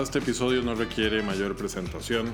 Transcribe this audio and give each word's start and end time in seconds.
este 0.00 0.20
episodio 0.20 0.62
no 0.62 0.74
requiere 0.74 1.22
mayor 1.22 1.54
presentación. 1.54 2.32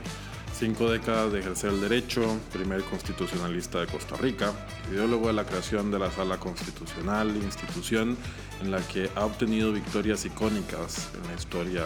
Cinco 0.56 0.90
décadas 0.90 1.32
de 1.32 1.40
ejercer 1.40 1.70
el 1.70 1.80
derecho, 1.80 2.38
primer 2.52 2.82
constitucionalista 2.84 3.80
de 3.80 3.86
Costa 3.86 4.16
Rica, 4.16 4.52
ideólogo 4.92 5.26
de 5.26 5.32
la 5.32 5.44
creación 5.44 5.90
de 5.90 5.98
la 5.98 6.10
Sala 6.10 6.38
Constitucional, 6.38 7.34
institución 7.36 8.16
en 8.60 8.70
la 8.70 8.80
que 8.86 9.10
ha 9.16 9.24
obtenido 9.24 9.72
victorias 9.72 10.24
icónicas 10.24 11.08
en 11.14 11.28
la 11.28 11.34
historia 11.34 11.84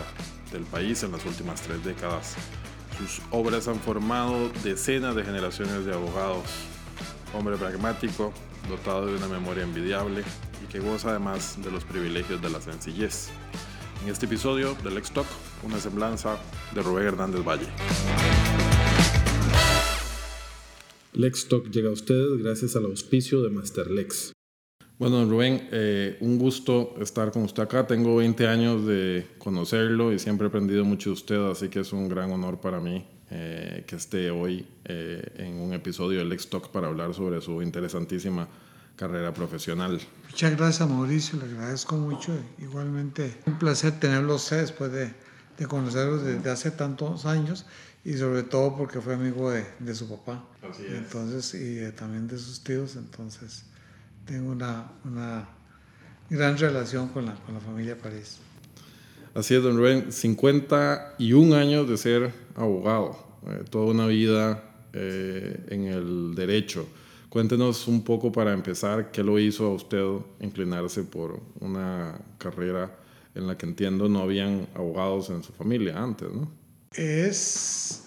del 0.52 0.62
país 0.64 1.02
en 1.02 1.12
las 1.12 1.24
últimas 1.24 1.62
tres 1.62 1.82
décadas. 1.84 2.34
Sus 2.98 3.22
obras 3.30 3.66
han 3.68 3.80
formado 3.80 4.50
decenas 4.62 5.14
de 5.14 5.24
generaciones 5.24 5.84
de 5.86 5.94
abogados. 5.94 6.44
Hombre 7.34 7.56
pragmático, 7.56 8.32
dotado 8.68 9.06
de 9.06 9.16
una 9.16 9.28
memoria 9.28 9.62
envidiable 9.62 10.22
y 10.62 10.66
que 10.66 10.80
goza 10.80 11.10
además 11.10 11.56
de 11.62 11.70
los 11.70 11.84
privilegios 11.84 12.42
de 12.42 12.50
la 12.50 12.60
sencillez. 12.60 13.30
En 14.02 14.08
este 14.08 14.26
episodio 14.26 14.74
de 14.82 14.90
Lex 14.90 15.12
Talk, 15.12 15.28
una 15.62 15.78
semblanza 15.78 16.36
de 16.74 16.82
Rubén 16.82 17.06
Hernández 17.06 17.44
Valle. 17.44 17.66
Lex 21.12 21.46
Talk 21.48 21.70
llega 21.70 21.88
a 21.88 21.92
ustedes 21.92 22.42
gracias 22.42 22.74
al 22.74 22.86
auspicio 22.86 23.42
de 23.42 23.50
Master 23.50 23.88
Lex. 23.88 24.32
Bueno, 24.98 25.24
Rubén, 25.24 25.68
eh, 25.70 26.16
un 26.20 26.36
gusto 26.36 26.96
estar 27.00 27.30
con 27.30 27.42
usted 27.42 27.62
acá. 27.62 27.86
Tengo 27.86 28.16
20 28.16 28.48
años 28.48 28.84
de 28.86 29.24
conocerlo 29.38 30.12
y 30.12 30.18
siempre 30.18 30.46
he 30.46 30.48
aprendido 30.48 30.84
mucho 30.84 31.10
de 31.10 31.14
usted, 31.14 31.50
así 31.50 31.68
que 31.68 31.80
es 31.80 31.92
un 31.92 32.08
gran 32.08 32.32
honor 32.32 32.60
para 32.60 32.80
mí 32.80 33.06
eh, 33.30 33.84
que 33.86 33.94
esté 33.94 34.32
hoy 34.32 34.66
eh, 34.84 35.22
en 35.36 35.60
un 35.60 35.74
episodio 35.74 36.18
de 36.18 36.24
Lex 36.24 36.50
Talk 36.50 36.70
para 36.70 36.88
hablar 36.88 37.14
sobre 37.14 37.40
su 37.40 37.62
interesantísima 37.62 38.48
carrera 38.96 39.32
profesional. 39.32 40.00
Muchas 40.30 40.56
gracias 40.56 40.88
Mauricio, 40.88 41.38
le 41.38 41.44
agradezco 41.44 41.96
mucho. 41.96 42.32
Igualmente 42.58 43.40
un 43.46 43.58
placer 43.58 43.98
tenerlo 43.98 44.36
usted 44.36 44.60
después 44.60 44.92
de, 44.92 45.12
de 45.58 45.66
conocerlos 45.66 46.24
desde 46.24 46.50
hace 46.50 46.70
tantos 46.70 47.26
años 47.26 47.66
y 48.04 48.14
sobre 48.14 48.42
todo 48.42 48.76
porque 48.76 49.00
fue 49.00 49.14
amigo 49.14 49.50
de, 49.50 49.66
de 49.78 49.94
su 49.94 50.08
papá. 50.08 50.44
Así 50.68 50.84
es. 50.84 50.92
Entonces, 50.92 51.54
y 51.54 51.92
también 51.92 52.26
de 52.26 52.38
sus 52.38 52.62
tíos, 52.62 52.96
entonces 52.96 53.64
tengo 54.24 54.52
una, 54.52 54.90
una 55.04 55.48
gran 56.30 56.56
relación 56.56 57.08
con 57.08 57.26
la, 57.26 57.34
con 57.34 57.54
la 57.54 57.60
familia 57.60 57.96
París. 57.96 58.38
Así 59.34 59.54
es, 59.54 59.62
don 59.62 59.76
Rubén, 59.76 60.12
51 60.12 61.56
años 61.56 61.88
de 61.88 61.96
ser 61.96 62.32
abogado, 62.54 63.16
eh, 63.46 63.64
toda 63.70 63.86
una 63.86 64.06
vida 64.06 64.62
eh, 64.92 65.66
en 65.70 65.86
el 65.86 66.34
derecho. 66.34 66.86
Cuéntenos 67.32 67.88
un 67.88 68.04
poco 68.04 68.30
para 68.30 68.52
empezar, 68.52 69.10
¿qué 69.10 69.22
lo 69.22 69.38
hizo 69.38 69.64
a 69.64 69.72
usted 69.72 70.04
inclinarse 70.40 71.02
por 71.02 71.40
una 71.60 72.20
carrera 72.36 72.94
en 73.34 73.46
la 73.46 73.56
que 73.56 73.64
entiendo 73.64 74.06
no 74.06 74.20
habían 74.20 74.68
abogados 74.74 75.30
en 75.30 75.42
su 75.42 75.50
familia 75.54 75.96
antes, 75.96 76.28
¿no? 76.30 76.52
Es 76.92 78.02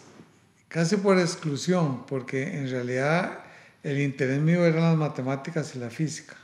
casi 0.68 0.98
por 0.98 1.18
exclusión, 1.18 2.06
porque 2.06 2.56
en 2.56 2.70
realidad 2.70 3.40
el 3.82 4.00
interés 4.00 4.40
mío 4.40 4.64
eran 4.64 4.84
las 4.84 4.96
matemáticas 4.96 5.76
y 5.76 5.80
la 5.80 5.90
física. 5.90 6.36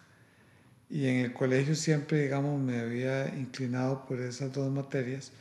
Y 0.89 1.05
en 1.05 1.17
el 1.17 1.33
colegio 1.33 1.75
siempre, 1.75 2.23
digamos, 2.23 2.59
me 2.59 2.79
había 2.79 3.27
inclinado 3.27 4.07
por 4.07 4.19
esas 4.19 4.52
dos 4.53 4.71
materias. 4.71 5.31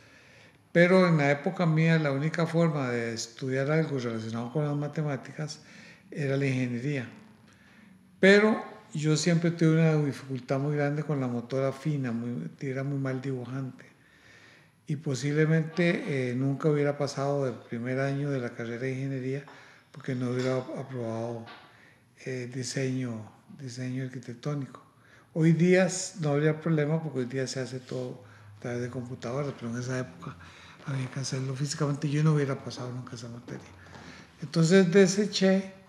Pero 0.72 1.08
en 1.08 1.16
la 1.16 1.30
época 1.30 1.64
mía 1.64 1.98
la 1.98 2.12
única 2.12 2.46
forma 2.46 2.90
de 2.90 3.14
estudiar 3.14 3.70
algo 3.70 3.98
relacionado 3.98 4.52
con 4.52 4.66
las 4.66 4.76
matemáticas 4.76 5.60
era 6.10 6.36
la 6.36 6.44
ingeniería. 6.44 7.08
Pero 8.20 8.62
yo 8.92 9.16
siempre 9.16 9.50
tuve 9.50 9.72
una 9.72 9.96
dificultad 10.04 10.58
muy 10.58 10.76
grande 10.76 11.02
con 11.02 11.20
la 11.20 11.26
motora 11.26 11.72
fina, 11.72 12.12
muy, 12.12 12.50
era 12.60 12.84
muy 12.84 12.98
mal 12.98 13.20
dibujante. 13.22 13.86
Y 14.86 14.96
posiblemente 14.96 16.30
eh, 16.30 16.34
nunca 16.34 16.68
hubiera 16.68 16.98
pasado 16.98 17.46
del 17.46 17.54
primer 17.54 18.00
año 18.00 18.30
de 18.30 18.40
la 18.40 18.50
carrera 18.50 18.82
de 18.82 18.92
ingeniería 18.92 19.44
porque 19.92 20.14
no 20.14 20.30
hubiera 20.30 20.56
aprobado 20.56 21.46
eh, 22.26 22.50
diseño, 22.52 23.30
diseño 23.58 24.04
arquitectónico. 24.04 24.82
Hoy 25.32 25.52
día 25.52 25.88
no 26.20 26.30
habría 26.30 26.60
problema 26.60 27.02
porque 27.02 27.20
hoy 27.20 27.24
día 27.26 27.46
se 27.46 27.60
hace 27.60 27.78
todo 27.78 28.24
a 28.58 28.60
través 28.60 28.82
de 28.82 28.90
computadoras, 28.90 29.54
pero 29.58 29.72
en 29.72 29.78
esa 29.78 30.00
época 30.00 30.36
había 30.86 31.08
que 31.10 31.20
hacerlo 31.20 31.54
físicamente. 31.54 32.10
Yo 32.10 32.24
no 32.24 32.34
hubiera 32.34 32.62
pasado 32.62 32.92
nunca 32.92 33.14
esa 33.14 33.28
materia. 33.28 33.68
Entonces 34.42 34.90
deseché 34.90 35.79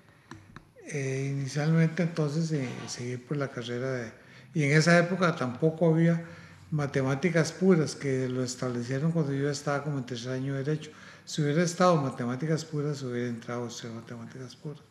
eh, 0.91 1.29
inicialmente 1.31 2.03
entonces 2.03 2.52
eh, 2.52 2.68
seguir 2.88 3.25
por 3.25 3.38
la 3.38 3.47
carrera 3.47 3.91
de... 3.91 4.12
Y 4.53 4.63
en 4.63 4.72
esa 4.78 4.97
época 5.00 5.35
tampoco 5.35 5.90
había 5.90 6.25
matemáticas 6.72 7.52
puras, 7.53 7.96
que 7.96 8.28
lo 8.28 8.44
establecieron 8.44 9.12
cuando 9.12 9.34
yo 9.34 9.50
estaba 9.50 9.84
como 9.84 9.97
en 9.97 10.06
tercer 10.06 10.34
año 10.34 10.53
de 10.53 10.63
Derecho. 10.63 10.91
Si 11.24 11.41
hubiera 11.41 11.63
estado 11.63 11.96
matemáticas 12.02 12.66
puras, 12.66 13.02
hubiera 13.03 13.29
entrado 13.29 13.63
a 13.63 13.88
matemáticas 13.94 14.56
puras. 14.56 14.81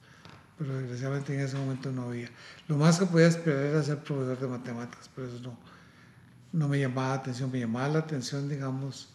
Pero 0.58 0.78
desgraciadamente 0.78 1.34
en 1.34 1.40
ese 1.40 1.56
momento 1.56 1.90
no 1.90 2.04
había. 2.04 2.28
Lo 2.68 2.76
más 2.76 2.98
que 2.98 3.06
podía 3.06 3.26
esperar 3.26 3.64
era 3.64 3.82
ser 3.82 3.98
profesor 3.98 4.38
de 4.38 4.46
matemáticas, 4.46 5.10
pero 5.14 5.28
eso 5.28 5.38
no, 5.42 5.58
no 6.52 6.68
me 6.68 6.78
llamaba 6.78 7.08
la 7.08 7.14
atención. 7.16 7.50
Me 7.50 7.60
llamaba 7.60 7.88
la 7.88 7.98
atención, 8.00 8.48
digamos, 8.48 9.08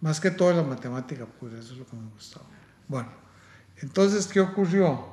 más 0.00 0.20
que 0.20 0.30
todo 0.30 0.52
la 0.52 0.62
matemática 0.62 1.26
pura, 1.26 1.58
eso 1.58 1.72
es 1.72 1.78
lo 1.78 1.86
que 1.86 1.96
me 1.96 2.08
gustaba. 2.10 2.46
Bueno, 2.88 3.10
entonces, 3.76 4.26
¿qué 4.26 4.40
ocurrió? 4.40 5.11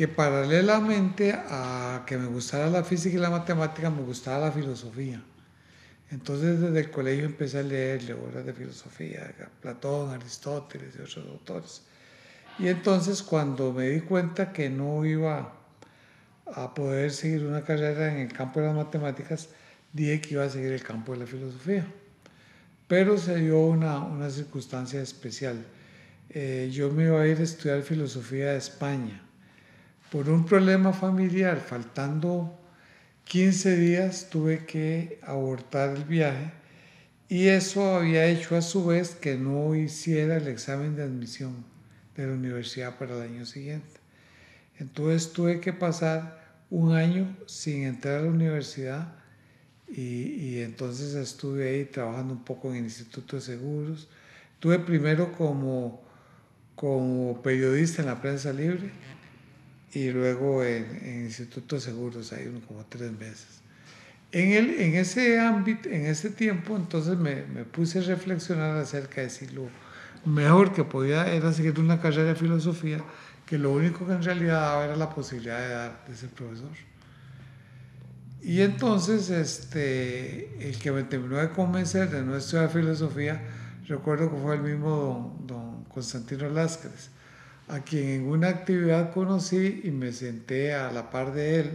Que 0.00 0.08
paralelamente 0.08 1.34
a 1.34 2.04
que 2.06 2.16
me 2.16 2.26
gustara 2.26 2.70
la 2.70 2.82
física 2.82 3.18
y 3.18 3.20
la 3.20 3.28
matemática, 3.28 3.90
me 3.90 4.00
gustaba 4.00 4.46
la 4.46 4.50
filosofía. 4.50 5.22
Entonces 6.10 6.58
desde 6.58 6.80
el 6.80 6.90
colegio 6.90 7.26
empecé 7.26 7.58
a 7.58 7.62
leer 7.62 8.10
obras 8.14 8.46
de 8.46 8.54
filosofía, 8.54 9.30
Platón, 9.60 10.08
Aristóteles 10.08 10.94
y 10.94 11.02
otros 11.02 11.26
autores. 11.28 11.82
Y 12.58 12.68
entonces 12.68 13.22
cuando 13.22 13.74
me 13.74 13.90
di 13.90 14.00
cuenta 14.00 14.54
que 14.54 14.70
no 14.70 15.04
iba 15.04 15.52
a 16.46 16.72
poder 16.72 17.10
seguir 17.10 17.44
una 17.44 17.62
carrera 17.62 18.10
en 18.10 18.20
el 18.20 18.32
campo 18.32 18.60
de 18.60 18.68
las 18.68 18.76
matemáticas, 18.76 19.50
dije 19.92 20.22
que 20.22 20.32
iba 20.32 20.44
a 20.44 20.48
seguir 20.48 20.72
el 20.72 20.82
campo 20.82 21.12
de 21.12 21.18
la 21.18 21.26
filosofía. 21.26 21.86
Pero 22.88 23.18
se 23.18 23.36
dio 23.36 23.60
una, 23.60 23.98
una 23.98 24.30
circunstancia 24.30 25.02
especial. 25.02 25.62
Eh, 26.30 26.70
yo 26.72 26.90
me 26.90 27.04
iba 27.04 27.20
a 27.20 27.26
ir 27.26 27.38
a 27.38 27.42
estudiar 27.42 27.82
filosofía 27.82 28.52
de 28.52 28.56
España 28.56 29.26
por 30.10 30.28
un 30.28 30.44
problema 30.44 30.92
familiar, 30.92 31.60
faltando 31.60 32.58
15 33.24 33.76
días, 33.76 34.28
tuve 34.28 34.66
que 34.66 35.20
abortar 35.22 35.96
el 35.96 36.04
viaje 36.04 36.50
y 37.28 37.46
eso 37.46 37.94
había 37.94 38.26
hecho 38.26 38.56
a 38.56 38.62
su 38.62 38.86
vez 38.86 39.14
que 39.14 39.36
no 39.36 39.76
hiciera 39.76 40.36
el 40.36 40.48
examen 40.48 40.96
de 40.96 41.04
admisión 41.04 41.64
de 42.16 42.26
la 42.26 42.32
universidad 42.32 42.98
para 42.98 43.14
el 43.16 43.22
año 43.22 43.46
siguiente. 43.46 44.00
Entonces 44.80 45.32
tuve 45.32 45.60
que 45.60 45.72
pasar 45.72 46.40
un 46.70 46.92
año 46.92 47.36
sin 47.46 47.84
entrar 47.84 48.18
a 48.18 48.22
la 48.22 48.30
universidad 48.30 49.14
y, 49.86 50.60
entonces 50.60 51.14
estuve 51.14 51.68
ahí 51.68 51.84
trabajando 51.84 52.34
un 52.34 52.44
poco 52.44 52.70
en 52.70 52.76
el 52.76 52.84
Instituto 52.84 53.36
de 53.36 53.42
Seguros. 53.42 54.08
Tuve 54.58 54.80
primero 54.80 55.32
como, 55.32 56.02
como 56.74 57.40
periodista 57.42 58.02
en 58.02 58.08
la 58.08 58.20
prensa 58.20 58.52
libre 58.52 58.90
y 59.92 60.10
luego 60.10 60.62
en, 60.64 61.00
en 61.02 61.24
Instituto 61.24 61.76
de 61.76 61.80
Seguros, 61.80 62.32
ahí 62.32 62.46
como 62.66 62.84
tres 62.86 63.12
meses. 63.12 63.60
En, 64.32 64.52
el, 64.52 64.70
en 64.80 64.94
ese 64.94 65.40
ámbito, 65.40 65.88
en 65.88 66.06
ese 66.06 66.30
tiempo, 66.30 66.76
entonces 66.76 67.18
me, 67.18 67.44
me, 67.46 67.64
puse 67.64 67.98
a 67.98 68.02
reflexionar 68.02 68.76
acerca 68.76 69.22
de 69.22 69.30
si 69.30 69.48
lo 69.48 69.68
mejor 70.24 70.72
que 70.72 70.84
podía 70.84 71.26
era 71.32 71.52
seguir 71.52 71.80
una 71.80 72.00
carrera 72.00 72.28
de 72.28 72.34
filosofía, 72.36 73.02
que 73.44 73.58
lo 73.58 73.72
único 73.72 74.06
que 74.06 74.12
en 74.12 74.22
realidad 74.22 74.60
daba 74.60 74.84
era 74.84 74.96
la 74.96 75.10
posibilidad 75.10 75.58
de, 75.58 75.68
dar, 75.68 76.04
de 76.06 76.14
ser 76.14 76.28
profesor. 76.28 76.70
Y 78.40 78.60
entonces 78.60 79.28
este, 79.30 80.68
el 80.68 80.78
que 80.78 80.92
me 80.92 81.02
terminó 81.02 81.38
de 81.38 81.50
convencer 81.50 82.08
de 82.10 82.22
no 82.22 82.36
estudiar 82.36 82.70
filosofía, 82.70 83.42
recuerdo 83.88 84.30
que 84.30 84.36
fue 84.36 84.54
el 84.54 84.62
mismo 84.62 85.36
don, 85.40 85.46
don 85.48 85.84
Constantino 85.84 86.48
Lásquez 86.48 87.10
a 87.70 87.80
quien 87.80 88.08
en 88.08 88.28
una 88.28 88.48
actividad 88.48 89.12
conocí 89.12 89.82
y 89.84 89.90
me 89.90 90.12
senté 90.12 90.74
a 90.74 90.90
la 90.90 91.10
par 91.10 91.32
de 91.32 91.60
él 91.60 91.70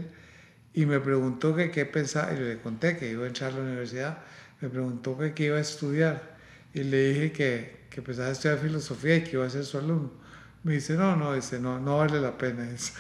y 0.74 0.86
me 0.86 1.00
preguntó 1.00 1.56
que 1.56 1.72
qué 1.72 1.86
pensaba, 1.86 2.34
y 2.34 2.38
le 2.38 2.60
conté 2.60 2.98
que 2.98 3.10
iba 3.10 3.24
a 3.24 3.28
entrar 3.28 3.54
a 3.54 3.56
la 3.56 3.62
universidad, 3.62 4.18
me 4.60 4.70
preguntó 4.70 5.18
que 5.18 5.34
qué 5.34 5.46
iba 5.46 5.58
a 5.58 5.62
estudiar 5.62 6.36
y 6.74 6.84
le 6.84 7.10
dije 7.10 7.32
que, 7.32 7.86
que 7.90 8.02
pensaba 8.02 8.30
estudiar 8.30 8.60
filosofía 8.60 9.16
y 9.16 9.24
que 9.24 9.38
iba 9.38 9.46
a 9.46 9.50
ser 9.50 9.64
su 9.64 9.78
alumno. 9.78 10.12
Me 10.64 10.74
dice, 10.74 10.96
no, 10.96 11.16
no, 11.16 11.34
dice, 11.34 11.60
no, 11.60 11.80
no 11.80 12.00
vale 12.00 12.20
la 12.20 12.38
pena 12.38 12.68
eso. 12.72 12.92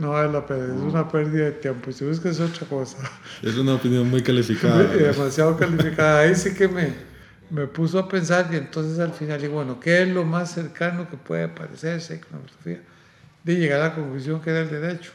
no 0.00 0.10
vale 0.10 0.32
la 0.32 0.44
pena, 0.44 0.64
es 0.64 0.80
una 0.80 1.08
pérdida 1.08 1.44
de 1.44 1.52
tiempo. 1.52 1.92
Si 1.92 2.04
buscas 2.04 2.40
otra 2.40 2.66
cosa. 2.66 2.98
Es 3.42 3.56
una 3.56 3.74
opinión 3.74 4.10
muy 4.10 4.22
calificada. 4.22 4.82
Demasiado 4.84 5.56
calificada. 5.56 6.20
Ahí 6.20 6.34
sí 6.34 6.54
que 6.54 6.66
me, 6.66 7.11
me 7.52 7.66
puso 7.66 7.98
a 7.98 8.08
pensar 8.08 8.48
y 8.50 8.56
entonces 8.56 8.98
al 8.98 9.12
final 9.12 9.40
digo, 9.40 9.54
bueno, 9.54 9.78
¿qué 9.78 10.02
es 10.02 10.08
lo 10.08 10.24
más 10.24 10.52
cercano 10.52 11.08
que 11.10 11.18
puede 11.18 11.48
parecerse 11.48 12.18
con 12.20 12.32
la 12.32 12.46
filosofía? 12.46 12.80
De 13.44 13.56
llegar 13.56 13.80
a 13.82 13.88
la 13.88 13.94
conclusión 13.94 14.40
que 14.40 14.50
era 14.50 14.60
el 14.60 14.70
derecho. 14.70 15.12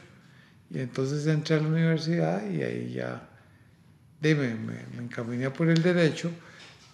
Y 0.70 0.78
entonces 0.78 1.26
entré 1.26 1.56
a 1.56 1.60
la 1.60 1.68
universidad 1.68 2.48
y 2.48 2.62
ahí 2.62 2.92
ya 2.92 3.28
me, 4.20 4.34
me 4.34 5.02
encaminé 5.02 5.50
por 5.50 5.68
el 5.68 5.82
derecho 5.82 6.30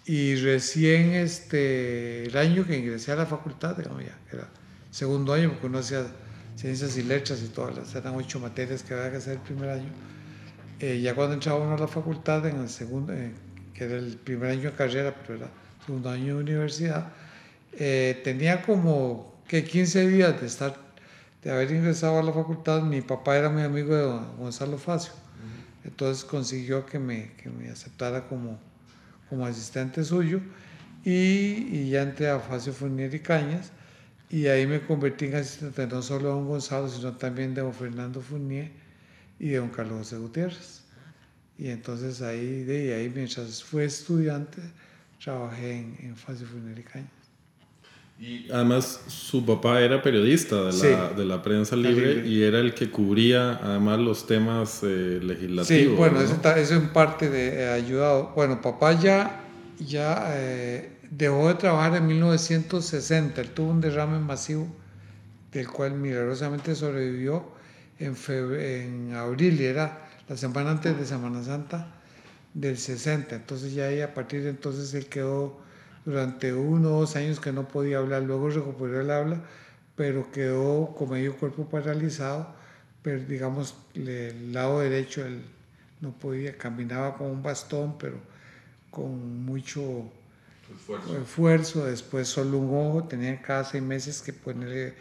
Y 0.05 0.35
recién 0.35 1.13
este, 1.13 2.25
el 2.25 2.37
año 2.37 2.65
que 2.65 2.77
ingresé 2.77 3.11
a 3.11 3.15
la 3.15 3.25
facultad, 3.27 3.75
digamos 3.77 4.03
ya, 4.03 4.17
era 4.31 4.47
segundo 4.91 5.33
año, 5.33 5.49
porque 5.51 5.67
uno 5.67 5.79
hacía 5.79 6.05
ciencias 6.55 6.97
y 6.97 7.03
letras 7.03 7.41
y 7.43 7.49
todas 7.49 7.75
las, 7.75 7.95
eran 7.95 8.15
ocho 8.15 8.39
materias 8.39 8.81
que 8.83 8.93
había 8.95 9.11
que 9.11 9.17
hacer 9.17 9.33
el 9.33 9.39
primer 9.41 9.69
año. 9.69 9.89
Eh, 10.79 11.01
ya 11.01 11.13
cuando 11.15 11.35
entraba 11.35 11.73
a 11.73 11.77
la 11.77 11.87
facultad, 11.87 12.47
en 12.47 12.61
el 12.61 12.69
segundo, 12.69 13.13
eh, 13.13 13.31
que 13.75 13.83
era 13.83 13.97
el 13.97 14.17
primer 14.17 14.51
año 14.51 14.71
de 14.71 14.71
carrera, 14.71 15.15
pero 15.21 15.39
era 15.39 15.49
segundo 15.85 16.09
año 16.09 16.37
de 16.37 16.41
universidad, 16.41 17.11
eh, 17.73 18.21
tenía 18.23 18.61
como 18.61 19.41
que 19.47 19.63
15 19.63 20.07
días 20.07 20.41
de 20.41 20.47
estar, 20.47 20.75
de 21.43 21.51
haber 21.51 21.71
ingresado 21.71 22.17
a 22.17 22.23
la 22.23 22.33
facultad. 22.33 22.81
Mi 22.81 23.01
papá 23.01 23.37
era 23.37 23.49
muy 23.49 23.61
amigo 23.61 23.95
de 23.95 24.03
Gonzalo 24.37 24.77
Facio, 24.77 25.13
entonces 25.83 26.23
consiguió 26.23 26.85
que 26.85 26.97
me, 26.97 27.33
que 27.33 27.49
me 27.49 27.69
aceptara 27.69 28.27
como 28.27 28.57
como 29.29 29.45
asistente 29.45 30.03
suyo. 30.03 30.39
Y, 31.03 31.67
y 31.71 31.89
ya 31.89 32.01
entré 32.01 32.29
a 32.29 32.39
Facio 32.39 32.73
Fournier 32.73 33.13
y 33.13 33.19
Cañas. 33.19 33.71
Y 34.29 34.47
ahí 34.47 34.65
me 34.65 34.81
convertí 34.81 35.25
en 35.25 35.35
asistente 35.35 35.85
no 35.87 36.01
solo 36.01 36.29
de 36.29 36.33
don 36.35 36.47
Gonzalo, 36.47 36.89
sino 36.89 37.15
también 37.15 37.53
de 37.53 37.61
don 37.61 37.73
Fernando 37.73 38.21
Fournier 38.21 38.71
y 39.39 39.49
de 39.49 39.57
don 39.57 39.69
Carlos 39.69 39.99
José 39.99 40.17
Gutiérrez. 40.17 40.81
Y 41.57 41.69
entonces 41.69 42.21
ahí, 42.21 42.63
de 42.63 42.93
ahí 42.93 43.11
mientras 43.13 43.63
fue 43.63 43.85
estudiante, 43.85 44.61
trabajé 45.23 45.77
en, 45.77 45.97
en 45.99 46.77
y 46.77 46.83
Cañas. 46.83 47.09
Y 48.17 48.49
además 48.49 49.01
su 49.07 49.45
papá 49.45 49.81
era 49.81 50.01
periodista 50.01 50.71
de 50.71 50.91
la, 50.91 51.09
de 51.09 51.25
la 51.25 51.41
prensa 51.41 51.75
libre, 51.75 52.25
y 52.25 52.43
era 52.43 52.59
el 52.59 52.73
que 52.73 52.89
cubría 52.89 53.59
además 53.61 53.99
los 53.99 54.25
temas 54.25 54.81
eh, 54.83 55.19
legislativos. 55.21 55.67
Sí, 55.67 55.87
bueno, 55.87 56.21
eso, 56.21 56.39
eso, 56.55 56.75
en 56.75 56.89
parte 56.89 57.29
de, 57.29 57.63
eh, 57.63 57.69
ayudado. 57.69 58.31
Bueno, 58.33 58.61
papá 58.61 58.93
ya, 58.93 59.43
ya 59.79 60.27
eh, 60.29 60.97
dejó 61.11 61.49
de 61.49 61.55
trabajar 61.55 61.95
en 61.97 62.07
1960, 62.07 63.41
él 63.41 63.49
tuvo 63.49 63.71
un 63.71 63.81
derrame 63.81 64.19
masivo 64.19 64.67
del 65.51 65.67
cual 65.67 65.95
milagrosamente 65.95 66.73
sobrevivió 66.73 67.43
en, 67.99 68.15
en 68.29 69.13
abril, 69.13 69.59
y 69.59 69.65
era 69.65 70.04
la 70.27 70.37
semana 70.37 70.71
antes 70.71 70.97
de 70.97 71.05
Semana 71.05 71.43
Santa 71.43 71.87
del 72.53 72.77
60, 72.77 73.35
entonces 73.35 73.73
ya 73.73 73.85
ahí 73.85 74.01
a 74.01 74.13
partir 74.13 74.43
de 74.43 74.49
entonces 74.49 74.93
él 74.93 75.07
quedó 75.07 75.57
durante 76.05 76.53
uno 76.53 76.89
o 76.95 76.99
dos 77.01 77.15
años 77.15 77.39
que 77.39 77.51
no 77.51 77.67
podía 77.67 77.97
hablar, 77.97 78.23
luego 78.23 78.49
recuperó 78.49 79.01
el 79.01 79.11
habla, 79.11 79.41
pero 79.95 80.31
quedó 80.31 80.95
con 80.95 81.09
medio 81.09 81.35
cuerpo 81.37 81.67
paralizado, 81.67 82.53
pero 83.01 83.19
digamos 83.23 83.75
el 83.93 84.53
lado 84.53 84.79
derecho 84.79 85.25
él 85.25 85.43
no 86.01 86.11
podía, 86.11 86.57
caminaba 86.57 87.17
con 87.17 87.27
un 87.27 87.43
bastón, 87.43 87.97
pero 87.97 88.17
con 88.89 89.45
mucho 89.45 90.09
esfuerzo, 91.21 91.85
después 91.85 92.27
solo 92.27 92.57
un 92.57 92.89
ojo, 92.89 93.03
tenía 93.03 93.41
cada 93.41 93.63
seis 93.63 93.83
meses 93.83 94.21
que 94.21 94.33
ponerle, 94.33 94.93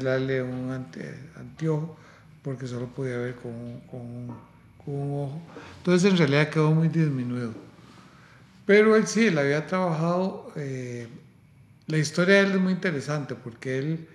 darle 0.00 0.42
un 0.42 0.70
anteojo, 0.70 1.96
porque 2.42 2.66
solo 2.66 2.86
podía 2.86 3.18
ver 3.18 3.36
con, 3.36 3.80
con, 3.90 4.51
con 4.84 4.94
un 4.94 5.24
ojo. 5.24 5.40
Entonces 5.78 6.10
en 6.10 6.18
realidad 6.18 6.50
quedó 6.50 6.72
muy 6.72 6.88
disminuido. 6.88 7.54
Pero 8.66 8.96
él 8.96 9.06
sí, 9.06 9.26
él 9.26 9.38
había 9.38 9.66
trabajado, 9.66 10.52
eh, 10.56 11.08
la 11.86 11.98
historia 11.98 12.36
de 12.36 12.40
él 12.42 12.52
es 12.52 12.60
muy 12.60 12.72
interesante 12.72 13.34
porque 13.34 13.78
él 13.78 14.08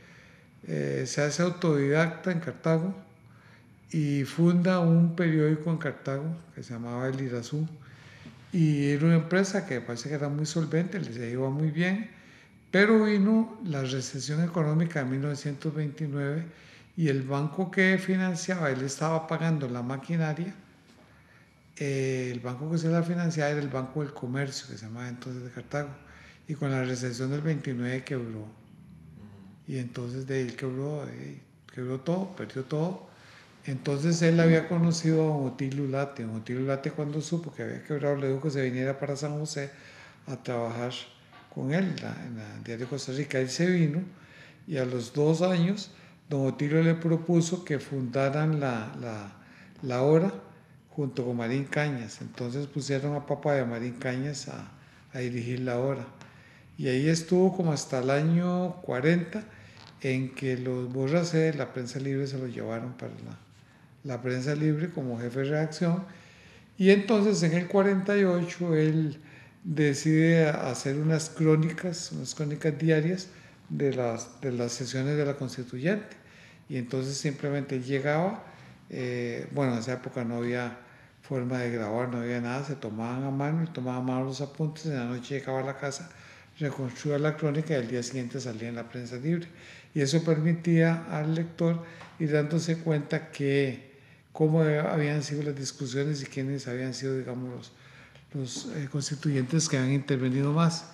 eh, 0.68 1.04
se 1.06 1.22
hace 1.22 1.44
autodidacta 1.44 2.32
en 2.32 2.40
Cartago 2.40 2.96
y 3.92 4.24
funda 4.24 4.80
un 4.80 5.16
periódico 5.16 5.70
en 5.72 5.78
Cartago 5.78 6.26
que 6.56 6.64
se 6.64 6.74
llamaba 6.74 7.08
El 7.08 7.22
Irazú 7.22 7.68
y 8.52 8.92
era 8.92 9.06
una 9.06 9.16
empresa 9.16 9.66
que 9.66 9.82
parece 9.82 10.10
que 10.10 10.16
era 10.16 10.30
muy 10.30 10.46
solvente, 10.46 11.00
les 11.00 11.18
iba 11.32 11.50
muy 11.50 11.70
bien, 11.70 12.10
pero 12.72 13.06
vino 13.06 13.60
la 13.66 13.82
recesión 13.82 14.44
económica 14.44 15.04
de 15.04 15.10
1929 15.12 16.44
y 16.98 17.08
el 17.08 17.24
banco 17.24 17.72
que 17.72 17.98
financiaba, 17.98 18.70
él 18.70 18.82
estaba 18.82 19.28
pagando 19.28 19.70
la 19.70 19.82
maquinaria 19.82 20.54
eh, 21.80 22.30
el 22.32 22.40
banco 22.40 22.72
que 22.72 22.78
se 22.80 22.90
la 22.90 23.04
financiaba 23.04 23.52
era 23.52 23.60
el 23.60 23.68
Banco 23.68 24.02
del 24.02 24.14
Comercio, 24.14 24.68
que 24.68 24.78
se 24.78 24.86
llamaba 24.86 25.08
entonces 25.08 25.44
de 25.44 25.52
Cartago, 25.52 25.90
y 26.48 26.56
con 26.56 26.72
la 26.72 26.84
recesión 26.84 27.30
del 27.30 27.42
29 27.42 28.04
quebró. 28.04 28.48
Y 29.68 29.78
entonces 29.78 30.26
de 30.26 30.42
él 30.42 30.56
quebró, 30.56 31.06
quebró 31.74 32.00
todo, 32.00 32.36
perdió 32.36 32.64
todo. 32.64 33.08
Entonces 33.66 34.22
él 34.22 34.40
había 34.40 34.68
conocido 34.68 35.34
a 35.34 35.38
Otilio 35.38 35.88
Late. 35.88 36.26
Otilio 36.26 36.62
Late 36.62 36.92
cuando 36.92 37.22
supo 37.22 37.54
que 37.54 37.64
había 37.64 37.84
quebrado 37.84 38.16
le 38.16 38.30
dijo 38.30 38.42
que 38.42 38.50
se 38.50 38.64
viniera 38.64 38.98
para 38.98 39.16
San 39.16 39.38
José 39.38 39.72
a 40.26 40.38
trabajar 40.38 40.94
con 41.54 41.74
él 41.74 41.96
en 42.26 42.38
la, 42.38 42.60
Diario 42.64 42.88
Costa 42.88 43.12
Rica. 43.12 43.40
Él 43.40 43.50
se 43.50 43.70
vino 43.70 44.02
y 44.66 44.78
a 44.78 44.86
los 44.86 45.14
dos 45.14 45.42
años 45.42 45.92
don 46.30 46.46
Otilio 46.46 46.84
le 46.84 46.96
propuso 46.96 47.64
que 47.64 47.80
fundaran 47.80 48.60
la, 48.60 48.92
la, 49.00 49.32
la 49.82 50.02
hora 50.02 50.34
junto 50.90 51.26
con 51.26 51.38
Marín 51.38 51.66
Cañas. 51.66 52.22
Entonces 52.22 52.66
pusieron 52.68 53.16
a 53.16 53.26
papá 53.26 53.54
de 53.54 53.66
Marín 53.66 53.94
Cañas 53.94 54.48
a, 54.50 54.72
dirigir 55.18 55.62
la 55.62 55.80
obra. 55.80 56.06
Y 56.78 56.90
ahí 56.90 57.10
estuvo 57.10 57.56
como 57.56 57.72
hasta 57.72 58.00
el 58.00 58.12
año 58.12 58.76
40 58.84 59.44
en 60.02 60.36
que 60.36 60.58
los 60.58 60.94
borracé, 60.94 61.56
la 61.56 61.74
prensa 61.74 62.00
libre, 62.00 62.28
se 62.28 62.38
lo 62.38 62.46
llevaron 62.46 62.94
para 62.94 63.14
la, 63.14 63.40
la, 64.04 64.22
prensa 64.22 64.54
libre 64.54 64.92
como 64.92 65.20
jefe 65.20 65.40
de 65.40 65.46
redacción. 65.46 66.04
Y 66.78 66.92
entonces 66.92 67.42
en 67.42 67.54
el 67.54 67.68
48 67.68 68.76
él 68.76 69.18
decide 69.64 70.50
hacer 70.50 70.98
unas 70.98 71.32
crónicas, 71.32 72.12
unas 72.12 72.36
crónicas 72.36 72.78
diarias 72.78 73.30
de 73.70 73.94
las, 73.94 74.42
de 74.42 74.52
las 74.52 74.72
sesiones 74.72 75.18
de 75.18 75.26
la 75.26 75.36
constituyente. 75.36 76.16
Y 76.70 76.78
entonces 76.78 77.18
simplemente 77.18 77.82
llegaba, 77.82 78.44
eh, 78.90 79.48
bueno, 79.52 79.74
en 79.74 79.80
esa 79.80 79.94
época 79.94 80.24
no 80.24 80.38
había 80.38 80.78
forma 81.22 81.60
de 81.60 81.72
grabar, 81.72 82.10
no 82.10 82.20
había 82.20 82.40
nada, 82.40 82.64
se 82.64 82.76
tomaban 82.76 83.24
a 83.24 83.32
mano 83.32 83.64
y 83.64 83.68
tomaban 83.68 84.02
a 84.02 84.06
mano 84.06 84.26
los 84.26 84.42
apuntes, 84.42 84.86
en 84.86 84.96
la 84.96 85.06
noche 85.06 85.40
llegaba 85.40 85.60
a 85.60 85.64
la 85.64 85.78
casa, 85.78 86.10
reconstruía 86.58 87.20
la 87.20 87.36
crónica 87.36 87.74
y 87.74 87.78
al 87.78 87.88
día 87.88 88.02
siguiente 88.02 88.40
salía 88.40 88.70
en 88.70 88.76
la 88.76 88.88
prensa 88.88 89.18
libre. 89.18 89.48
Y 89.94 90.02
eso 90.02 90.24
permitía 90.24 91.06
al 91.10 91.36
lector 91.36 91.84
ir 92.20 92.32
dándose 92.32 92.78
cuenta 92.78 93.32
que 93.32 93.92
cómo 94.32 94.62
habían 94.62 95.24
sido 95.24 95.44
las 95.44 95.56
discusiones 95.56 96.22
y 96.22 96.26
quiénes 96.26 96.68
habían 96.68 96.94
sido, 96.94 97.18
digamos, 97.18 97.50
los, 98.34 98.66
los 98.66 98.76
eh, 98.76 98.88
constituyentes 98.92 99.68
que 99.68 99.78
habían 99.78 99.94
intervenido 99.94 100.54
más. 100.54 100.86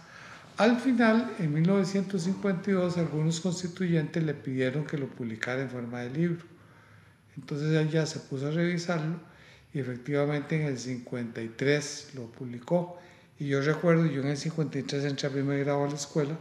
Al 0.58 0.80
final, 0.80 1.34
en 1.40 1.54
1952, 1.54 2.98
algunos 2.98 3.40
constituyentes 3.40 4.24
le 4.24 4.34
pidieron 4.34 4.86
que 4.86 4.98
lo 4.98 5.08
publicara 5.08 5.62
en 5.62 5.70
forma 5.70 6.02
de 6.02 6.10
libro. 6.12 6.46
Entonces 7.38 7.74
él 7.74 7.90
ya 7.90 8.06
se 8.06 8.20
puso 8.20 8.48
a 8.48 8.52
revisarlo 8.52 9.20
y 9.74 9.80
efectivamente 9.80 10.62
en 10.62 10.68
el 10.68 10.78
53 10.78 12.12
lo 12.16 12.28
publicó. 12.32 13.00
Y 13.40 13.48
yo 13.48 13.62
recuerdo, 13.62 14.06
yo 14.06 14.22
en 14.22 14.28
el 14.28 14.38
53 14.38 15.06
entré 15.06 15.28
a 15.28 15.32
primer 15.32 15.64
grado 15.64 15.84
a 15.84 15.88
la 15.88 15.96
escuela, 15.96 16.38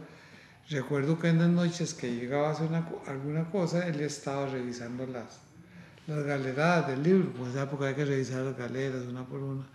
recuerdo 0.69 1.17
que 1.17 1.29
en 1.29 1.39
las 1.39 1.49
noches 1.49 1.93
que 1.93 2.13
llegaba 2.13 2.49
a 2.49 2.51
hacer 2.51 2.69
alguna 3.07 3.49
cosa, 3.49 3.87
él 3.87 3.99
estaba 4.01 4.45
revisando 4.45 5.07
las, 5.07 5.39
las 6.05 6.23
galeradas 6.23 6.87
del 6.87 7.01
libro, 7.01 7.31
pues 7.31 7.45
en 7.45 7.51
esa 7.53 7.63
época 7.63 7.87
hay 7.87 7.95
que 7.95 8.05
revisar 8.05 8.41
las 8.41 8.57
galeras 8.57 9.01
una 9.09 9.25
por 9.25 9.41
una. 9.41 9.65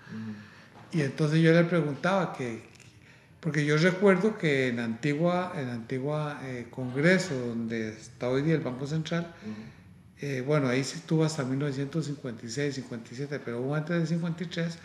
Y 0.93 1.03
entonces 1.03 1.41
yo 1.41 1.53
le 1.53 1.65
preguntaba 1.65 2.33
que, 2.33 2.63
porque 3.49 3.65
yo 3.65 3.79
recuerdo 3.79 4.37
que 4.37 4.69
en 4.69 4.79
Antigua, 4.79 5.55
en 5.57 5.71
Antigua 5.71 6.39
eh, 6.45 6.67
Congreso, 6.69 7.35
donde 7.35 7.89
está 7.89 8.29
hoy 8.29 8.43
día 8.43 8.55
el 8.55 8.61
Banco 8.61 8.87
Central, 8.87 9.35
eh, 10.21 10.45
bueno, 10.47 10.69
ahí 10.69 10.81
estuvo 10.81 11.25
hasta 11.25 11.45
1956, 11.45 12.75
57, 12.75 13.41
pero 13.43 13.63
hubo 13.63 13.75
antes 13.75 13.97
del 13.97 14.07
53 14.07 14.79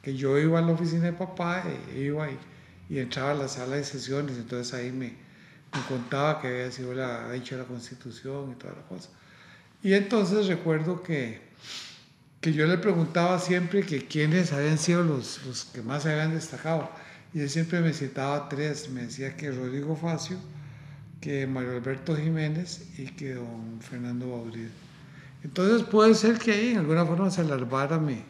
que 0.00 0.16
yo 0.16 0.38
iba 0.38 0.58
a 0.58 0.62
la 0.62 0.72
oficina 0.72 1.04
de 1.04 1.12
papá, 1.12 1.62
e 1.94 2.00
iba 2.00 2.30
y, 2.30 2.38
y, 2.88 3.00
entraba 3.00 3.32
a 3.32 3.34
la 3.34 3.48
sala 3.48 3.76
de 3.76 3.84
sesiones, 3.84 4.38
entonces 4.38 4.72
ahí 4.72 4.90
me, 4.92 5.08
me 5.74 5.82
contaba 5.86 6.40
que 6.40 6.48
había 6.48 6.72
sido 6.72 6.94
la, 6.94 7.36
hecho 7.36 7.58
la 7.58 7.64
constitución 7.64 8.52
y 8.52 8.54
toda 8.54 8.76
la 8.76 8.82
cosa. 8.88 9.10
Y 9.82 9.92
entonces 9.92 10.46
recuerdo 10.46 11.02
que, 11.02 11.42
que 12.40 12.54
yo 12.54 12.64
le 12.66 12.78
preguntaba 12.78 13.38
siempre 13.38 13.82
que 13.82 14.06
quiénes 14.06 14.54
habían 14.54 14.78
sido 14.78 15.02
los, 15.02 15.44
los 15.44 15.66
que 15.66 15.82
más 15.82 16.04
se 16.04 16.12
habían 16.12 16.32
destacado. 16.32 16.90
Y 17.34 17.40
él 17.40 17.50
siempre 17.50 17.80
me 17.80 17.92
citaba 17.92 18.48
tres, 18.48 18.88
me 18.88 19.02
decía 19.02 19.36
que 19.36 19.50
Rodrigo 19.50 19.96
Facio, 19.96 20.38
que 21.20 21.46
Mario 21.46 21.72
Alberto 21.72 22.16
Jiménez 22.16 22.86
y 22.98 23.06
que 23.06 23.34
don 23.34 23.80
Fernando 23.80 24.30
Baudrid. 24.30 24.68
Entonces 25.42 25.86
puede 25.86 26.14
ser 26.14 26.38
que 26.38 26.52
ahí 26.52 26.68
en 26.70 26.78
alguna 26.78 27.04
forma 27.04 27.30
se 27.30 27.42
alargara 27.42 27.98
mi, 27.98 28.22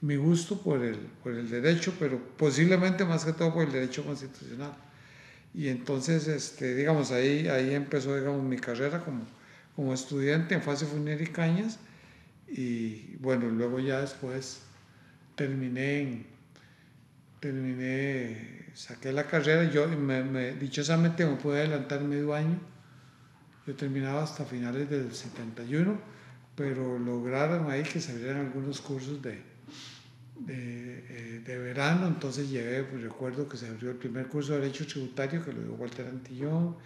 mi 0.00 0.16
gusto 0.16 0.60
por 0.60 0.82
el, 0.82 0.96
por 1.22 1.32
el 1.32 1.48
derecho, 1.48 1.94
pero 1.98 2.18
posiblemente 2.36 3.04
más 3.04 3.24
que 3.24 3.32
todo 3.32 3.54
por 3.54 3.64
el 3.64 3.72
derecho 3.72 4.04
constitucional. 4.04 4.72
Y 5.54 5.68
entonces, 5.68 6.28
este, 6.28 6.74
digamos, 6.74 7.10
ahí, 7.10 7.46
ahí 7.48 7.74
empezó 7.74 8.16
digamos, 8.16 8.42
mi 8.42 8.56
carrera 8.56 9.04
como, 9.04 9.26
como 9.76 9.92
estudiante 9.92 10.54
en 10.54 10.62
fase 10.62 10.86
Funier 10.86 11.20
y 11.20 11.26
Cañas. 11.26 11.78
Y 12.48 13.16
bueno, 13.16 13.48
luego 13.48 13.78
ya 13.78 14.00
después 14.00 14.60
terminé 15.36 16.00
en, 16.00 16.26
terminé, 17.42 18.66
saqué 18.72 19.12
la 19.12 19.26
carrera, 19.26 19.64
yo 19.64 19.88
me, 19.88 20.22
me, 20.22 20.52
dichosamente 20.52 21.26
me 21.26 21.34
pude 21.34 21.58
adelantar 21.58 22.00
medio 22.00 22.32
año, 22.34 22.56
yo 23.66 23.74
terminaba 23.74 24.22
hasta 24.22 24.44
finales 24.44 24.88
del 24.88 25.12
71, 25.12 25.98
pero 26.54 27.00
lograron 27.00 27.68
ahí 27.68 27.82
que 27.82 28.00
se 28.00 28.12
abrieran 28.12 28.46
algunos 28.46 28.80
cursos 28.80 29.20
de, 29.20 29.42
de, 30.38 31.04
eh, 31.08 31.42
de 31.44 31.58
verano, 31.58 32.06
entonces 32.06 32.48
llegué, 32.48 32.84
pues 32.84 33.02
recuerdo 33.02 33.48
que 33.48 33.56
se 33.56 33.66
abrió 33.66 33.90
el 33.90 33.96
primer 33.96 34.28
curso 34.28 34.52
de 34.52 34.60
Derecho 34.60 34.86
Tributario, 34.86 35.44
que 35.44 35.52
lo 35.52 35.62
dio 35.62 35.72
Walter 35.72 36.06
Antillón, 36.06 36.76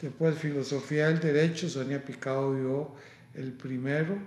después 0.00 0.36
Filosofía 0.36 1.06
del 1.06 1.20
Derecho, 1.20 1.68
Sonia 1.68 2.04
Picado 2.04 2.56
dio 2.56 2.92
el 3.34 3.52
primero 3.52 4.18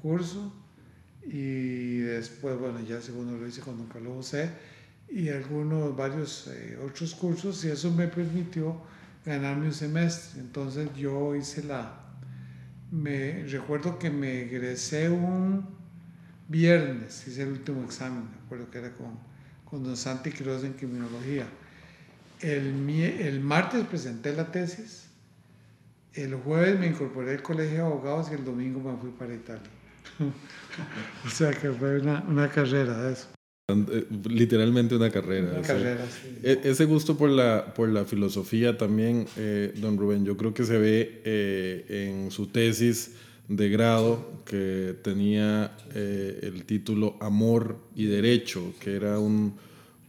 curso, 0.00 0.54
y 1.22 1.98
después, 1.98 2.58
bueno, 2.58 2.80
ya 2.80 3.02
segundo 3.02 3.36
lo 3.36 3.46
hice 3.46 3.60
con 3.60 3.76
Don 3.76 3.88
Carlos 3.88 4.14
José, 4.14 4.71
y 5.12 5.28
algunos, 5.28 5.94
varios 5.94 6.48
eh, 6.48 6.78
otros 6.82 7.14
cursos, 7.14 7.64
y 7.64 7.68
eso 7.68 7.90
me 7.90 8.08
permitió 8.08 8.80
ganarme 9.24 9.66
un 9.66 9.74
semestre. 9.74 10.40
Entonces 10.40 10.88
yo 10.96 11.36
hice 11.36 11.62
la, 11.64 12.00
me 12.90 13.44
recuerdo 13.44 13.98
que 13.98 14.10
me 14.10 14.42
egresé 14.42 15.10
un 15.10 15.66
viernes, 16.48 17.26
hice 17.28 17.42
el 17.42 17.52
último 17.52 17.84
examen, 17.84 18.24
me 18.30 18.46
acuerdo 18.46 18.70
que 18.70 18.78
era 18.78 18.92
con, 18.92 19.18
con 19.64 19.84
Don 19.84 19.96
Santi 19.96 20.30
Quiroz 20.30 20.64
en 20.64 20.72
criminología. 20.72 21.46
El, 22.40 22.88
el 22.90 23.40
martes 23.40 23.84
presenté 23.86 24.34
la 24.34 24.50
tesis, 24.50 25.08
el 26.14 26.34
jueves 26.36 26.78
me 26.78 26.88
incorporé 26.88 27.32
al 27.32 27.42
colegio 27.42 27.76
de 27.76 27.80
abogados 27.82 28.30
y 28.30 28.34
el 28.34 28.44
domingo 28.44 28.80
me 28.80 28.98
fui 28.98 29.10
para 29.10 29.34
Italia. 29.34 29.70
o 31.26 31.30
sea 31.30 31.52
que 31.52 31.70
fue 31.70 32.00
una, 32.00 32.22
una 32.22 32.48
carrera 32.48 32.96
de 33.02 33.12
eso. 33.12 33.28
Eh, 33.72 34.06
literalmente 34.28 34.94
una 34.94 35.10
carrera. 35.10 35.60
E, 36.42 36.60
ese 36.64 36.84
gusto 36.84 37.16
por 37.16 37.30
la, 37.30 37.74
por 37.74 37.88
la 37.88 38.04
filosofía 38.04 38.76
también, 38.76 39.26
eh, 39.36 39.72
don 39.76 39.96
Rubén, 39.96 40.24
yo 40.24 40.36
creo 40.36 40.54
que 40.54 40.64
se 40.64 40.78
ve 40.78 41.22
eh, 41.24 42.10
en 42.10 42.30
su 42.30 42.46
tesis 42.46 43.12
de 43.48 43.68
grado 43.68 44.42
que 44.46 44.94
tenía 45.02 45.76
el 45.94 46.64
título 46.64 47.16
Amor 47.20 47.76
y 47.94 48.06
Derecho, 48.06 48.72
que 48.80 48.94
era 48.94 49.18
un, 49.18 49.54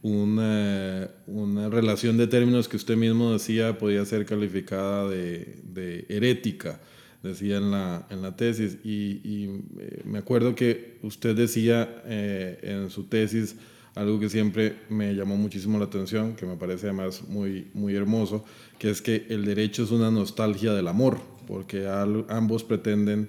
una, 0.02 1.10
una, 1.26 1.68
relación 1.68 2.16
de 2.16 2.26
términos 2.26 2.68
que 2.68 2.76
usted 2.76 2.96
mismo 2.96 3.32
decía 3.32 3.76
podía 3.76 4.04
ser 4.04 4.24
calificada 4.24 5.08
de, 5.10 5.56
de 5.64 6.06
herética 6.08 6.80
decía 7.24 7.56
en 7.56 7.70
la, 7.70 8.06
en 8.10 8.22
la 8.22 8.36
tesis. 8.36 8.78
Y, 8.84 9.48
eh, 9.78 10.02
me 10.04 10.18
acuerdo 10.18 10.54
que 10.54 10.98
usted 11.02 11.34
decía 11.34 12.02
eh, 12.04 12.58
en 12.62 12.90
su 12.90 13.04
tesis 13.04 13.56
algo 13.94 14.18
que 14.18 14.28
siempre 14.28 14.76
me 14.88 15.14
llamó 15.14 15.36
muchísimo 15.36 15.78
la 15.78 15.84
atención, 15.84 16.34
que 16.34 16.46
me 16.46 16.56
parece 16.56 16.86
además 16.86 17.22
muy, 17.28 17.68
muy 17.74 17.94
hermoso, 17.94 18.44
que 18.78 18.90
es 18.90 19.00
que 19.00 19.26
el 19.28 19.44
derecho 19.44 19.84
es 19.84 19.92
una 19.92 20.10
nostalgia 20.10 20.72
del 20.72 20.88
amor, 20.88 21.20
porque 21.46 21.86
ambos 22.28 22.64
pretenden 22.64 23.28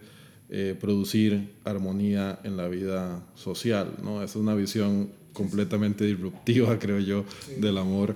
eh, 0.49 0.75
producir 0.79 1.53
armonía 1.63 2.39
en 2.43 2.57
la 2.57 2.67
vida 2.67 3.23
social. 3.35 3.91
¿no? 4.03 4.23
Esa 4.23 4.39
es 4.39 4.43
una 4.43 4.55
visión 4.55 5.09
completamente 5.33 6.03
disruptiva, 6.03 6.79
creo 6.79 6.99
yo, 6.99 7.25
del 7.59 7.77
amor. 7.77 8.15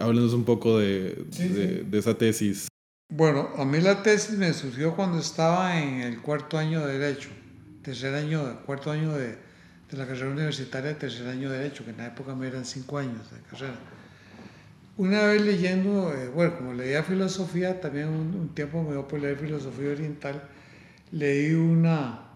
háblenos 0.00 0.34
un 0.34 0.44
poco 0.44 0.78
de, 0.78 1.14
de 1.88 1.98
esa 1.98 2.14
tesis. 2.14 2.68
Bueno, 3.08 3.50
a 3.56 3.64
mí 3.64 3.80
la 3.80 4.02
tesis 4.02 4.36
me 4.38 4.52
surgió 4.52 4.96
cuando 4.96 5.18
estaba 5.18 5.80
en 5.80 6.00
el 6.00 6.22
cuarto 6.22 6.58
año 6.58 6.84
de 6.86 6.98
Derecho, 6.98 7.28
tercer 7.82 8.14
año, 8.14 8.62
cuarto 8.64 8.90
año 8.90 9.12
de, 9.12 9.38
de 9.90 9.96
la 9.96 10.06
carrera 10.06 10.30
universitaria, 10.30 10.98
tercer 10.98 11.28
año 11.28 11.50
de 11.50 11.58
Derecho, 11.58 11.84
que 11.84 11.90
en 11.90 11.98
la 11.98 12.06
época 12.06 12.34
me 12.34 12.46
eran 12.46 12.64
cinco 12.64 12.98
años 12.98 13.30
de 13.30 13.40
carrera. 13.42 13.78
Una 14.96 15.24
vez 15.24 15.42
leyendo, 15.42 16.14
eh, 16.14 16.28
bueno, 16.28 16.56
como 16.56 16.72
leía 16.72 17.02
filosofía, 17.02 17.80
también 17.80 18.08
un, 18.08 18.54
tiempo 18.54 18.82
me 18.82 18.92
dio 18.92 19.06
por 19.06 19.20
leer 19.20 19.36
filosofía 19.36 19.90
oriental, 19.90 20.42
leí 21.12 21.52
una, 21.52 22.30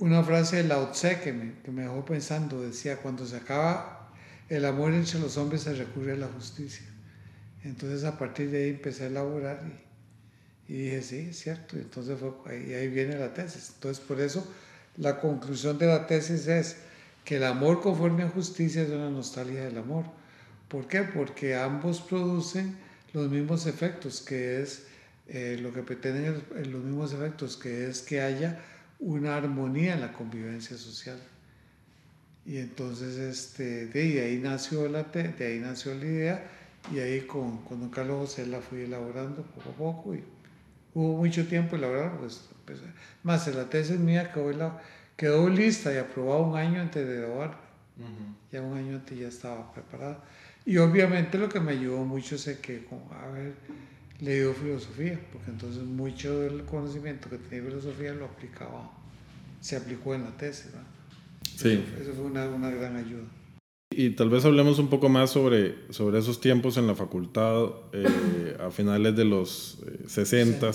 una 0.00 0.22
frase 0.24 0.56
de 0.56 0.64
Lao 0.64 0.90
Tse 0.90 1.20
que 1.20 1.32
me, 1.32 1.54
que 1.62 1.70
me 1.70 1.82
dejó 1.82 2.04
pensando, 2.04 2.62
decía, 2.62 2.96
cuando 2.96 3.26
se 3.26 3.36
acaba 3.36 4.10
el 4.48 4.64
amor 4.64 4.92
entre 4.92 5.20
los 5.20 5.36
hombres 5.36 5.62
se 5.62 5.74
recurre 5.74 6.12
a 6.12 6.16
la 6.16 6.28
justicia. 6.28 6.87
Entonces 7.64 8.04
a 8.04 8.18
partir 8.18 8.50
de 8.50 8.64
ahí 8.64 8.70
empecé 8.70 9.04
a 9.04 9.06
elaborar 9.08 9.60
y, 10.68 10.72
dije, 10.72 11.02
sí, 11.02 11.26
es 11.30 11.38
cierto. 11.38 11.76
Y 11.76 11.80
entonces 11.80 12.18
fue, 12.18 12.32
ahí, 12.46 12.74
ahí 12.74 12.88
viene 12.88 13.18
la 13.18 13.32
tesis. 13.34 13.72
Entonces 13.74 14.04
por 14.04 14.20
eso 14.20 14.46
la 14.96 15.20
conclusión 15.20 15.78
de 15.78 15.86
la 15.86 16.06
tesis 16.06 16.46
es 16.46 16.76
que 17.24 17.36
el 17.36 17.44
amor 17.44 17.80
conforme 17.80 18.22
a 18.22 18.28
justicia 18.28 18.82
es 18.82 18.90
una 18.90 19.10
nostalgia 19.10 19.64
del 19.64 19.78
amor. 19.78 20.04
¿Por 20.68 20.86
qué? 20.86 21.02
Porque 21.02 21.56
ambos 21.56 22.00
producen 22.00 22.76
los 23.12 23.30
mismos 23.30 23.66
efectos, 23.66 24.20
que 24.20 24.62
es 24.62 24.84
eh, 25.28 25.58
lo 25.60 25.72
que 25.72 25.82
pretenden 25.82 26.42
los 26.70 26.82
mismos 26.84 27.12
efectos, 27.12 27.56
que 27.56 27.88
es 27.88 28.02
que 28.02 28.20
haya 28.20 28.60
una 28.98 29.36
armonía 29.36 29.94
en 29.94 30.00
la 30.00 30.12
convivencia 30.12 30.76
social. 30.76 31.18
Y 32.44 32.58
entonces 32.58 33.16
este, 33.16 33.86
de 33.86 34.22
ahí 34.22 34.38
nació 34.38 34.88
la, 34.88 35.04
de 35.04 35.46
ahí 35.46 35.58
nació 35.58 35.94
la 35.94 36.04
idea 36.04 36.50
y 36.92 36.98
ahí 37.00 37.20
con, 37.22 37.58
con 37.58 37.80
don 37.80 37.90
Carlos 37.90 38.18
José 38.18 38.46
la 38.46 38.60
fui 38.60 38.82
elaborando 38.82 39.42
poco 39.42 39.70
a 39.70 39.72
poco 39.72 40.14
y 40.14 40.22
hubo 40.94 41.18
mucho 41.18 41.46
tiempo 41.46 41.76
elaborar, 41.76 42.18
pues, 42.18 42.48
pues 42.64 42.80
más 43.22 43.46
la 43.54 43.68
tesis 43.68 43.98
mía 43.98 44.32
quedó, 44.32 44.52
la, 44.52 44.80
quedó 45.16 45.48
lista 45.48 45.92
y 45.92 45.98
aprobada 45.98 46.40
un 46.40 46.56
año 46.56 46.80
antes 46.80 47.06
de 47.06 47.16
grabar, 47.16 47.58
ya 48.50 48.62
un 48.62 48.76
año 48.76 48.96
antes 48.96 49.18
ya 49.18 49.28
estaba 49.28 49.72
preparada. 49.72 50.24
Y 50.64 50.76
obviamente 50.78 51.38
lo 51.38 51.48
que 51.48 51.60
me 51.60 51.72
ayudó 51.72 52.04
mucho 52.04 52.34
es 52.36 52.44
que 52.58 52.84
con 52.84 53.00
haber 53.12 53.54
leído 54.20 54.52
filosofía, 54.54 55.18
porque 55.32 55.50
entonces 55.50 55.82
mucho 55.82 56.40
del 56.40 56.64
conocimiento 56.64 57.30
que 57.30 57.38
tenía 57.38 57.64
filosofía 57.64 58.12
lo 58.12 58.26
aplicaba, 58.26 58.90
se 59.60 59.76
aplicó 59.76 60.14
en 60.14 60.24
la 60.24 60.36
tesis. 60.36 60.70
Sí. 61.56 61.84
Eso, 62.00 62.12
fue 62.14 62.24
una, 62.24 62.48
una 62.48 62.70
gran 62.70 62.96
ayuda 62.96 63.24
y 63.98 64.10
tal 64.10 64.30
vez 64.30 64.44
hablemos 64.44 64.78
un 64.78 64.86
poco 64.86 65.08
más 65.08 65.30
sobre, 65.30 65.74
sobre 65.90 66.20
esos 66.20 66.40
tiempos 66.40 66.76
en 66.76 66.86
la 66.86 66.94
facultad 66.94 67.64
eh, 67.92 68.56
a 68.64 68.70
finales 68.70 69.16
de 69.16 69.24
los 69.24 69.78
60 70.06 70.68
eh, 70.68 70.72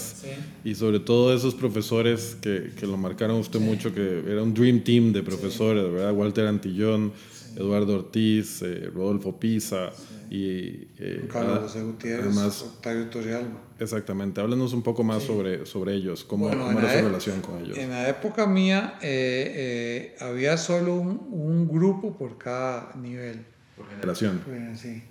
y 0.65 0.75
sobre 0.75 0.99
todo 0.99 1.33
esos 1.33 1.55
profesores 1.55 2.35
que, 2.41 2.71
que 2.77 2.85
lo 2.85 2.97
marcaron 2.97 3.37
usted 3.37 3.61
mucho, 3.61 3.95
que 3.95 4.25
era 4.27 4.43
un 4.43 4.53
dream 4.53 4.83
team 4.83 5.13
de 5.13 5.23
profesores, 5.23 5.89
¿verdad? 5.89 6.11
Walter 6.11 6.47
Antillón, 6.47 7.13
Eduardo 7.55 7.95
Ortiz, 7.95 8.61
eh, 8.61 8.89
Rodolfo 8.93 9.39
Pisa 9.39 9.91
y... 10.29 10.87
Eh, 10.97 11.27
Carlos 11.31 11.59
José 11.59 11.83
Gutiérrez, 11.83 12.25
además, 12.25 12.61
Octavio 12.61 13.09
Torrealba. 13.09 13.61
Exactamente, 13.79 14.41
háblenos 14.41 14.73
un 14.73 14.81
poco 14.81 15.03
más 15.03 15.23
sobre, 15.23 15.65
sobre 15.65 15.93
ellos, 15.93 16.23
cómo, 16.23 16.49
era 16.49 16.91
su 16.91 16.97
e- 16.97 17.01
relación 17.01 17.41
con 17.41 17.63
ellos. 17.63 17.77
En 17.77 17.89
la 17.89 18.09
época 18.09 18.47
mía 18.47 18.97
eh, 19.01 20.15
había 20.19 20.57
solo 20.57 20.95
un, 20.95 21.19
un, 21.31 21.67
grupo 21.67 22.17
por 22.17 22.37
cada 22.37 22.93
nivel. 22.95 23.45
Por 23.75 23.87
generación. 23.89 24.41
sí. 24.75 25.03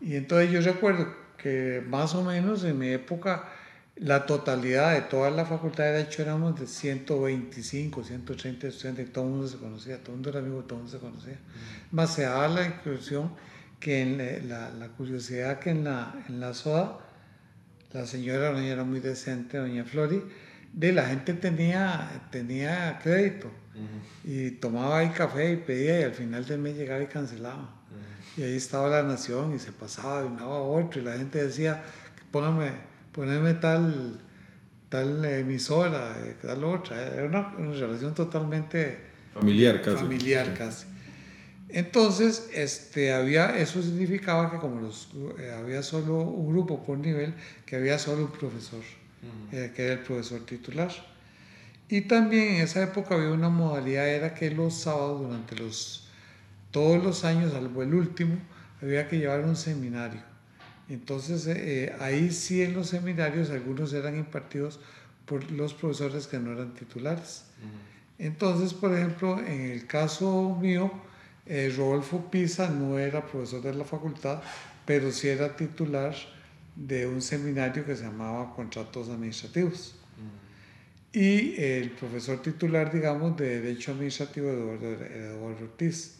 Y 0.00 0.14
entonces 0.14 0.50
yo 0.52 0.60
recuerdo 0.60 1.06
que 1.36 1.82
más 1.86 2.14
o 2.14 2.22
menos 2.22 2.64
en 2.64 2.78
mi 2.78 2.88
época 2.88 3.48
la 3.96 4.26
totalidad 4.26 4.92
de 4.92 5.02
toda 5.02 5.30
la 5.30 5.46
facultad 5.46 5.84
de 5.84 5.92
Derecho 5.92 6.22
éramos 6.22 6.58
de 6.60 6.66
125, 6.66 8.04
130 8.04 8.66
estudiantes, 8.68 9.12
todo 9.12 9.24
el 9.24 9.30
mundo 9.30 9.48
se 9.48 9.56
conocía, 9.56 9.98
todo 9.98 10.10
el 10.10 10.16
mundo 10.16 10.30
era 10.30 10.38
amigo, 10.40 10.64
todo 10.64 10.78
el 10.78 10.84
mundo 10.84 10.98
se 10.98 10.98
conocía. 10.98 11.38
Más 11.90 12.14
se 12.14 12.22
daba 12.22 12.48
la 12.48 12.66
inclusión 12.66 13.32
que 13.80 14.02
en 14.02 14.48
la, 14.48 14.70
la, 14.70 14.88
curiosidad 14.88 15.58
que 15.60 15.70
en 15.70 15.84
la, 15.84 16.24
en 16.28 16.40
la 16.40 16.52
SODA, 16.52 16.98
la 17.92 18.06
señora 18.06 18.52
doña 18.52 18.68
era 18.68 18.84
muy 18.84 19.00
decente, 19.00 19.56
doña 19.56 19.84
Flori, 19.84 20.22
de 20.72 20.92
la 20.92 21.06
gente 21.06 21.32
tenía, 21.32 22.28
tenía 22.30 22.98
crédito 23.02 23.50
y 24.24 24.50
tomaba 24.52 24.98
ahí 24.98 25.10
café 25.10 25.52
y 25.52 25.56
pedía 25.56 26.00
y 26.00 26.02
al 26.02 26.12
final 26.12 26.44
del 26.44 26.60
mes 26.60 26.76
llegaba 26.76 27.02
y 27.02 27.06
cancelaba. 27.06 27.70
Y 28.36 28.42
ahí 28.42 28.56
estaba 28.56 28.88
la 28.88 29.02
nación 29.02 29.54
y 29.54 29.58
se 29.58 29.72
pasaba 29.72 30.20
de 30.20 30.26
un 30.26 30.36
lado 30.36 30.52
a 30.52 30.62
otro 30.62 31.00
y 31.00 31.04
la 31.04 31.16
gente 31.16 31.42
decía, 31.42 31.82
póngame 32.30 32.72
ponerme 33.16 33.54
tal, 33.54 34.20
tal 34.90 35.24
emisora, 35.24 36.16
tal 36.42 36.62
otra. 36.62 37.02
Era 37.02 37.24
una, 37.24 37.72
relación 37.72 38.14
totalmente 38.14 38.98
familiar 39.34 39.80
casi. 39.82 39.96
Familiar 39.96 40.54
casi. 40.54 40.86
Entonces, 41.68 42.48
este, 42.54 43.12
había, 43.12 43.58
eso 43.58 43.82
significaba 43.82 44.52
que 44.52 44.58
como 44.58 44.80
los, 44.80 45.08
eh, 45.38 45.50
había 45.58 45.82
solo 45.82 46.18
un 46.18 46.52
grupo 46.52 46.84
por 46.84 46.98
nivel, 46.98 47.34
que 47.64 47.76
había 47.76 47.98
solo 47.98 48.26
un 48.26 48.30
profesor, 48.30 48.82
eh, 49.50 49.72
que 49.74 49.84
era 49.84 49.94
el 49.94 50.00
profesor 50.00 50.46
titular. 50.46 50.92
Y 51.88 52.02
también 52.02 52.56
en 52.56 52.62
esa 52.62 52.82
época 52.82 53.14
había 53.14 53.30
una 53.30 53.48
modalidad, 53.48 54.08
era 54.08 54.34
que 54.34 54.50
los 54.50 54.74
sábados, 54.74 55.22
durante 55.22 55.56
los, 55.56 56.08
todos 56.70 57.02
los 57.02 57.24
años, 57.24 57.52
salvo 57.52 57.82
el 57.82 57.94
último, 57.94 58.36
había 58.80 59.08
que 59.08 59.18
llevar 59.18 59.40
un 59.40 59.56
seminario. 59.56 60.35
Entonces, 60.88 61.46
eh, 61.48 61.94
ahí 62.00 62.30
sí 62.30 62.62
en 62.62 62.74
los 62.74 62.88
seminarios 62.88 63.50
algunos 63.50 63.92
eran 63.92 64.16
impartidos 64.16 64.80
por 65.24 65.50
los 65.50 65.74
profesores 65.74 66.26
que 66.26 66.38
no 66.38 66.52
eran 66.52 66.74
titulares. 66.74 67.44
Entonces, 68.18 68.72
por 68.72 68.94
ejemplo, 68.94 69.38
en 69.38 69.60
el 69.72 69.86
caso 69.86 70.56
mío, 70.60 70.90
Eh, 71.48 71.72
Rodolfo 71.76 72.28
Pisa 72.28 72.68
no 72.70 72.98
era 72.98 73.24
profesor 73.24 73.62
de 73.62 73.72
la 73.72 73.84
facultad, 73.84 74.42
pero 74.84 75.12
sí 75.12 75.28
era 75.28 75.54
titular 75.54 76.12
de 76.74 77.06
un 77.06 77.22
seminario 77.22 77.84
que 77.86 77.94
se 77.94 78.02
llamaba 78.02 78.52
Contratos 78.52 79.08
Administrativos. 79.08 79.94
Y 81.12 81.54
el 81.56 81.92
profesor 81.92 82.42
titular, 82.42 82.92
digamos, 82.92 83.36
de 83.36 83.60
Derecho 83.60 83.92
Administrativo 83.92 84.50
Eduardo, 84.50 85.04
Eduardo 85.04 85.64
Ortiz. 85.66 86.16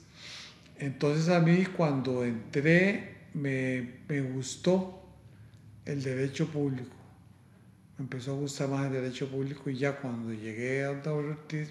Entonces 0.78 1.28
a 1.28 1.40
mí 1.40 1.66
cuando 1.76 2.24
entré 2.24 3.15
me, 3.36 4.00
me 4.08 4.22
gustó 4.22 5.02
el 5.84 6.02
derecho 6.02 6.48
público. 6.48 6.96
Me 7.98 8.04
empezó 8.04 8.32
a 8.32 8.34
gustar 8.34 8.68
más 8.68 8.86
el 8.86 8.92
derecho 8.92 9.28
público 9.28 9.70
y 9.70 9.76
ya 9.76 9.96
cuando 9.96 10.32
llegué 10.32 10.84
a 10.84 10.90
Eduardo 10.90 11.16
Ortiz 11.16 11.68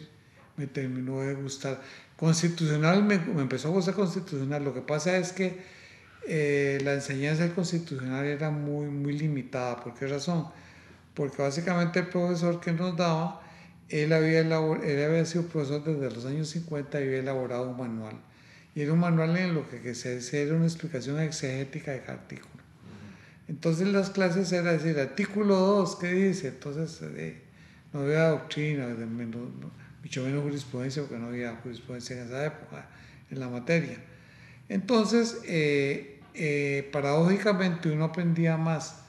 me 0.58 0.68
terminó 0.68 1.22
de 1.22 1.34
gustar. 1.34 1.82
Constitucional 2.18 3.04
me, 3.04 3.18
me 3.18 3.42
empezó 3.42 3.70
a 3.70 3.72
gustar 3.72 3.96
constitucional. 3.96 4.64
Lo 4.64 4.74
que 4.74 4.82
pasa 4.82 5.18
es 5.18 5.34
que 5.34 5.60
eh, 6.28 6.80
la 6.84 6.94
enseñanza 6.94 7.54
constitucional 7.54 8.26
era 8.26 8.52
muy, 8.52 8.88
muy 8.88 9.18
limitada. 9.18 9.84
¿Por 9.84 9.96
qué 9.96 10.08
razón? 10.08 10.48
Porque 11.14 11.42
básicamente 11.42 12.00
el 12.00 12.08
profesor 12.08 12.60
que 12.60 12.72
nos 12.74 12.96
daba, 12.96 13.42
él 13.90 14.14
había, 14.14 14.40
él 14.42 14.54
había 14.54 15.26
sido 15.26 15.46
profesor 15.46 15.84
desde 15.84 16.16
los 16.16 16.26
años 16.26 16.48
50 16.50 17.00
y 17.00 17.04
había 17.04 17.20
elaborado 17.20 17.70
un 17.70 17.78
manual. 17.78 18.16
Y 18.76 18.82
era 18.82 18.92
un 18.92 19.00
manual 19.00 19.36
en 19.38 19.54
lo 19.54 19.68
que, 19.70 19.96
se 19.96 20.42
era 20.42 20.54
una 20.54 20.66
explicación 20.66 21.20
exegética 21.20 21.92
de 21.92 22.02
cada 22.02 22.20
artículo. 22.20 22.64
Entonces 23.48 23.88
las 23.88 24.10
clases 24.10 24.52
era 24.52 24.74
decir, 24.74 25.00
artículo 25.00 25.56
2, 25.56 25.96
¿qué 25.96 26.12
dice? 26.12 26.50
Entonces 26.50 27.00
eh, 27.16 27.42
no 27.94 28.02
había 28.02 28.30
doctrina, 28.30 28.88
mucho 30.04 30.24
menos 30.24 30.44
jurisprudencia, 30.44 31.04
porque 31.04 31.18
no 31.18 31.28
había 31.28 31.56
jurisprudencia 31.64 32.20
en 32.20 32.28
esa 32.28 32.46
época 32.46 32.88
en 33.32 33.40
la 33.40 33.48
materia. 33.48 33.98
Entonces, 34.68 35.40
eh, 35.46 36.20
eh, 36.34 36.90
paradójicamente 36.92 37.90
uno 37.90 38.06
aprendía 38.06 38.58
más 38.58 39.05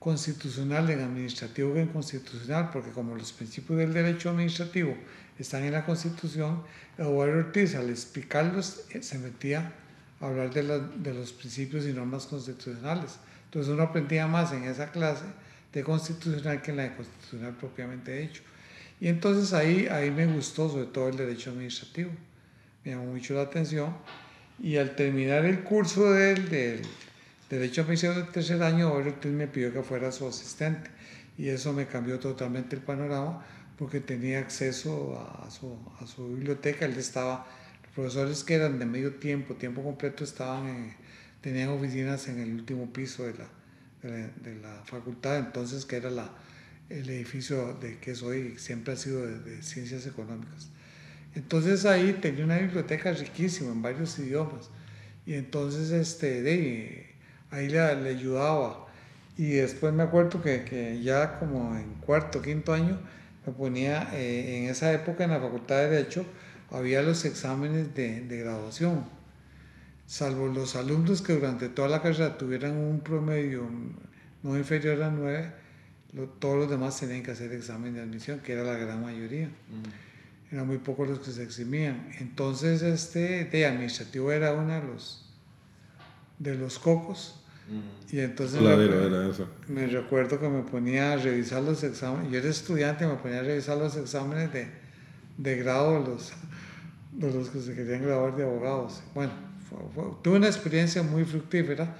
constitucional 0.00 0.88
en 0.90 1.02
administrativo 1.02 1.74
que 1.74 1.82
en 1.82 1.88
constitucional, 1.88 2.70
porque 2.72 2.90
como 2.90 3.14
los 3.14 3.32
principios 3.32 3.78
del 3.78 3.92
derecho 3.92 4.30
administrativo 4.30 4.96
están 5.38 5.62
en 5.62 5.72
la 5.72 5.84
Constitución, 5.84 6.62
Eduardo 6.98 7.38
Ortiz 7.38 7.74
al 7.74 7.90
explicarlos 7.90 8.86
eh, 8.90 9.02
se 9.02 9.18
metía 9.18 9.72
a 10.20 10.26
hablar 10.26 10.52
de, 10.52 11.14
los 11.14 11.32
principios 11.32 11.86
y 11.86 11.92
normas 11.92 12.26
constitucionales. 12.26 13.18
Entonces 13.44 13.72
uno 13.72 13.82
aprendía 13.82 14.26
más 14.26 14.52
en 14.52 14.64
esa 14.64 14.90
clase 14.90 15.24
de 15.72 15.84
constitucional 15.84 16.62
que 16.62 16.70
en 16.70 16.78
la 16.78 16.82
de 16.84 16.96
constitucional 16.96 17.54
propiamente 17.56 18.16
dicho. 18.18 18.42
Y 19.00 19.08
entonces 19.08 19.52
ahí, 19.52 19.86
ahí 19.86 20.10
me 20.10 20.26
gustó 20.26 20.68
sobre 20.70 20.86
todo 20.86 21.08
el 21.08 21.16
derecho 21.16 21.50
administrativo. 21.50 22.10
Me 22.84 22.92
llamó 22.92 23.06
mucho 23.06 23.34
la 23.34 23.42
atención 23.42 23.94
y 24.62 24.76
al 24.76 24.96
terminar 24.96 25.44
el 25.44 25.60
curso 25.60 26.10
del, 26.12 26.48
del 26.48 26.82
Derecho 27.50 27.82
Administrativo 27.82 28.24
del 28.24 28.32
tercer 28.32 28.62
año, 28.62 28.92
Ortiz 28.92 29.32
me 29.32 29.48
pidió 29.48 29.72
que 29.72 29.82
fuera 29.82 30.12
su 30.12 30.26
asistente. 30.26 30.90
Y 31.36 31.48
eso 31.48 31.72
me 31.72 31.86
cambió 31.86 32.18
totalmente 32.18 32.76
el 32.76 32.82
panorama 32.82 33.44
porque 33.76 34.00
tenía 34.00 34.38
acceso 34.38 35.18
a 35.18 35.50
su, 35.50 35.76
a 36.00 36.06
su 36.06 36.28
biblioteca. 36.34 36.84
Él 36.84 36.96
estaba, 36.96 37.46
los 37.82 37.92
profesores 37.92 38.44
que 38.44 38.54
eran 38.54 38.78
de 38.78 38.86
medio 38.86 39.14
tiempo, 39.14 39.54
tiempo 39.54 39.82
completo, 39.82 40.22
estaban 40.22 40.94
tenían 41.40 41.70
oficinas 41.70 42.28
en 42.28 42.38
el 42.38 42.52
último 42.52 42.92
piso 42.92 43.24
de 43.24 43.34
la, 43.34 43.48
de 44.42 44.54
la, 44.56 44.82
facultad, 44.84 45.38
entonces 45.38 45.86
que 45.86 45.96
era 45.96 46.10
la, 46.10 46.30
el 46.88 47.08
edificio 47.08 47.74
de 47.74 47.98
que 47.98 48.14
soy, 48.14 48.58
siempre 48.58 48.92
ha 48.94 48.96
sido 48.96 49.26
de 49.26 49.62
ciencias 49.62 50.06
económicas. 50.06 50.68
Entonces 51.34 51.86
ahí 51.86 52.18
tenía 52.20 52.44
una 52.44 52.58
biblioteca 52.58 53.12
riquísima 53.12 53.72
en 53.72 53.82
varios 53.82 54.18
idiomas. 54.18 54.70
Y 55.26 55.34
entonces 55.34 55.90
este, 55.90 56.42
de, 56.42 57.09
ahí 57.50 57.68
le, 57.68 57.96
le, 57.96 58.10
ayudaba. 58.10 58.86
Y 59.36 59.52
después 59.52 59.92
me 59.92 60.02
acuerdo 60.02 60.42
que, 60.42 60.64
que, 60.64 61.02
ya 61.02 61.38
como 61.38 61.76
en 61.76 61.94
cuarto, 61.94 62.42
quinto 62.42 62.72
año, 62.72 62.98
me 63.46 63.52
ponía, 63.52 64.10
eh, 64.12 64.58
en 64.58 64.70
esa 64.70 64.92
época 64.92 65.24
en 65.24 65.30
la 65.30 65.40
Facultad 65.40 65.76
de 65.76 65.90
Derecho, 65.90 66.24
había 66.70 67.02
los 67.02 67.24
exámenes 67.24 67.94
de, 67.94 68.22
de, 68.22 68.36
graduación. 68.38 69.04
Salvo 70.06 70.48
los 70.48 70.76
alumnos 70.76 71.22
que 71.22 71.34
durante 71.34 71.68
toda 71.68 71.88
la 71.88 72.02
carrera 72.02 72.36
tuvieran 72.36 72.76
un 72.76 73.00
promedio 73.00 73.68
no 74.42 74.56
inferior 74.56 75.02
a 75.02 75.10
9, 75.10 75.52
todos 76.38 76.58
los 76.58 76.70
demás 76.70 76.98
tenían 76.98 77.22
que 77.22 77.30
hacer 77.30 77.52
examen 77.52 77.94
de 77.94 78.00
admisión, 78.00 78.40
que 78.40 78.52
era 78.52 78.64
la 78.64 78.74
gran 78.74 79.02
mayoría. 79.02 79.46
Mm 79.46 80.10
eran 80.52 80.66
muy 80.66 80.78
pocos 80.78 81.08
los 81.08 81.20
que 81.20 81.30
se 81.30 81.42
eximían. 81.42 82.10
Entonces, 82.18 82.82
este 82.82 83.44
de 83.44 83.66
administrativo 83.66 84.32
era 84.32 84.52
uno 84.52 84.74
de 84.74 84.82
los, 84.82 85.24
de 86.38 86.54
los 86.56 86.78
cocos. 86.78 87.39
Y 88.10 88.20
entonces 88.20 88.60
me, 88.60 88.72
era 88.72 89.28
eso. 89.28 89.48
me, 89.68 89.86
recuerdo 89.86 90.40
que 90.40 90.48
me 90.48 90.62
ponía 90.62 91.12
a 91.12 91.16
revisar 91.16 91.62
los 91.62 91.82
exámenes. 91.84 92.32
Yo 92.32 92.38
era 92.38 92.48
estudiante, 92.48 93.06
me 93.06 93.14
ponía 93.14 93.40
a 93.40 93.42
revisar 93.42 93.78
los 93.78 93.96
exámenes 93.96 94.52
de, 94.52 94.68
de 95.36 95.56
grado 95.56 96.02
de 96.02 96.08
los, 96.08 96.32
de 97.12 97.32
los 97.32 97.50
que 97.50 97.60
se 97.60 97.74
querían 97.74 98.02
graduar 98.02 98.34
de 98.36 98.42
abogados. 98.42 99.02
Bueno, 99.14 99.32
tuve 100.22 100.36
una 100.36 100.48
experiencia 100.48 101.02
muy 101.02 101.24
fructífera. 101.24 101.96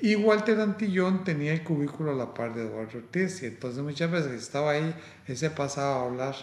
Y 0.00 0.16
Walter 0.16 0.58
Antillón 0.58 1.22
tenía 1.22 1.52
el 1.52 1.62
cubículo 1.62 2.10
a 2.10 2.14
la 2.14 2.34
par 2.34 2.54
de 2.54 2.62
Eduardo 2.62 2.98
Ortiz. 2.98 3.42
Y 3.44 3.46
entonces 3.46 3.82
muchas 3.82 4.10
veces 4.10 4.32
estaba 4.32 4.72
ahí, 4.72 4.94
él 5.28 5.36
se 5.36 5.50
pasaba 5.50 6.02
a 6.02 6.06
hablar 6.06 6.34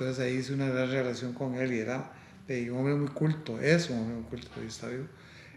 entonces 0.00 0.24
ahí 0.24 0.36
hice 0.36 0.54
una 0.54 0.66
gran 0.66 0.90
relación 0.90 1.34
con 1.34 1.56
él 1.56 1.74
y 1.74 1.80
era 1.80 2.10
de 2.48 2.70
un 2.70 2.78
hombre 2.78 2.94
muy 2.94 3.08
culto, 3.08 3.60
es 3.60 3.90
un 3.90 3.98
hombre 3.98 4.14
muy 4.14 4.24
culto, 4.24 4.48
está 4.62 4.88
vivo. 4.88 5.04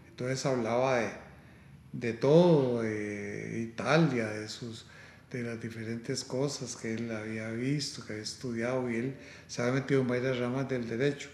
Entonces 0.10 0.46
hablaba 0.46 0.98
de, 0.98 1.10
de 1.94 2.14
todo, 2.14 2.82
de 2.82 3.62
Italia, 3.62 4.28
de, 4.28 4.50
sus, 4.50 4.86
de 5.32 5.44
las 5.44 5.62
diferentes 5.62 6.24
cosas 6.24 6.76
que 6.76 6.96
él 6.96 7.12
había 7.12 7.50
visto, 7.52 8.06
que 8.06 8.14
había 8.14 8.24
estudiado 8.24 8.90
y 8.92 8.96
él 8.98 9.16
se 9.48 9.62
había 9.62 9.76
metido 9.76 10.02
en 10.02 10.08
varias 10.08 10.38
ramas 10.38 10.68
del 10.68 10.88
derecho. 10.88 11.30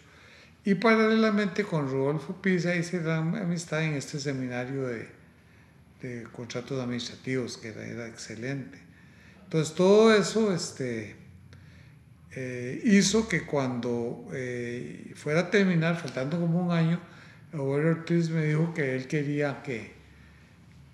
Y 0.64 0.76
paralelamente 0.76 1.64
con 1.64 1.90
Rodolfo 1.90 2.42
Pisa 2.42 2.76
hice 2.76 3.02
amistad 3.10 3.84
en 3.84 3.94
este 3.94 4.20
seminario 4.20 4.88
de, 4.88 5.08
de 6.02 6.24
contratos 6.32 6.80
administrativos, 6.80 7.58
que 7.58 7.70
era, 7.70 7.86
era, 7.86 8.08
excelente. 8.08 8.78
Entonces 9.46 9.74
todo 9.74 10.14
eso, 10.14 10.54
este, 10.54 11.16
eh, 12.32 12.82
hizo 12.84 13.28
que 13.28 13.46
cuando 13.46 14.28
eh, 14.34 15.14
fuera 15.16 15.42
a 15.42 15.50
terminar, 15.50 16.00
faltando 16.00 16.40
como 16.40 16.66
un 16.66 16.72
año, 16.72 17.00
Eduardo 17.52 17.90
Ortiz 17.90 18.30
me 18.30 18.46
dijo 18.46 18.74
que 18.74 18.96
él 18.96 19.08
quería 19.08 19.64
que, 19.64 19.99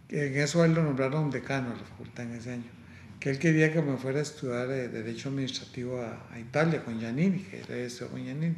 en 0.10 0.38
eso 0.38 0.64
él 0.64 0.74
lo 0.74 0.84
nombraron 0.84 1.32
decano 1.32 1.72
de 1.72 1.78
la 1.78 1.84
facultad 1.84 2.26
en 2.26 2.36
ese 2.36 2.54
año, 2.54 2.72
que 3.20 3.30
él 3.30 3.40
quería 3.40 3.74
que 3.74 3.82
me 3.82 3.98
fuera 3.98 4.20
a 4.20 4.22
estudiar 4.22 4.70
eh, 4.72 4.88
Derecho 4.88 5.30
Administrativo 5.30 6.02
a, 6.02 6.40
Italia 6.40 6.84
con 6.84 7.00
Giannini, 7.00 7.40
que 7.40 7.62
era 7.62 7.78
eso 7.78 8.08
con 8.10 8.24
Giannini. 8.24 8.56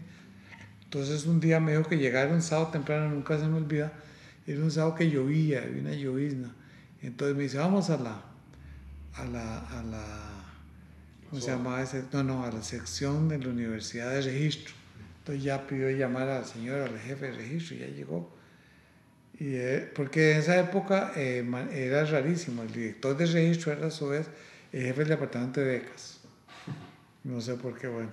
Entonces 0.83 1.25
un 1.25 1.39
día 1.39 1.59
me 1.59 1.71
dijo 1.71 1.83
que 1.83 1.97
llegara 1.97 2.33
un 2.33 2.41
sábado 2.41 2.71
temprano, 2.71 3.09
nunca 3.09 3.37
se 3.37 3.47
me 3.47 3.57
olvida, 3.57 3.93
era 4.45 4.61
un 4.61 4.71
sábado 4.71 4.95
que 4.95 5.09
llovía, 5.09 5.63
había 5.63 5.81
una 5.81 5.93
llovizna. 5.93 6.53
Entonces 7.01 7.35
me 7.35 7.43
dice, 7.43 7.57
vamos 7.57 7.89
a 7.89 7.97
la, 7.97 8.23
a 9.15 9.25
la, 9.25 9.59
a 9.59 9.83
la 9.83 10.37
¿cómo 11.29 11.41
se 11.41 11.51
llamaba 11.51 11.81
ese? 11.81 12.03
No, 12.11 12.23
no, 12.23 12.45
a 12.45 12.51
la 12.51 12.63
sección 12.63 13.27
de 13.29 13.39
la 13.39 13.49
Universidad 13.49 14.11
de 14.11 14.21
Registro. 14.21 14.73
Entonces 15.19 15.43
ya 15.43 15.67
pidió 15.67 15.89
llamar 15.91 16.29
al 16.29 16.45
señor, 16.45 16.79
al 16.81 16.97
jefe 16.99 17.31
de 17.31 17.31
registro, 17.33 17.75
y 17.75 17.79
ya 17.79 17.87
llegó. 17.87 18.36
Y, 19.39 19.55
eh, 19.55 19.91
porque 19.93 20.31
en 20.31 20.37
esa 20.39 20.59
época 20.59 21.11
eh, 21.15 21.45
era 21.71 22.03
rarísimo, 22.05 22.63
el 22.63 22.71
director 22.71 23.15
de 23.15 23.25
registro 23.27 23.71
era 23.71 23.87
a 23.87 23.91
su 23.91 24.07
vez 24.09 24.27
el 24.71 24.83
jefe 24.83 24.99
del 24.99 25.09
departamento 25.09 25.61
de 25.61 25.67
becas. 25.67 26.19
No 27.23 27.41
sé 27.41 27.55
por 27.55 27.77
qué, 27.77 27.87
bueno. 27.87 28.11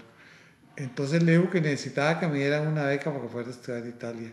Entonces 0.76 1.22
le 1.22 1.32
dijo 1.32 1.50
que 1.50 1.60
necesitaba 1.60 2.18
que 2.18 2.26
me 2.26 2.38
dieran 2.38 2.66
una 2.66 2.84
beca 2.84 3.10
para 3.10 3.22
que 3.22 3.28
fuera 3.28 3.48
a 3.48 3.52
estudiar 3.52 3.86
Italia. 3.86 4.32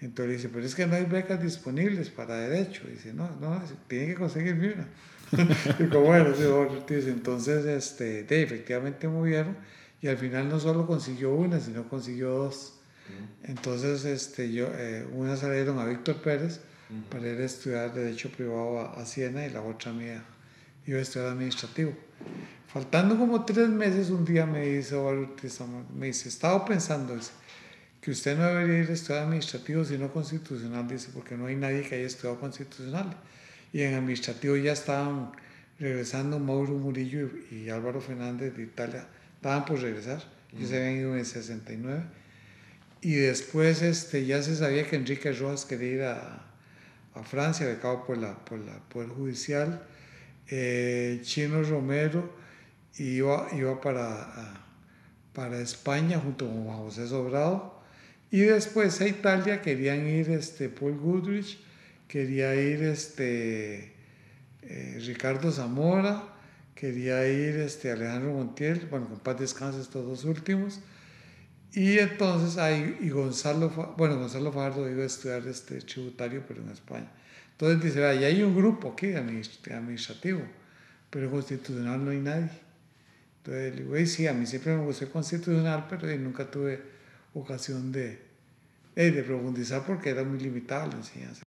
Entonces 0.00 0.28
le 0.28 0.36
dice, 0.36 0.48
pero 0.48 0.64
es 0.64 0.74
que 0.74 0.86
no 0.86 0.94
hay 0.94 1.04
becas 1.04 1.42
disponibles 1.42 2.10
para 2.10 2.36
derecho. 2.36 2.82
dice, 2.88 3.12
no, 3.12 3.28
no, 3.40 3.60
tiene 3.88 4.08
que 4.08 4.14
conseguirme 4.14 4.74
una. 4.74 4.88
Digo, 5.78 6.00
bueno, 6.00 6.32
entonces, 6.88 7.66
este, 7.66 8.22
de, 8.24 8.42
efectivamente 8.42 9.08
movieron 9.08 9.56
y 10.00 10.08
al 10.08 10.16
final 10.16 10.48
no 10.48 10.60
solo 10.60 10.86
consiguió 10.86 11.34
una, 11.34 11.58
sino 11.60 11.88
consiguió 11.88 12.30
dos. 12.30 12.77
Entonces, 13.44 14.04
este, 14.04 14.52
yo, 14.52 14.68
eh, 14.74 15.06
una 15.12 15.36
salieron 15.36 15.78
a 15.78 15.84
Víctor 15.84 16.16
Pérez 16.16 16.60
para 17.10 17.28
ir 17.28 17.40
a 17.40 17.44
estudiar 17.44 17.92
Derecho 17.92 18.30
Privado 18.30 18.80
a, 18.80 19.04
Siena 19.04 19.46
y 19.46 19.50
la 19.50 19.62
otra 19.62 19.92
mía 19.92 20.24
iba 20.86 20.98
a 20.98 21.02
estudiar 21.02 21.30
Administrativo. 21.30 21.92
Faltando 22.66 23.18
como 23.18 23.44
tres 23.44 23.68
meses, 23.68 24.10
un 24.10 24.24
día 24.24 24.46
me 24.46 24.66
dice, 24.66 24.96
me 25.94 26.06
dice, 26.06 26.28
estaba 26.28 26.64
pensando 26.64 27.18
que 28.00 28.10
usted 28.10 28.36
no 28.36 28.46
debería 28.46 28.84
ir 28.84 28.90
a 28.90 28.92
estudiar 28.94 29.24
Administrativo 29.24 29.84
sino 29.84 30.12
Constitucional, 30.12 30.86
dice, 30.88 31.10
porque 31.14 31.36
no 31.36 31.46
hay 31.46 31.56
nadie 31.56 31.82
que 31.82 31.94
haya 31.94 32.06
estudiado 32.06 32.38
Constitucional 32.40 33.16
y 33.72 33.82
en 33.82 33.94
administrativo 33.94 34.56
ya 34.56 34.72
estaban 34.72 35.32
regresando 35.78 36.38
Mauro 36.38 36.74
Murillo 36.74 37.30
y, 37.50 37.68
Álvaro 37.68 38.00
Fernández 38.00 38.56
de 38.56 38.62
Italia, 38.62 39.06
estaban 39.36 39.64
por 39.64 39.80
regresar, 39.80 40.22
ellos 40.52 40.70
se 40.70 40.76
habían 40.76 40.96
ido 40.96 41.12
en 41.12 41.20
el 41.20 41.26
69. 41.26 42.02
Y 43.00 43.14
después 43.14 43.82
este, 43.82 44.26
ya 44.26 44.42
se 44.42 44.56
sabía 44.56 44.88
que 44.88 44.96
Enrique 44.96 45.32
Rojas 45.32 45.64
quería 45.64 45.92
ir 45.92 46.02
a, 46.02 46.46
a 47.14 47.22
Francia, 47.22 47.66
becado 47.66 48.04
por 48.04 48.18
la, 48.18 48.36
por 48.44 48.58
la 48.58 48.78
Poder 48.88 49.08
Judicial. 49.10 49.82
Eh, 50.48 51.20
Chino 51.22 51.62
Romero 51.62 52.32
iba, 52.98 53.48
iba 53.52 53.80
para, 53.80 54.64
para 55.32 55.60
España 55.60 56.18
junto 56.18 56.46
con 56.46 56.64
Juan 56.64 56.78
José 56.78 57.06
Sobrado. 57.06 57.78
Y 58.30 58.40
después 58.40 59.00
a 59.00 59.06
Italia 59.08 59.62
querían 59.62 60.06
ir 60.06 60.30
este, 60.30 60.68
Paul 60.68 60.98
Goodrich, 60.98 61.58
quería 62.08 62.54
ir 62.54 62.82
este, 62.82 63.92
eh, 64.62 64.98
Ricardo 65.06 65.50
Zamora, 65.50 66.24
quería 66.74 67.26
ir 67.26 67.56
este, 67.56 67.90
Alejandro 67.90 68.34
Montiel, 68.34 68.86
bueno, 68.90 69.08
con 69.08 69.18
paz 69.20 69.38
descanse 69.38 69.80
estos 69.80 70.04
dos 70.04 70.24
últimos. 70.24 70.80
Y 71.72 71.98
entonces 71.98 72.56
ahí, 72.56 72.96
y 73.00 73.10
Gonzalo, 73.10 73.68
bueno, 73.96 74.18
Gonzalo 74.18 74.52
Fajardo 74.52 74.88
iba 74.90 75.02
a 75.02 75.06
estudiar 75.06 75.46
este 75.46 75.80
tributario, 75.80 76.42
pero 76.46 76.62
en 76.62 76.70
España. 76.70 77.10
Entonces 77.52 77.82
dice, 77.82 78.00
ya 78.00 78.26
hay 78.26 78.42
un 78.42 78.56
grupo 78.56 78.92
aquí 78.92 79.12
administrativo, 79.12 80.40
pero 81.10 81.30
constitucional 81.30 82.04
no 82.04 82.10
hay 82.10 82.20
nadie. 82.20 82.50
Entonces 83.38 83.74
le 83.74 83.82
digo, 83.82 84.06
sí, 84.06 84.26
a 84.26 84.32
mí 84.32 84.46
siempre 84.46 84.76
me 84.76 84.84
gustó 84.84 85.10
constitucional, 85.10 85.86
pero 85.88 86.06
nunca 86.18 86.50
tuve 86.50 86.80
ocasión 87.34 87.92
de, 87.92 88.20
de 88.94 89.22
profundizar 89.22 89.84
porque 89.86 90.10
era 90.10 90.24
muy 90.24 90.38
limitada 90.38 90.86
la 90.86 90.96
enseñanza. 90.96 91.47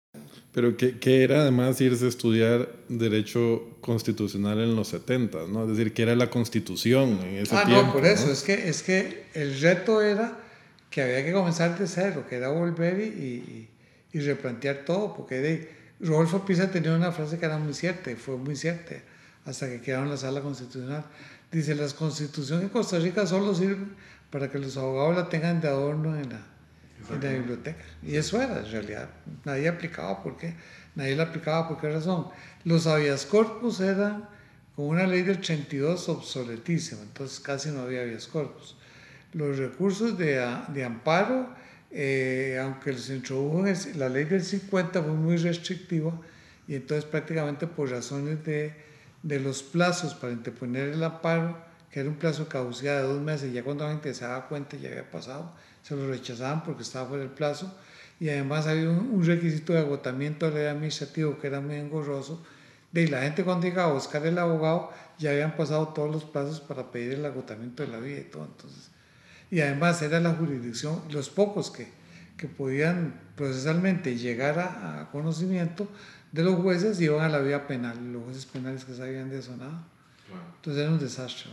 Pero 0.53 0.77
que, 0.77 0.99
que, 0.99 1.23
era 1.23 1.43
además 1.43 1.81
irse 1.81 2.07
a 2.07 2.09
estudiar 2.09 2.69
Derecho 2.89 3.77
Constitucional 3.81 4.59
en 4.61 4.75
los 4.75 4.89
70, 4.89 5.47
¿no? 5.49 5.65
Es 5.65 5.77
decir, 5.77 5.93
que 5.93 6.03
era 6.03 6.17
la 6.17 6.31
Constitución 6.31 7.21
en 7.23 7.35
ese 7.37 7.55
tiempo. 7.65 7.81
Ah, 7.81 7.83
no, 7.87 7.93
por 7.93 8.07
eso, 8.07 8.31
Es, 8.31 8.43
que, 8.43 8.69
es 8.69 8.83
que 8.83 9.27
el 9.35 9.61
reto 9.61 10.01
era 10.01 10.39
que 10.91 11.03
había 11.03 11.25
que 11.25 11.33
comenzar 11.33 11.79
de 11.79 11.87
cero, 11.87 12.25
que 12.29 12.37
era 12.37 12.49
volver 12.49 12.99
y, 12.99 13.05
y, 13.05 13.69
y 14.13 14.21
replantear 14.21 14.85
todo, 14.87 15.15
porque 15.15 15.37
de, 15.37 15.79
Rodolfo 16.01 16.45
Pisa 16.45 16.71
tenía 16.71 16.95
una 16.95 17.13
frase 17.13 17.39
que 17.39 17.47
era 17.47 17.59
muy 17.59 17.75
cierta, 17.75 18.11
y 18.11 18.15
fue 18.15 18.37
muy 18.37 18.57
cierta, 18.57 18.95
hasta 19.45 19.69
que 19.69 19.81
quedaron 19.81 20.07
en 20.07 20.13
la 20.13 20.17
sala 20.17 20.41
constitucional. 20.41 21.05
Dice, 21.51 21.75
las 21.75 21.95
constituciones 21.95 22.67
de 22.67 22.71
Costa 22.71 22.99
Rica 22.99 23.27
solo 23.27 23.55
sirven 23.55 23.97
para 24.31 24.51
que 24.51 24.59
los 24.59 24.77
abogados 24.77 25.17
la 25.17 25.29
tengan 25.29 25.61
de 25.61 25.69
adorno 25.69 26.17
en 26.17 26.29
la, 26.31 26.47
en 27.11 27.23
la 27.23 27.31
biblioteca. 27.31 27.85
Y 28.03 28.17
eso 28.17 28.41
era, 28.41 28.59
en 28.59 28.71
realidad. 28.71 29.11
Nadie 29.45 29.69
aplicaba, 29.69 30.23
¿por 30.23 30.37
qué? 30.37 30.55
Nadie 30.95 31.17
la 31.17 31.25
aplicaba, 31.25 31.69
¿por 31.69 31.81
qué 31.81 31.91
razón? 31.91 32.29
Los 32.65 32.87
habeas 32.87 33.25
corpus 33.25 33.81
eran, 33.81 34.29
con 34.75 34.87
una 34.87 35.07
ley 35.07 35.23
del 35.23 35.39
82, 35.39 36.09
obsoletísima, 36.09 37.03
entonces 37.03 37.41
casi 37.41 37.71
no 37.71 37.83
había 37.83 38.03
habeas 38.03 38.27
corpus. 38.27 38.77
Los 39.33 39.59
recursos 39.59 40.17
de, 40.17 40.45
de 40.69 40.85
amparo, 40.85 41.49
eh, 41.91 42.59
aunque 42.63 42.93
los 42.93 43.09
introdujo 43.11 43.67
en 43.67 43.99
la 43.99 44.09
ley 44.09 44.25
del 44.25 44.43
50, 44.43 45.03
fue 45.03 45.13
muy 45.13 45.37
restrictiva, 45.37 46.13
y 46.67 46.75
entonces 46.75 47.05
prácticamente 47.05 47.67
por 47.67 47.91
razones 47.91 48.45
de, 48.45 48.75
de 49.23 49.41
los 49.41 49.63
plazos 49.63 50.15
para 50.15 50.33
interponer 50.33 50.89
el 50.89 51.03
amparo, 51.03 51.57
que 51.91 52.01
era 52.01 52.09
un 52.09 52.17
plazo 52.17 52.49
caducidad 52.49 53.03
de 53.03 53.09
dos 53.09 53.21
meses, 53.21 53.53
ya 53.53 53.63
cuando 53.63 53.85
la 53.85 53.91
gente 53.91 54.13
se 54.15 54.25
daba 54.25 54.47
cuenta 54.49 54.77
ya 54.77 54.91
había 54.91 55.11
pasado, 55.11 55.55
se 55.89 55.97
lo 55.97 56.07
rechazaban 56.07 56.65
porque 56.65 56.83
estaba 56.83 57.09
fuera 57.09 57.25
del 57.25 57.33
plazo 57.33 57.75
y 58.21 58.29
además 58.29 58.67
había 58.67 58.91
un, 58.91 59.25
requisito 59.25 59.73
de 59.73 59.79
agotamiento 59.79 60.51
de 60.51 60.55
ley 60.57 60.67
administrativo 60.67 61.39
que 61.39 61.47
era 61.47 61.61
muy 61.61 61.77
engorroso. 61.77 62.43
De 62.93 63.09
la 63.09 63.23
gente 63.23 63.43
cuando 63.43 63.67
llegaba 63.67 63.91
a 63.91 63.95
buscar 63.95 64.27
el 64.27 64.39
abogado 64.39 64.93
ya 65.19 65.31
habían 65.31 65.57
pasado 65.57 65.89
todos 65.89 66.11
los 66.11 66.25
plazos 66.25 66.61
para 66.61 66.91
pedir 66.91 67.15
el 67.15 67.25
agotamiento 67.25 67.83
de 67.83 67.89
la 67.89 68.01
vida 68.01 68.19
y 68.19 68.25
todo. 68.25 68.45
Entonces, 68.45 68.91
y 69.51 69.61
además 69.61 70.03
era 70.03 70.21
la 70.21 70.35
jurisdicción, 70.35 71.01
los 71.11 71.31
pocos 71.31 71.71
que, 71.71 71.89
que 72.37 72.49
podían 72.49 73.19
procesalmente 73.35 74.17
llegar 74.17 74.59
a, 74.59 75.09
conocimiento 75.11 75.89
de 76.33 76.43
los 76.43 76.57
jueces 76.57 77.01
iban 77.01 77.23
a 77.23 77.31
la 77.31 77.39
vía 77.39 77.67
penal, 77.67 78.13
los 78.13 78.25
jueces 78.25 78.45
penales 78.45 78.85
que 78.85 78.95
sabían 78.95 79.31
de 79.31 79.39
eso 79.39 79.57
nada. 79.57 79.85
Entonces 80.57 80.83
era 80.83 80.93
un 80.93 80.99
desastre. 80.99 81.51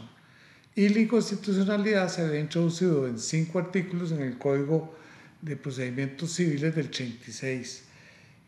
Y 0.78 0.90
la 0.90 1.00
inconstitucionalidad 1.00 2.10
se 2.10 2.22
había 2.22 2.42
introducido 2.42 3.08
en 3.08 3.18
cinco 3.18 3.60
artículos 3.60 4.12
en 4.12 4.22
el 4.22 4.38
Código 4.38 4.94
de 5.42 5.56
Procedimientos 5.56 6.34
Civiles 6.34 6.76
del 6.76 6.92
36. 6.92 7.86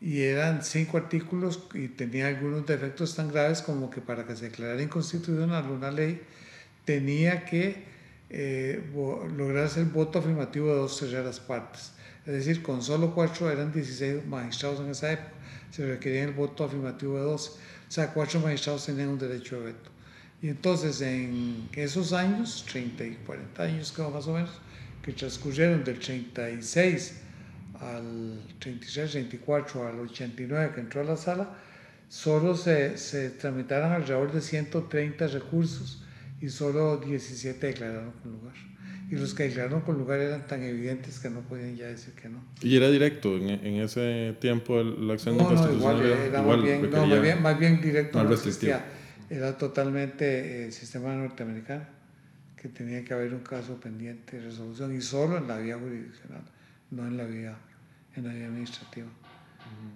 Y 0.02 0.22
eran 0.24 0.62
cinco 0.62 0.98
artículos 0.98 1.64
y 1.74 1.88
tenía 1.88 2.28
algunos 2.28 2.66
defectos 2.66 3.16
tan 3.16 3.30
graves 3.30 3.62
como 3.62 3.90
que 3.90 4.02
para 4.02 4.28
que 4.28 4.36
se 4.36 4.50
declarara 4.50 4.82
inconstitucional 4.82 5.72
una 5.72 5.90
ley 5.90 6.22
tenía 6.84 7.46
que 7.46 7.86
eh, 8.30 8.84
lograrse 9.38 9.80
el 9.80 9.86
voto 9.86 10.20
afirmativo 10.20 10.68
de 10.68 10.76
dos 10.76 11.00
terceras 11.00 11.40
partes. 11.40 11.94
Es 12.26 12.34
decir, 12.34 12.62
con 12.62 12.84
solo 12.84 13.16
cuatro 13.16 13.50
eran 13.50 13.72
16 13.72 14.28
magistrados 14.28 14.82
en 14.82 14.90
esa 14.90 15.14
época, 15.14 15.32
se 15.72 15.88
requería 15.88 16.26
el 16.26 16.34
voto 16.34 16.66
afirmativo 16.66 17.16
de 17.16 17.24
12. 17.24 17.52
O 17.52 17.56
sea, 17.88 18.14
cuatro 18.14 18.42
magistrados 18.42 18.86
tenían 18.86 19.08
un 19.08 19.18
derecho 19.18 19.60
de 19.60 19.68
veto. 19.68 19.97
Y 20.42 20.50
entonces 20.50 21.02
en 21.02 21.68
esos 21.74 22.14
años, 22.14 22.66
30 22.70 23.06
y 23.06 23.16
40 23.26 23.64
años 23.64 23.92
creo 23.96 24.12
más 24.12 24.28
o 24.28 24.34
menos, 24.34 24.52
que 25.02 25.14
transcurrieron 25.14 25.84
del 25.84 26.00
36 26.00 27.22
al 27.80 28.42
36, 28.60 29.12
34 29.12 29.88
al 29.88 30.00
89 30.02 30.72
que 30.76 30.82
entró 30.82 31.02
a 31.02 31.04
la 31.06 31.18
sala, 31.18 31.50
solo 32.10 32.56
se, 32.56 32.98
se 32.98 33.32
tramitaron 33.32 33.92
alrededor 33.92 34.32
de 34.32 34.42
130 34.42 35.28
recursos 35.28 36.04
y 36.42 36.50
solo 36.50 36.98
17 36.98 37.68
declararon 37.68 38.12
con 38.22 38.32
lugar. 38.34 38.54
Y 39.10 39.16
los 39.16 39.34
que 39.34 39.44
declararon 39.44 39.82
con 39.82 39.98
lugar 39.98 40.20
eran 40.20 40.46
tan 40.48 40.62
evidentes 40.64 41.20
que 41.20 41.30
no 41.30 41.40
podían 41.42 41.78
ya 41.78 41.88
decir 41.88 42.14
que 42.14 42.28
no. 42.28 42.44
¿Y 42.62 42.76
era 42.76 42.90
directo 42.90 43.38
en, 43.38 43.50
en 43.50 43.76
ese 43.82 44.36
tiempo 44.40 44.84
la 44.84 45.14
acción 45.14 45.38
no, 45.38 45.50
no, 45.50 45.74
igual, 45.74 46.06
era 46.06 46.42
más, 46.42 46.62
bien, 46.62 46.92
no, 46.92 47.08
más, 47.08 47.22
bien, 47.22 47.42
más 47.42 47.58
bien 47.58 47.82
directo. 47.82 48.22
No 48.22 48.30
era 49.30 49.58
totalmente 49.58 50.66
el 50.66 50.74
sistema 50.74 51.14
norteamericano, 51.14 51.86
que 52.56 52.70
tenía 52.70 53.04
que 53.04 53.14
haber 53.14 53.34
un 53.34 53.42
caso 53.42 53.80
pendiente 53.80 54.38
de 54.38 54.46
resolución 54.46 54.96
y 54.96 55.02
solo 55.02 55.38
en 55.38 55.48
la 55.48 55.58
vía 55.58 55.78
jurisdiccional, 55.78 56.44
no 56.92 57.06
en 57.06 57.18
la 57.18 57.26
vía, 57.26 57.56
en 58.16 58.28
la 58.28 58.34
vía 58.34 58.48
administrativa. 58.48 59.08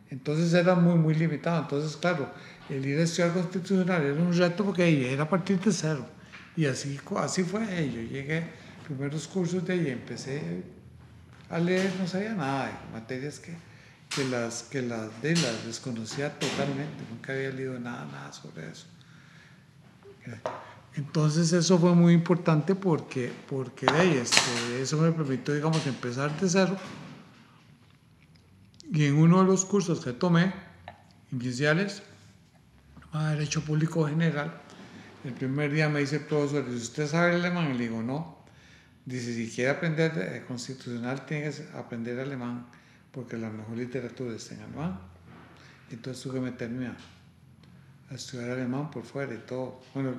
Entonces 0.10 0.54
era 0.54 0.76
muy, 0.76 0.96
muy 0.96 1.16
limitado. 1.16 1.62
Entonces, 1.62 1.96
claro, 1.96 2.30
el 2.70 2.86
ir 2.86 3.00
a 3.00 3.04
estudiar 3.04 3.34
constitucional 3.34 4.04
era 4.04 4.22
un 4.22 4.34
reto 4.34 4.66
porque 4.66 5.14
era 5.14 5.24
a 5.24 5.30
partir 5.30 5.60
de 5.60 5.72
cero. 5.72 6.06
Y 6.58 6.66
así, 6.66 7.00
así 7.18 7.44
fue. 7.44 7.66
Yo 7.90 8.02
llegué 8.02 8.44
primeros 8.86 9.28
cursos 9.28 9.66
de 9.66 9.74
ahí, 9.74 9.88
empecé 9.88 10.64
a 11.50 11.60
leer, 11.60 11.92
no 11.98 12.06
sabía 12.08 12.34
nada 12.34 12.66
de 12.68 13.00
materias 13.00 13.40
que, 13.40 13.56
que, 14.14 14.26
las, 14.26 14.64
que 14.64 14.82
las, 14.82 15.22
de 15.22 15.34
las 15.36 15.66
desconocía 15.66 16.38
totalmente. 16.38 17.04
Nunca 17.10 17.32
había 17.32 17.52
leído 17.52 17.80
nada, 17.80 18.06
nada 18.06 18.34
sobre 18.34 18.70
eso. 18.70 18.88
Entonces 20.96 21.54
eso 21.54 21.80
fue 21.80 21.96
muy 21.96 22.14
importante 22.14 22.76
porque, 22.76 23.32
porque 23.50 23.86
este, 23.86 24.82
eso 24.82 24.98
me 24.98 25.12
permitió, 25.12 25.54
digamos, 25.54 25.86
empezar 25.88 26.38
de 26.40 26.50
cero. 26.50 26.78
Y 28.92 29.06
en 29.06 29.18
uno 29.18 29.40
de 29.40 29.46
los 29.46 29.64
cursos 29.66 30.04
que 30.04 30.12
tomé, 30.12 30.54
iniciales, 31.32 32.04
a 33.14 33.30
Derecho 33.32 33.62
Público 33.62 34.06
General, 34.06 34.62
el 35.24 35.34
primer 35.34 35.72
día 35.72 35.88
me 35.88 36.00
dice 36.02 36.18
el 36.18 36.24
profesor, 36.24 36.68
usted 36.70 37.08
sabe 37.08 37.36
alemán, 37.36 37.78
le 37.78 37.84
digo, 37.84 38.02
no. 38.02 38.40
Dice, 39.06 39.34
si 39.34 39.50
quiere 39.50 39.72
aprender 39.72 40.12
eh, 40.18 40.44
constitucional, 40.48 41.26
tiene 41.26 41.52
que 41.52 41.68
aprender 41.74 42.20
alemán, 42.20 42.68
porque 43.12 43.38
la 43.38 43.50
mejor 43.50 43.78
literatura 43.78 44.36
está 44.36 44.56
en 44.56 44.62
alemán. 44.62 45.00
Entonces 45.90 46.22
tuve 46.22 46.36
que 46.36 46.42
meterme 46.42 46.88
a, 46.88 46.98
a 48.12 48.16
estudiar 48.16 48.52
alemán 48.52 48.92
por 48.92 49.04
fuera 49.04 49.34
y 49.34 49.40
todo. 49.40 49.82
Bueno, 49.94 50.14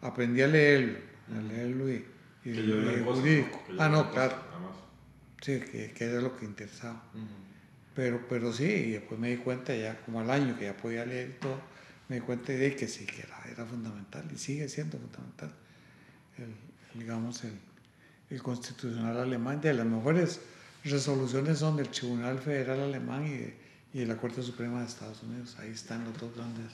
aprendí 0.00 0.42
a 0.42 0.46
leerlo, 0.46 0.98
a 1.36 1.40
leerlo 1.40 1.90
y, 1.90 2.04
y, 2.44 3.04
jurídico. 3.04 3.62
Ah, 3.78 3.88
no, 3.88 4.10
claro. 4.10 4.36
Sí, 5.42 5.60
que, 5.60 5.92
que, 5.92 6.04
era 6.04 6.20
lo 6.20 6.36
que 6.36 6.44
interesaba. 6.44 7.02
pero, 7.94 8.26
pero 8.28 8.52
sí, 8.52 8.64
y 8.64 8.90
después 8.92 9.20
me 9.20 9.30
di 9.30 9.36
cuenta 9.38 9.74
ya 9.74 10.00
como 10.04 10.20
al 10.20 10.30
año 10.30 10.56
que 10.58 10.64
ya 10.64 10.76
podía 10.76 11.04
leer 11.04 11.30
y 11.30 11.40
todo, 11.40 11.60
me 12.08 12.16
di 12.16 12.22
cuenta 12.22 12.52
de 12.52 12.74
que 12.76 12.88
sí, 12.88 13.04
que 13.04 13.22
era, 13.22 13.42
era 13.50 13.64
fundamental 13.66 14.24
y 14.32 14.38
sigue 14.38 14.68
siendo 14.68 14.98
fundamental. 14.98 15.52
El, 16.38 16.98
digamos, 16.98 17.44
el, 17.44 17.58
el 18.30 18.42
constitucional 18.42 19.18
alemán, 19.18 19.60
de 19.60 19.74
las 19.74 19.86
mejores 19.86 20.40
resoluciones 20.84 21.58
son 21.58 21.76
del 21.76 21.88
Tribunal 21.88 22.38
Federal 22.38 22.80
Alemán 22.80 23.26
y 23.26 23.30
de, 23.30 23.56
y 23.92 23.98
de 24.00 24.06
la 24.06 24.16
Corte 24.16 24.42
Suprema 24.42 24.80
de 24.80 24.86
Estados 24.86 25.22
Unidos. 25.22 25.56
Ahí 25.58 25.70
están 25.70 26.04
los 26.04 26.18
dos 26.18 26.34
grandes 26.34 26.72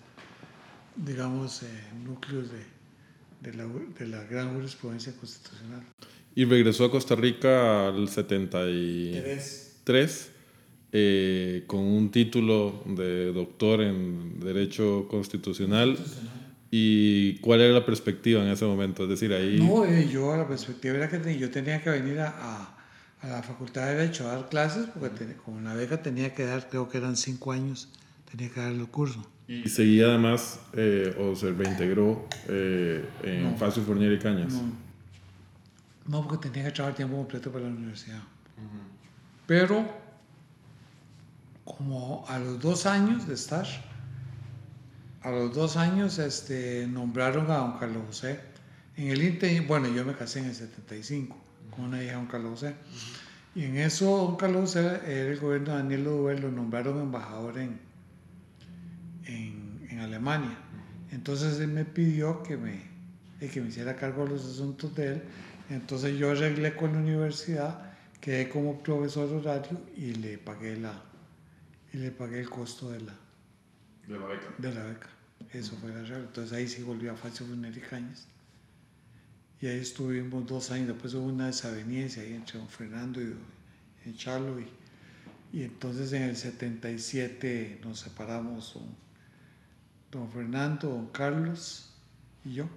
digamos, 0.96 1.62
eh, 1.62 1.68
núcleos 2.04 2.50
de, 2.50 2.64
de, 3.40 3.54
la, 3.56 3.64
de, 3.66 4.06
la, 4.06 4.24
gran 4.24 4.52
jurisprudencia 4.54 5.14
constitucional. 5.16 5.82
Y 6.34 6.44
regresó 6.44 6.86
a 6.86 6.90
Costa 6.90 7.14
Rica 7.14 7.86
al 7.88 8.08
73 8.08 10.30
eh, 10.92 11.64
con 11.66 11.80
un 11.80 12.10
título 12.10 12.82
de 12.86 13.32
doctor 13.32 13.82
en 13.82 14.40
Derecho 14.40 15.06
Constitucional. 15.08 15.98
¿Y 16.70 17.34
cuál 17.40 17.60
era 17.60 17.74
la 17.74 17.84
perspectiva 17.84 18.42
en 18.42 18.48
ese 18.48 18.64
momento? 18.64 19.02
Es 19.02 19.10
decir, 19.10 19.34
ahí... 19.34 19.60
No, 19.60 19.84
eh, 19.84 20.08
yo 20.10 20.34
la 20.34 20.48
perspectiva 20.48 20.96
era 20.96 21.10
que 21.10 21.38
yo 21.38 21.50
tenía 21.50 21.82
que 21.82 21.90
venir 21.90 22.18
a, 22.20 22.28
a, 22.28 22.78
a 23.20 23.28
la 23.28 23.42
Facultad 23.42 23.88
de 23.88 23.96
Derecho 23.96 24.26
a 24.26 24.36
dar 24.36 24.48
clases, 24.48 24.86
porque 24.98 25.36
como 25.44 25.60
la 25.60 25.74
beca 25.74 26.02
tenía 26.02 26.32
que 26.34 26.44
dar, 26.44 26.70
creo 26.70 26.88
que 26.88 26.96
eran 26.96 27.16
cinco 27.16 27.52
años, 27.52 27.90
tenía 28.30 28.50
que 28.50 28.60
dar 28.60 28.72
el 28.72 28.86
curso. 28.86 29.22
¿Y 29.52 29.68
seguía 29.68 30.06
además 30.06 30.60
eh, 30.72 31.14
o 31.20 31.36
se 31.36 31.52
reintegró 31.52 32.26
eh, 32.48 33.06
en 33.22 33.50
no, 33.50 33.56
Facio 33.58 33.82
Fournier 33.82 34.12
y 34.12 34.18
Cañas? 34.18 34.54
No. 34.54 34.72
no, 36.06 36.26
porque 36.26 36.48
tenía 36.48 36.68
que 36.68 36.74
trabajar 36.74 36.96
tiempo 36.96 37.16
completo 37.16 37.52
para 37.52 37.66
la 37.66 37.70
universidad. 37.70 38.22
Pero 39.46 39.84
como 41.64 42.24
a 42.28 42.38
los 42.38 42.60
dos 42.60 42.86
años 42.86 43.28
de 43.28 43.34
estar, 43.34 43.66
a 45.20 45.30
los 45.30 45.54
dos 45.54 45.76
años 45.76 46.18
este, 46.18 46.86
nombraron 46.86 47.50
a 47.50 47.58
don 47.58 47.78
Carlos 47.78 48.04
José. 48.06 48.40
En 48.96 49.08
el 49.08 49.22
Inter, 49.22 49.66
bueno, 49.66 49.88
yo 49.88 50.04
me 50.06 50.14
casé 50.14 50.38
en 50.38 50.46
el 50.46 50.54
75 50.54 51.36
con 51.70 51.86
una 51.86 52.02
hija 52.02 52.12
de 52.12 52.16
don 52.16 52.26
Carlos 52.26 52.52
José. 52.52 52.74
Y 53.54 53.64
en 53.64 53.76
eso 53.76 54.16
don 54.16 54.36
Carlos 54.36 54.62
José, 54.62 55.00
era 55.04 55.30
el 55.30 55.38
gobierno 55.38 55.72
de 55.72 55.76
Daniel 55.76 56.06
Oduber, 56.06 56.40
lo 56.40 56.50
nombraron 56.50 56.98
embajador 57.02 57.58
en, 57.58 57.91
Alemania. 60.02 60.56
Entonces 61.10 61.60
él 61.60 61.68
me 61.68 61.84
pidió 61.84 62.42
que 62.42 62.56
me, 62.56 62.82
que 63.48 63.60
me 63.60 63.68
hiciera 63.68 63.96
cargo 63.96 64.24
de 64.24 64.30
los 64.30 64.44
asuntos 64.44 64.94
de 64.94 65.14
él. 65.14 65.22
Entonces 65.70 66.18
yo 66.18 66.30
arreglé 66.30 66.74
con 66.74 66.92
la 66.92 66.98
universidad, 66.98 67.92
quedé 68.20 68.48
como 68.48 68.82
profesor 68.82 69.32
horario 69.32 69.80
y 69.96 70.14
le 70.14 70.38
pagué 70.38 70.76
la, 70.76 71.02
y 71.92 71.98
le 71.98 72.10
pagué 72.10 72.40
el 72.40 72.50
costo 72.50 72.90
de 72.90 73.00
la, 73.00 73.14
de 74.06 74.18
la 74.18 74.26
beca. 74.26 74.46
De 74.58 74.74
la 74.74 74.84
beca. 74.84 75.08
Eso 75.52 75.76
fue 75.76 75.90
la 75.90 76.02
regla. 76.02 76.18
Entonces 76.18 76.52
ahí 76.52 76.68
sí 76.68 76.82
volvió 76.82 77.12
a 77.12 77.16
Facio 77.16 77.46
Funer 77.46 77.76
y 77.76 77.80
Cañas. 77.80 78.26
Y 79.60 79.66
ahí 79.66 79.78
estuvimos 79.78 80.46
dos 80.46 80.70
años. 80.70 80.88
Después 80.88 81.14
hubo 81.14 81.26
una 81.26 81.46
desaveniencia 81.46 82.22
ahí 82.22 82.32
entre 82.32 82.58
don 82.58 82.68
Fernando 82.68 83.20
y 83.20 83.26
don 83.26 84.16
Charlo. 84.16 84.58
Y, 84.60 84.66
y, 85.52 85.62
entonces 85.62 86.12
en 86.12 86.22
el 86.22 86.36
77 86.36 87.80
nos 87.84 88.00
separamos 88.00 88.74
don, 88.74 89.02
don 90.12 90.30
Fernando, 90.30 90.88
don 90.88 91.06
Carlos 91.08 91.90
y 92.44 92.54
yo. 92.54 92.68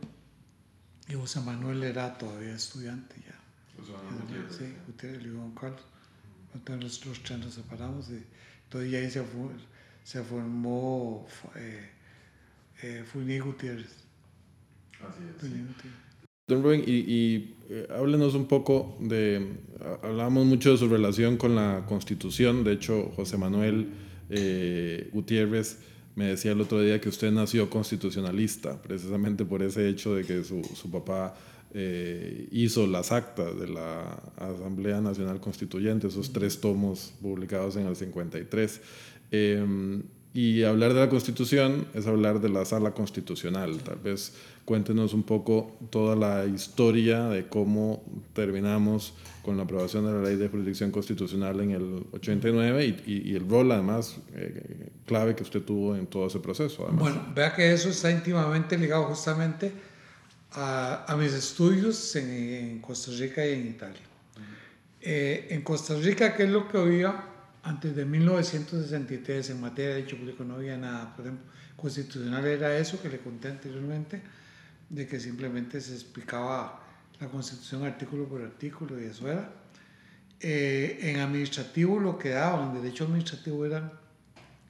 Y 1.08 1.14
José 1.14 1.42
Manuel 1.42 1.84
era 1.84 2.18
todavía 2.18 2.56
estudiante 2.56 3.16
ya. 3.28 3.40
José 3.78 3.92
Manuel 3.92 4.48
Sí, 4.50 4.74
Gutiérrez 4.88 5.24
y 5.24 5.28
don 5.28 5.54
Carlos. 5.54 5.82
Entonces 6.56 7.06
los 7.06 7.22
tres 7.22 7.40
nos 7.40 7.54
separamos. 7.54 8.10
Y, 8.10 8.24
entonces 8.64 8.92
ya 8.92 8.98
ahí 8.98 9.12
se, 9.12 9.22
fue, 9.22 9.50
se 10.04 10.24
formó 10.24 11.28
eh, 11.56 11.90
eh, 12.82 13.04
Fulni 13.06 13.38
Gutiérrez. 13.38 13.94
Así 15.02 15.20
es. 15.30 15.52
Gutiérrez. 15.52 16.06
Don 16.48 16.62
Rubén, 16.62 16.84
y, 16.86 16.92
y 16.92 17.56
eh, 17.70 17.88
háblenos 17.90 18.36
un 18.36 18.46
poco 18.46 18.98
de, 19.00 19.58
hablábamos 20.04 20.46
mucho 20.46 20.72
de 20.72 20.78
su 20.78 20.88
relación 20.88 21.38
con 21.38 21.56
la 21.56 21.86
Constitución, 21.88 22.64
de 22.64 22.74
hecho 22.74 23.12
José 23.16 23.38
Manuel 23.38 23.90
eh, 24.30 25.10
Gutiérrez 25.12 25.80
me 26.16 26.26
decía 26.28 26.54
el 26.54 26.62
otro 26.62 26.82
día 26.82 27.00
que 27.02 27.10
usted 27.10 27.32
nació 27.32 27.70
constitucionalista, 27.70 28.82
precisamente 28.82 29.46
por 29.46 29.62
ese 29.62 29.90
hecho 29.90 30.16
de 30.16 30.24
que 30.24 30.44
su, 30.44 30.64
su 30.64 30.90
papá 30.90 31.36
eh, 31.74 32.48
hizo 32.52 32.88
las 32.88 33.12
actas 33.12 33.60
de 33.60 33.68
la 33.68 34.18
Asamblea 34.38 35.02
Nacional 35.02 35.42
Constituyente, 35.42 36.08
esos 36.08 36.32
tres 36.32 36.62
tomos 36.62 37.14
publicados 37.22 37.76
en 37.76 37.88
el 37.88 37.98
53. 37.98 38.82
Eh, 39.32 40.02
y 40.36 40.64
hablar 40.64 40.94
de 40.94 41.00
la 41.00 41.08
Constitución 41.08 41.88
es 41.94 42.08
hablar 42.08 42.42
de 42.42 42.50
la 42.50 42.66
sala 42.66 42.92
constitucional. 42.92 43.78
Tal 43.78 44.00
vez 44.00 44.34
cuéntenos 44.66 45.14
un 45.14 45.24
poco 45.24 45.78
toda 45.90 46.14
la 46.18 46.46
historia 46.46 47.30
de 47.30 47.48
cómo 47.48 48.04
terminamos 48.34 49.14
con 49.44 49.56
la 49.56 49.64
aprobación 49.64 50.06
de 50.06 50.12
la 50.12 50.22
ley 50.22 50.36
de 50.36 50.50
jurisdicción 50.50 50.92
constitucional 50.92 51.62
en 51.62 51.72
el 51.72 52.06
89 52.12 52.86
y, 52.86 52.90
y, 53.10 53.32
y 53.32 53.36
el 53.36 53.48
rol 53.48 53.72
además 53.72 54.18
eh, 54.34 54.90
clave 55.06 55.38
que 55.38 55.44
usted 55.44 55.62
tuvo 55.62 55.96
en 55.96 56.06
todo 56.06 56.28
ese 56.28 56.42
proceso. 56.42 56.84
Además. 56.84 57.02
Bueno, 57.02 57.34
vea 57.34 57.56
que 57.56 57.72
eso 57.72 57.88
está 57.88 58.12
íntimamente 58.12 58.78
ligado 58.78 59.06
justamente 59.06 59.72
a, 60.52 61.06
a 61.08 61.16
mis 61.16 61.32
estudios 61.32 62.14
en, 62.18 62.30
en, 62.30 62.80
Costa 62.80 63.10
Rica 63.18 63.48
y 63.48 63.54
en 63.54 63.68
Italia. 63.68 64.02
Eh, 65.00 65.48
en 65.52 65.62
Costa 65.62 65.96
Rica, 65.96 66.36
¿qué 66.36 66.44
es 66.44 66.50
lo 66.50 66.68
que 66.68 66.78
oía? 66.78 67.35
Antes 67.66 67.96
de 67.96 68.06
1963 68.06 69.50
en 69.50 69.60
materia 69.60 69.90
de 69.90 69.96
derecho 69.96 70.18
público 70.18 70.44
no 70.44 70.54
había 70.54 70.78
nada, 70.78 71.16
por 71.16 71.26
ejemplo, 71.26 71.52
constitucional 71.76 72.46
era 72.46 72.78
eso 72.78 73.02
que 73.02 73.10
le 73.10 73.18
conté 73.18 73.48
anteriormente, 73.48 74.22
de 74.88 75.08
que 75.08 75.20
simplemente 75.20 75.82
se 75.82 75.96
explicaba 75.96 76.80
la 77.20 77.28
constitución 77.28 77.84
artículo 77.84 78.26
por 78.26 78.44
artículo 78.44 79.02
y 79.02 79.06
eso 79.06 79.32
era. 79.32 79.50
Eh, 80.40 81.00
en 81.02 81.20
administrativo 81.20 82.00
lo 82.00 82.20
que 82.20 82.30
daban, 82.30 82.80
derecho 82.80 83.06
administrativo 83.06 83.66
eran 83.66 83.92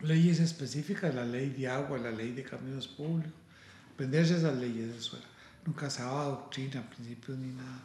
leyes 0.01 0.39
específicas, 0.39 1.13
la 1.13 1.25
ley 1.25 1.49
de 1.49 1.67
agua, 1.67 1.97
la 1.97 2.11
ley 2.11 2.31
de 2.31 2.43
caminos 2.43 2.87
públicos, 2.87 3.33
aprenderse 3.93 4.37
esas 4.37 4.55
leyes, 4.55 4.95
eso 4.95 5.17
era. 5.17 5.27
Nunca 5.65 5.89
se 5.89 6.01
daba 6.01 6.23
doctrina, 6.27 6.89
principios 6.89 7.37
ni 7.39 7.53
nada. 7.53 7.83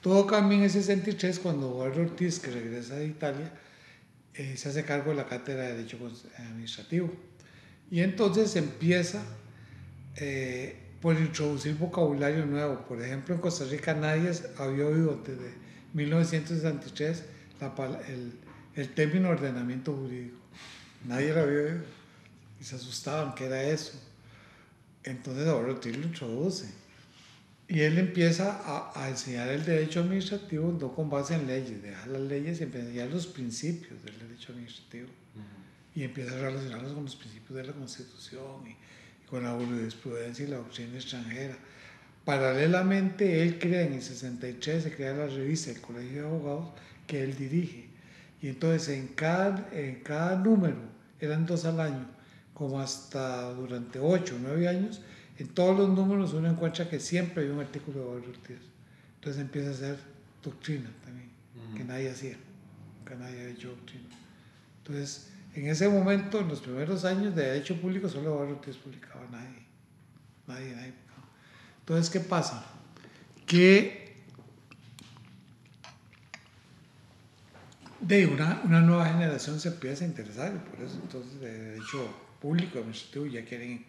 Todo 0.00 0.26
cambia 0.26 0.58
en 0.58 0.64
el 0.64 0.70
63 0.70 1.38
cuando 1.38 1.68
Eduardo 1.68 2.02
Ortiz, 2.02 2.40
que 2.40 2.50
regresa 2.50 2.96
de 2.96 3.06
Italia, 3.06 3.52
eh, 4.34 4.56
se 4.56 4.68
hace 4.68 4.84
cargo 4.84 5.10
de 5.10 5.16
la 5.16 5.26
cátedra 5.26 5.64
de 5.64 5.74
Derecho 5.74 5.98
Administrativo. 6.38 7.12
Y 7.90 8.00
entonces 8.00 8.56
empieza 8.56 9.22
eh, 10.16 10.76
por 11.00 11.18
introducir 11.18 11.74
vocabulario 11.74 12.46
nuevo. 12.46 12.86
Por 12.86 13.02
ejemplo, 13.02 13.34
en 13.34 13.40
Costa 13.40 13.64
Rica 13.64 13.92
nadie 13.92 14.30
había 14.58 14.86
oído 14.86 15.20
desde 15.26 15.52
1963 15.92 17.24
la, 17.60 18.00
el, 18.08 18.32
el, 18.76 18.94
término 18.94 19.28
ordenamiento 19.28 19.92
jurídico. 19.94 20.38
Nadie 21.06 21.34
lo 21.34 21.40
había 21.40 21.58
oído. 21.58 21.84
Y 22.60 22.64
se 22.64 22.76
asustaban 22.76 23.34
que 23.34 23.46
era 23.46 23.62
eso. 23.62 24.00
Entonces 25.04 25.46
ahora 25.48 25.72
Ortiz 25.72 25.96
lo 25.96 26.06
introduce. 26.06 26.81
Y 27.72 27.80
él 27.80 27.96
empieza 27.96 28.60
a, 28.66 28.92
a, 28.94 29.08
enseñar 29.08 29.48
el 29.48 29.64
derecho 29.64 30.00
administrativo 30.00 30.76
no 30.78 30.94
con 30.94 31.08
base 31.08 31.34
en 31.34 31.46
leyes, 31.46 31.82
deja 31.82 32.04
las 32.04 32.20
leyes 32.20 32.60
y 32.60 32.64
empieza 32.64 32.84
a 32.84 32.88
enseñar 32.90 33.10
los 33.10 33.26
principios 33.26 34.04
del 34.04 34.18
derecho 34.18 34.52
administrativo. 34.52 35.06
Uh 35.06 35.38
-huh. 35.40 35.98
Y 35.98 36.02
empieza 36.02 36.32
a 36.32 36.50
relacionarlos 36.50 36.92
con 36.92 37.04
los 37.04 37.16
principios 37.16 37.56
de 37.56 37.64
la 37.64 37.72
Constitución 37.72 38.66
y, 38.66 38.72
y 38.72 39.26
con 39.26 39.44
la 39.44 39.52
jurisprudencia 39.52 40.44
y 40.44 40.48
la 40.48 40.58
doctrina 40.58 40.96
extranjera. 40.96 41.56
Paralelamente, 42.26 43.42
él 43.42 43.58
crea 43.58 43.86
en 43.86 43.94
el 43.94 44.02
63, 44.02 44.82
se 44.82 44.94
crea 44.94 45.14
la 45.14 45.26
revista 45.28 45.70
El 45.70 45.80
Colegio 45.80 46.12
de 46.12 46.28
Abogados 46.28 46.68
que 47.06 47.22
él 47.22 47.34
dirige. 47.38 47.88
Y 48.42 48.48
entonces 48.48 48.90
en 48.90 49.08
cada, 49.08 49.70
en 49.72 50.02
cada 50.02 50.36
número, 50.36 50.76
eran 51.20 51.46
dos 51.46 51.64
al 51.64 51.80
año, 51.80 52.06
como 52.52 52.82
hasta 52.82 53.50
durante 53.54 53.98
ocho 53.98 54.36
o 54.36 54.38
nueve 54.38 54.68
años, 54.68 55.00
en 55.42 55.48
todos 55.48 55.76
los 55.76 55.88
números 55.88 56.32
uno 56.34 56.48
encuentra 56.48 56.88
que 56.88 57.00
siempre 57.00 57.42
hay 57.42 57.50
un 57.50 57.58
artículo 57.58 57.98
de 57.98 58.06
Gabriel 58.06 58.30
Ortiz. 58.30 58.58
Entonces 59.16 59.42
empieza 59.42 59.70
a 59.70 59.72
hacer 59.72 59.98
doctrina 60.42 60.88
también, 61.04 61.30
uh 61.56 61.58
-huh. 61.58 61.76
que 61.76 61.84
nadie 61.84 62.10
hacía, 62.10 62.36
que 63.04 63.14
nadie 63.16 63.40
había 63.40 63.54
hecho 63.54 63.70
doctrina. 63.70 64.08
Entonces, 64.78 65.32
en 65.54 65.66
ese 65.66 65.88
momento, 65.88 66.38
en 66.38 66.48
los 66.48 66.60
primeros 66.60 67.04
años 67.04 67.34
de 67.34 67.42
Derecho 67.42 67.80
Público, 67.80 68.08
solo 68.08 68.34
Gabriel 68.36 68.58
Ortiz 68.58 68.76
publicaba, 68.76 69.26
nadie. 69.32 69.66
Nadie, 70.46 70.76
nadie. 70.76 70.92
Entonces, 71.80 72.08
¿qué 72.08 72.20
pasa? 72.20 72.64
Que 73.44 74.22
de 78.00 78.26
una, 78.26 78.62
una 78.64 78.80
nueva 78.80 79.06
generación 79.06 79.58
se 79.58 79.68
empieza 79.68 80.04
a 80.04 80.08
interesar 80.08 80.52
por 80.64 80.80
eso, 80.84 81.00
entonces, 81.02 81.40
de 81.40 81.52
Derecho 81.52 82.14
Público, 82.40 82.78
Administrativo, 82.78 83.26
ya 83.26 83.44
quieren 83.44 83.84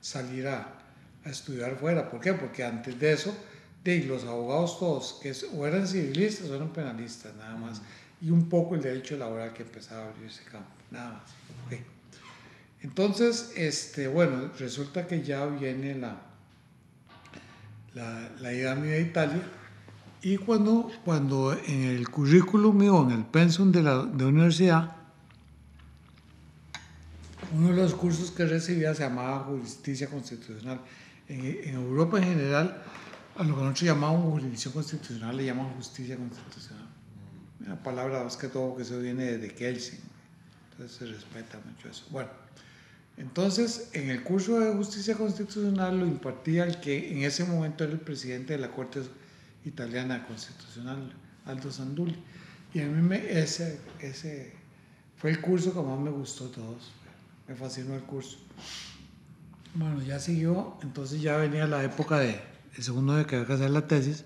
salir 0.00 0.48
a, 0.48 0.87
a, 1.28 1.30
estudiar 1.30 1.76
fuera. 1.76 2.10
¿Por 2.10 2.20
qué? 2.20 2.32
Porque 2.34 2.64
antes 2.64 2.98
de 2.98 3.12
eso, 3.12 3.36
de 3.84 4.04
los 4.04 4.24
abogados 4.24 4.78
todos, 4.78 5.18
que 5.22 5.32
o 5.56 5.66
eran 5.66 5.86
civilistas 5.86 6.48
o 6.50 6.54
eran 6.54 6.72
penalistas, 6.72 7.34
nada 7.36 7.56
más. 7.56 7.80
Y 8.20 8.30
un 8.30 8.48
poco 8.48 8.74
el 8.74 8.82
derecho 8.82 9.16
laboral 9.16 9.52
que 9.52 9.62
empezaba 9.62 10.04
a 10.04 10.08
abrir 10.08 10.26
ese 10.26 10.44
campo, 10.44 10.70
nada 10.90 11.12
más. 11.12 11.22
Okay. 11.66 11.84
Entonces, 12.82 13.52
este, 13.56 14.08
bueno, 14.08 14.50
resulta 14.58 15.06
que 15.06 15.22
ya 15.22 15.46
viene 15.46 15.94
la, 15.94 16.20
la, 17.94 18.30
la 18.40 18.52
ida 18.52 18.74
mía 18.74 18.94
a 18.94 18.98
Italia. 18.98 19.42
Y 20.22 20.36
cuando, 20.36 20.90
cuando 21.04 21.52
en 21.52 21.84
el 21.84 22.08
currículum 22.08 22.76
mío, 22.76 23.06
en 23.08 23.18
el 23.18 23.24
pensum 23.24 23.70
de 23.70 23.82
la, 23.82 24.04
de 24.04 24.24
la 24.24 24.28
universidad, 24.28 24.96
uno 27.52 27.68
de 27.68 27.76
los 27.76 27.94
cursos 27.94 28.30
que 28.30 28.44
recibía 28.44 28.94
se 28.94 29.04
llamaba 29.04 29.40
Justicia 29.40 30.08
Constitucional. 30.08 30.80
En, 31.28 31.44
en, 31.44 31.74
Europa 31.74 32.18
en 32.18 32.24
general, 32.24 32.82
a 33.36 33.44
lo 33.44 33.54
que 33.54 33.62
nosotros 33.62 33.82
llamamos 33.82 34.32
jurisdicción 34.32 34.72
constitucional 34.72 35.36
le 35.36 35.44
llaman 35.44 35.74
justicia 35.74 36.16
constitucional. 36.16 36.88
Una 37.60 37.82
palabra 37.82 38.24
más 38.24 38.36
que 38.36 38.48
todo 38.48 38.76
que 38.76 38.82
eso 38.82 38.98
viene 38.98 39.38
de 39.38 39.54
Kelsen. 39.54 40.00
Entonces 40.70 40.96
se 40.96 41.06
respeta 41.06 41.60
mucho 41.64 41.88
eso. 41.88 42.06
Bueno, 42.10 42.30
entonces 43.16 43.90
en 43.94 44.10
el 44.10 44.22
curso 44.22 44.60
de 44.60 44.72
justicia 44.72 45.16
constitucional 45.16 45.98
lo 45.98 46.06
impartía 46.06 46.64
el 46.64 46.78
que 46.80 47.12
en 47.12 47.24
ese 47.24 47.44
momento 47.44 47.84
era 47.84 47.92
el 47.92 48.00
presidente 48.00 48.52
de 48.52 48.60
la 48.60 48.70
Corte 48.70 49.02
Italiana 49.64 50.24
Constitucional, 50.26 51.12
Aldo 51.44 51.72
Sandulli. 51.72 52.16
Y 52.72 52.80
a 52.80 52.86
mí 52.86 53.02
me, 53.02 53.38
ese, 53.38 53.80
ese 54.00 54.52
fue 55.16 55.30
el 55.30 55.40
curso 55.40 55.74
que 55.74 55.80
más 55.80 55.98
me 55.98 56.10
gustó 56.10 56.48
todos. 56.48 56.92
Me 57.48 57.56
fascinó 57.56 57.96
el 57.96 58.02
curso. 58.02 58.38
Bueno, 59.78 60.02
ya 60.02 60.18
siguió, 60.18 60.76
entonces 60.82 61.22
ya 61.22 61.36
venía 61.36 61.64
la 61.68 61.84
época 61.84 62.18
de 62.18 62.40
el 62.76 62.82
segundo 62.82 63.14
de 63.14 63.26
que 63.26 63.36
había 63.36 63.46
que 63.46 63.52
hacer 63.52 63.70
la 63.70 63.86
tesis. 63.86 64.24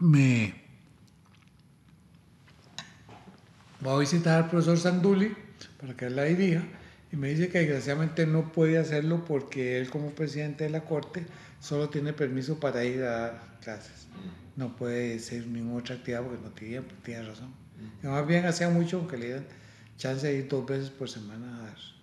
Me 0.00 0.52
voy 3.80 3.94
a 3.94 3.98
visitar 4.00 4.42
al 4.42 4.50
profesor 4.50 4.78
Sanduli 4.78 5.32
para 5.80 5.96
que 5.96 6.06
él 6.06 6.16
la 6.16 6.24
dirija 6.24 6.64
y 7.12 7.16
me 7.16 7.28
dice 7.28 7.50
que 7.50 7.60
desgraciadamente 7.60 8.26
no 8.26 8.50
puede 8.50 8.78
hacerlo 8.78 9.24
porque 9.24 9.78
él 9.78 9.88
como 9.88 10.10
presidente 10.10 10.64
de 10.64 10.70
la 10.70 10.80
corte 10.80 11.24
solo 11.60 11.88
tiene 11.88 12.12
permiso 12.12 12.58
para 12.58 12.84
ir 12.84 13.04
a 13.04 13.10
dar 13.10 13.58
clases. 13.62 14.08
No 14.56 14.74
puede 14.74 15.20
ser 15.20 15.46
ninguna 15.46 15.78
otra 15.78 15.94
actividad 15.94 16.24
porque 16.24 16.42
no 16.42 16.50
tiene 16.50 16.82
tiene 17.04 17.22
razón. 17.22 17.54
Y 18.02 18.08
más 18.08 18.26
bien 18.26 18.44
hacía 18.44 18.68
mucho 18.70 18.96
aunque 18.98 19.18
le 19.18 19.26
dieran 19.26 19.46
chance 19.96 20.26
de 20.26 20.34
ir 20.34 20.48
dos 20.48 20.66
veces 20.66 20.90
por 20.90 21.08
semana 21.08 21.56
a 21.56 21.66
dar. 21.66 21.99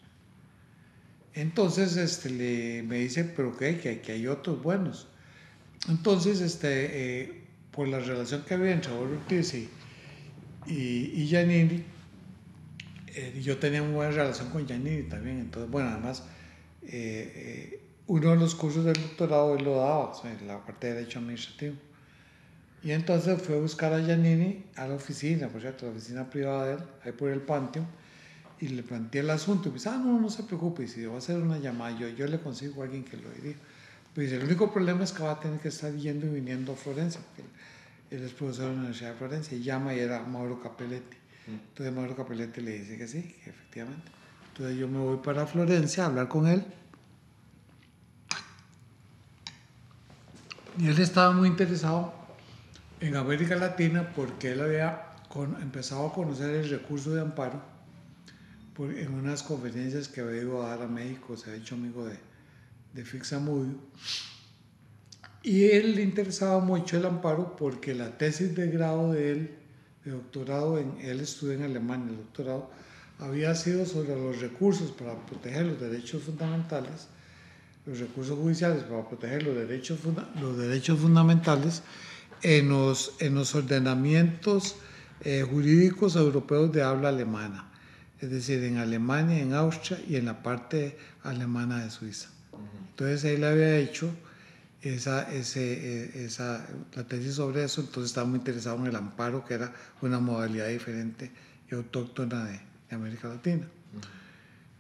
Entonces 1.38 1.98
este, 1.98 2.32
le, 2.32 2.84
me 2.84 2.98
dice, 2.98 3.24
pero 3.24 3.56
¿qué? 3.56 3.78
Que, 3.78 4.02
que 4.02 4.14
hay 4.14 4.26
otros 4.26 4.62
buenos. 4.64 5.08
Entonces, 5.88 6.42
este, 6.42 7.22
eh, 7.22 7.44
por 7.72 7.88
la 7.88 8.00
relación 8.00 8.44
que 8.44 8.56
había 8.56 8.72
entre 8.72 8.92
Ortiz 8.92 9.54
y, 9.54 9.70
y, 10.66 11.12
y 11.14 11.28
Giannini, 11.28 11.84
eh, 13.14 13.40
yo 13.40 13.58
tenía 13.58 13.84
una 13.84 13.96
buena 13.96 14.12
relación 14.12 14.50
con 14.50 14.66
Giannini 14.66 15.04
también. 15.04 15.38
Entonces, 15.40 15.70
bueno, 15.70 15.90
además, 15.90 16.24
eh, 16.82 17.32
eh, 17.36 17.82
uno 18.08 18.32
de 18.32 18.38
los 18.38 18.56
cursos 18.56 18.84
del 18.84 18.96
doctorado 18.96 19.56
él 19.56 19.64
lo 19.64 19.76
daba, 19.76 20.10
o 20.10 20.20
sea, 20.20 20.32
en 20.34 20.48
la 20.48 20.66
parte 20.66 20.88
de 20.88 20.94
Derecho 20.96 21.20
Administrativo. 21.20 21.76
Y 22.84 22.92
entonces 22.92 23.40
fue 23.40 23.58
a 23.58 23.60
buscar 23.60 23.94
a 23.94 24.00
Giannini 24.00 24.64
a 24.76 24.88
la 24.88 24.96
oficina, 24.96 25.50
por 25.50 25.62
cierto, 25.62 25.86
la 25.86 25.92
oficina 25.92 26.28
privada 26.28 26.66
de 26.66 26.74
él, 26.74 26.80
ahí 27.04 27.12
por 27.12 27.30
el 27.30 27.42
Panteón, 27.42 27.86
y 28.60 28.70
le 28.70 28.84
planteé 28.84 29.22
el 29.22 29.30
asunto. 29.30 29.70
Y 29.70 29.72
me 29.72 29.76
dice, 29.76 29.90
ah, 29.90 29.98
no, 29.98 30.20
no 30.20 30.30
se 30.30 30.44
preocupe, 30.44 30.88
si 30.88 31.06
va 31.06 31.16
a 31.16 31.18
hacer 31.18 31.38
una 31.38 31.58
llamada, 31.58 31.98
yo, 31.98 32.08
yo 32.10 32.28
le 32.28 32.40
consigo 32.40 32.82
a 32.82 32.86
alguien 32.86 33.04
que 33.04 33.18
lo 33.18 33.30
dirija. 33.32 33.60
Pues 34.16 34.32
el 34.32 34.44
único 34.44 34.72
problema 34.72 35.04
es 35.04 35.12
que 35.12 35.24
va 35.24 35.34
a 35.34 35.40
tener 35.40 35.60
que 35.60 35.68
estar 35.68 35.94
yendo 35.94 36.26
y 36.26 36.30
viniendo 36.30 36.74
a 36.74 36.76
Florencia, 36.76 37.22
porque 37.22 37.44
él, 38.16 38.24
es 38.24 38.34
profesor 38.34 38.66
de 38.66 38.72
la 38.72 38.78
Universidad 38.80 39.12
de 39.12 39.18
Florencia, 39.18 39.58
y 39.58 39.62
llama 39.62 39.94
y 39.94 40.00
era 40.00 40.24
Mauro 40.24 40.62
Capelletti. 40.62 41.18
Entonces 41.48 41.94
Mauro 41.94 42.16
Capelletti 42.16 42.62
le 42.62 42.80
dice 42.80 42.98
que 42.98 43.08
sí, 43.08 43.22
que 43.44 43.50
efectivamente. 43.52 44.12
Entonces 44.50 44.78
yo 44.78 44.88
me 44.88 44.98
voy 44.98 45.18
para 45.18 45.46
Florencia 45.46 46.04
a 46.04 46.08
hablar 46.08 46.28
con 46.28 46.48
él. 46.48 46.66
Y 50.80 50.88
él 50.88 51.00
estaba 51.00 51.32
muy 51.32 51.48
interesado 51.48 52.14
en 53.00 53.16
América 53.16 53.56
Latina 53.56 54.12
porque 54.16 54.52
él 54.52 54.62
había 54.62 55.14
con, 55.30 55.60
empezado 55.62 56.08
a 56.08 56.14
conocer 56.14 56.50
el 56.54 56.70
recurso 56.70 57.14
de 57.14 57.22
amparo 57.22 57.77
en 58.80 59.14
unas 59.14 59.44
conferencias 59.44 60.08
que 60.08 60.22
había 60.22 60.42
ido 60.42 60.64
a 60.64 60.70
dar 60.70 60.84
a 60.84 60.88
México, 60.88 61.36
se 61.36 61.50
había 61.50 61.62
hecho 61.62 61.76
amigo 61.76 62.06
de, 62.06 62.18
de 62.94 63.06
Fixamudio. 63.06 63.76
Y 65.44 65.66
él 65.66 65.96
le 65.96 66.02
interesaba 66.02 66.60
mucho 66.60 66.98
el 66.98 67.06
amparo 67.06 67.56
porque 67.56 67.96
la 67.96 68.18
tesis 68.18 68.56
de 68.56 68.68
grado 68.70 69.14
de 69.14 69.32
él, 69.32 69.56
de 70.04 70.12
doctorado, 70.12 70.78
en, 70.78 70.98
él 71.02 71.20
estudió 71.20 71.54
en 71.54 71.64
Alemania, 71.64 72.10
el 72.10 72.18
doctorado, 72.18 72.70
había 73.20 73.56
sido 73.56 73.86
sobre 73.86 74.16
los 74.16 74.42
recursos 74.42 74.92
para 74.92 75.16
proteger 75.26 75.66
los 75.66 75.80
derechos 75.80 76.24
fundamentales, 76.24 77.08
los 77.86 78.00
recursos 78.00 78.38
judiciales 78.38 78.84
para 78.84 79.08
proteger 79.08 79.44
los 79.44 79.56
derechos, 79.56 80.00
los 80.42 80.58
derechos 80.58 81.00
fundamentales 81.00 81.82
en 82.44 82.70
los, 82.70 83.14
en 83.20 83.36
los 83.36 83.56
ordenamientos 83.56 84.76
eh, 85.22 85.46
jurídicos 85.50 86.16
europeos 86.16 86.72
de 86.72 86.84
habla 86.84 87.10
alemana, 87.10 87.67
es 88.20 88.30
decir, 88.30 88.64
en 88.64 88.78
Alemania, 88.78 89.40
en 89.40 89.54
Austria 89.54 90.00
y 90.08 90.16
en 90.16 90.26
la 90.26 90.42
parte 90.42 90.98
alemana 91.24 91.84
de 91.84 91.92
Suiza. 91.92 92.30
Entonces 92.90 93.24
él 93.26 93.44
había 93.44 93.78
hecho 93.78 94.10
esa, 94.82 95.32
ese, 95.32 96.06
eh, 96.06 96.26
esa, 96.26 96.66
la 96.96 97.04
tesis 97.04 97.36
sobre 97.36 97.64
eso, 97.64 97.82
entonces 97.82 98.12
estaba 98.12 98.28
muy 98.28 98.40
interesado 98.40 98.78
en 98.78 98.88
el 98.88 98.96
amparo, 98.96 99.46
que 99.46 99.54
era 99.54 99.74
una 100.02 100.20
modalidad 100.20 100.68
diferente 100.68 101.32
y 101.70 101.76
autóctona 101.76 102.46
de, 102.46 102.60
de 102.90 102.96
América 102.96 103.28
Latina. 103.28 103.68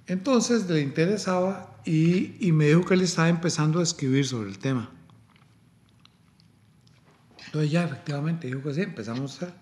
Entonces 0.07 0.69
le 0.69 0.81
interesaba 0.81 1.77
y, 1.85 2.35
y 2.39 2.51
me 2.51 2.67
dijo 2.67 2.85
que 2.85 2.93
él 2.93 3.01
estaba 3.01 3.27
empezando 3.27 3.79
a 3.79 3.83
escribir 3.83 4.25
sobre 4.25 4.49
el 4.49 4.57
tema. 4.57 4.89
Entonces 7.45 7.71
ya 7.71 7.83
efectivamente 7.83 8.47
dijo 8.47 8.63
que 8.63 8.73
sí, 8.73 8.81
empezamos 8.81 9.41
a... 9.43 9.53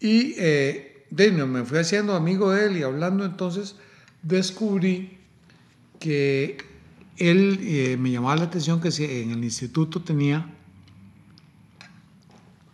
Y 0.00 0.34
eh, 0.38 0.89
de, 1.10 1.32
me 1.32 1.64
fui 1.64 1.78
haciendo 1.78 2.14
amigo 2.14 2.52
de 2.52 2.66
él 2.66 2.76
y 2.76 2.82
hablando 2.82 3.24
entonces 3.24 3.76
descubrí 4.22 5.18
que 5.98 6.58
él 7.16 7.58
eh, 7.62 7.96
me 7.98 8.10
llamaba 8.10 8.36
la 8.36 8.44
atención 8.44 8.80
que 8.80 8.88
en 8.88 9.30
el 9.30 9.44
instituto 9.44 10.02
tenía, 10.02 10.54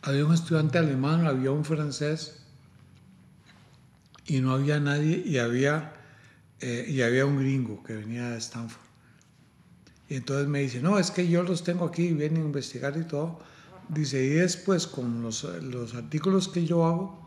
había 0.03 0.25
un 0.25 0.35
estudiante 0.35 0.79
alemán, 0.79 1.27
había 1.27 1.51
un 1.51 1.64
francés 1.64 2.42
y 4.27 4.40
no 4.40 4.53
había 4.53 4.79
nadie 4.79 5.22
y 5.25 5.38
había, 5.38 5.94
eh, 6.61 6.87
y 6.88 7.03
había 7.03 7.27
un 7.27 7.38
gringo 7.38 7.83
que 7.83 7.94
venía 7.94 8.31
de 8.31 8.38
Stanford. 8.38 8.85
Y 10.09 10.14
entonces 10.14 10.46
me 10.46 10.61
dice, 10.61 10.81
no, 10.81 11.01
es 11.01 11.11
que 11.11 11.27
yo 11.29 11.42
los 11.42 11.64
tengo 11.64 11.85
aquí, 11.85 12.12
vienen 12.12 12.42
a 12.42 12.46
investigar 12.46 12.96
y 12.96 13.05
todo 13.05 13.40
Dice, 13.88 14.25
y 14.25 14.31
después 14.31 14.88
con 14.88 15.22
los, 15.22 15.44
los 15.62 15.94
artículos 15.94 16.49
que 16.49 16.66
yo 16.66 16.85
hago, 16.85 17.26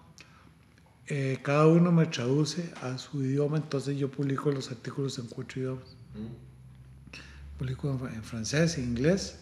eh, 1.09 1.39
cada 1.41 1.65
uno 1.67 1.91
me 1.91 2.05
traduce 2.05 2.71
a 2.81 2.97
su 2.99 3.23
idioma, 3.23 3.57
entonces 3.57 3.97
yo 3.97 4.09
publico 4.09 4.51
los 4.51 4.69
artículos 4.69 5.17
en 5.17 5.25
cuatro 5.25 5.59
idiomas. 5.59 5.95
Mm. 6.13 7.57
Publico 7.57 7.89
en, 7.89 8.15
en, 8.15 8.23
francés, 8.23 8.77
en 8.77 8.85
inglés, 8.85 9.37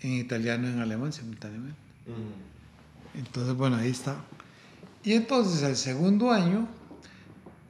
en 0.00 0.12
italiano 0.12 0.68
y 0.68 0.72
en 0.72 0.78
alemán 0.78 1.12
simultáneamente. 1.12 1.78
Mm. 2.06 3.18
Entonces, 3.18 3.54
bueno, 3.54 3.76
ahí 3.76 3.90
está. 3.90 4.16
Y 5.02 5.14
entonces 5.14 5.62
el 5.62 5.76
segundo 5.76 6.30
año, 6.30 6.68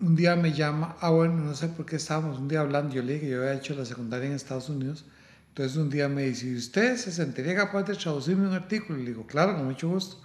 un 0.00 0.14
día 0.14 0.37
me 0.37 0.52
llama, 0.52 0.94
ah 1.00 1.08
bueno, 1.10 1.37
no 1.37 1.54
sé 1.54 1.68
por 1.68 1.87
qué 1.87 1.96
estábamos 1.96 2.38
un 2.38 2.46
día 2.46 2.60
hablando, 2.60 2.94
yo 2.94 3.02
le 3.02 3.14
dije 3.14 3.24
que 3.24 3.32
yo 3.32 3.40
había 3.40 3.54
hecho 3.54 3.74
la 3.74 3.87
secundaria 3.87 4.28
en 4.28 4.34
Estados 4.34 4.68
Unidos, 4.68 5.06
entonces 5.54 5.78
un 5.78 5.88
día 5.88 6.08
me 6.08 6.24
dice, 6.24 6.52
¿usted 6.54 6.96
se 6.96 7.10
sentiría 7.10 7.54
capaz 7.54 7.84
de 7.84 7.94
traducirme 7.94 8.46
un 8.46 8.54
artículo? 8.54 8.98
Y 8.98 9.04
le 9.04 9.08
digo, 9.10 9.24
claro, 9.24 9.56
con 9.56 9.64
mucho 9.64 9.88
gusto. 9.88 10.20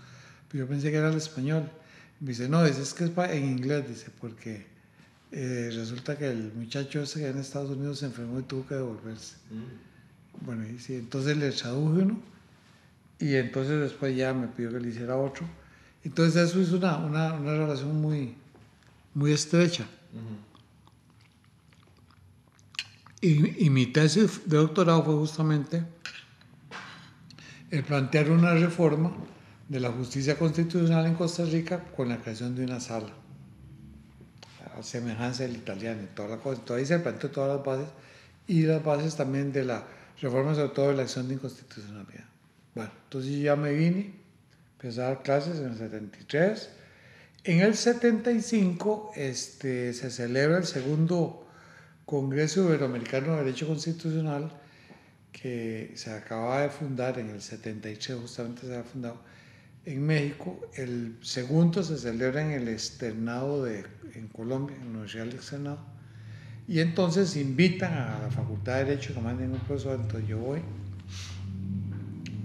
Pero 0.50 0.66
yo 0.66 0.70
pensé 0.70 0.90
que 0.90 0.98
era 0.98 1.10
el 1.10 1.18
español. 1.18 1.70
Me 2.20 2.30
dice, 2.30 2.50
no, 2.50 2.66
es, 2.66 2.94
que 2.94 3.06
es 3.06 3.12
en 3.18 3.46
inglés, 3.46 3.88
dice, 3.88 4.12
porque 4.20 4.68
eh, 5.32 5.70
resulta 5.74 6.18
que 6.18 6.30
el 6.30 6.52
muchacho 6.54 7.02
ese 7.02 7.30
en 7.30 7.38
Estados 7.38 7.70
Unidos 7.70 8.00
se 8.00 8.08
enfermó 8.08 8.40
y 8.40 8.44
tuvo 8.44 8.68
que 8.68 8.76
devolverse. 8.76 9.36
Mm. 9.52 10.46
Bueno, 10.46 10.68
y 10.68 10.80
sí, 10.80 10.96
entonces 10.96 11.38
le 11.38 11.52
traduje 11.52 12.04
uno 12.04 12.20
y 13.20 13.36
entonces 13.36 13.80
después 13.80 14.16
ya 14.16 14.34
me 14.34 14.48
pidió 14.48 14.72
que 14.72 14.80
le 14.80 14.90
hiciera 14.90 15.16
otro. 15.16 15.46
Entonces 16.04 16.50
eso 16.50 16.62
es 16.62 16.72
una, 16.72 16.98
una, 16.98 17.34
una 17.34 17.52
relación 17.54 18.02
muy, 18.02 18.36
muy 19.14 19.32
estrecha. 19.32 19.86
Y, 23.22 23.66
y, 23.66 23.70
mi 23.70 23.86
tesis 23.88 24.42
de 24.46 24.58
doctorado 24.58 25.04
fue 25.04 25.14
justamente 25.16 25.84
el 27.70 27.84
plantear 27.84 28.32
una 28.32 28.54
reforma 28.54 29.12
de 29.70 29.80
la 29.80 29.92
justicia 29.92 30.38
constitucional 30.38 31.06
en 31.06 31.14
Costa 31.14 31.46
Rica 31.46 31.86
con 31.96 32.10
la 32.10 32.18
creación 32.18 32.56
de 32.56 32.66
una 32.66 32.80
sala, 32.80 33.10
a 34.76 34.82
semejanza 34.82 35.44
del 35.44 35.56
italiano 35.56 36.02
y 36.04 36.16
toda 36.16 36.30
la 36.30 36.38
cosa. 36.38 36.60
Entonces 36.60 36.92
ahí 36.92 36.98
se 36.98 37.04
planteó 37.04 37.30
todas 37.30 37.56
las 37.56 37.66
bases 37.66 37.88
y 38.48 38.64
las 38.64 38.84
bases 38.84 39.16
también 39.16 39.54
de 39.54 39.64
la 39.64 39.86
reforma, 40.20 40.56
sobre 40.56 40.70
todo 40.70 40.90
de 40.90 40.96
la 40.96 41.04
acción 41.04 41.28
de 41.28 41.36
inconstitucionalidad. 41.36 42.26
Bueno, 42.74 42.92
entonces 43.04 43.40
ya 43.40 43.56
me 43.56 43.72
vine, 43.74 44.16
empecé 44.74 45.02
a 45.02 45.06
dar 45.06 45.22
clases 45.22 45.60
en 45.60 45.66
el 45.68 45.78
73. 45.78 46.70
En 47.44 47.60
el 47.62 47.76
75 47.76 49.12
este, 49.16 49.94
se 49.94 50.10
celebra 50.10 50.58
el 50.58 50.66
segundo 50.66 51.48
Congreso 52.06 52.66
Iberoamericano 52.66 53.34
de 53.34 53.44
Derecho 53.44 53.68
Constitucional 53.68 54.52
que 55.32 55.92
se 55.96 56.12
acaba 56.12 56.64
de 56.64 56.70
fundar 56.70 57.20
en 57.20 57.30
el 57.30 57.42
73, 57.42 58.20
justamente 58.20 58.66
se 58.66 58.76
ha 58.76 58.84
fundado 58.84 59.22
en 59.86 60.06
México. 60.06 60.60
El 60.76 61.18
segundo 61.22 61.84
se 61.84 61.98
celebra 61.98 62.42
en 62.42 62.52
el 62.52 62.68
externado 62.68 63.64
de, 63.64 63.86
en 64.14 64.28
Colombia, 64.28 64.76
en 64.78 64.84
la 64.84 64.90
Universidad 64.90 65.26
del 65.26 65.36
Externado. 65.36 65.80
Y 66.68 66.80
entonces 66.80 67.36
invitan 67.36 67.94
a 67.94 68.20
la 68.20 68.30
Facultad 68.30 68.78
de 68.78 68.86
Derecho 68.86 69.14
que 69.14 69.22
manden 69.22 69.52
un 69.52 69.60
profesor, 69.60 70.00
entonces 70.00 70.30
yo 70.30 70.38
voy. 70.38 70.62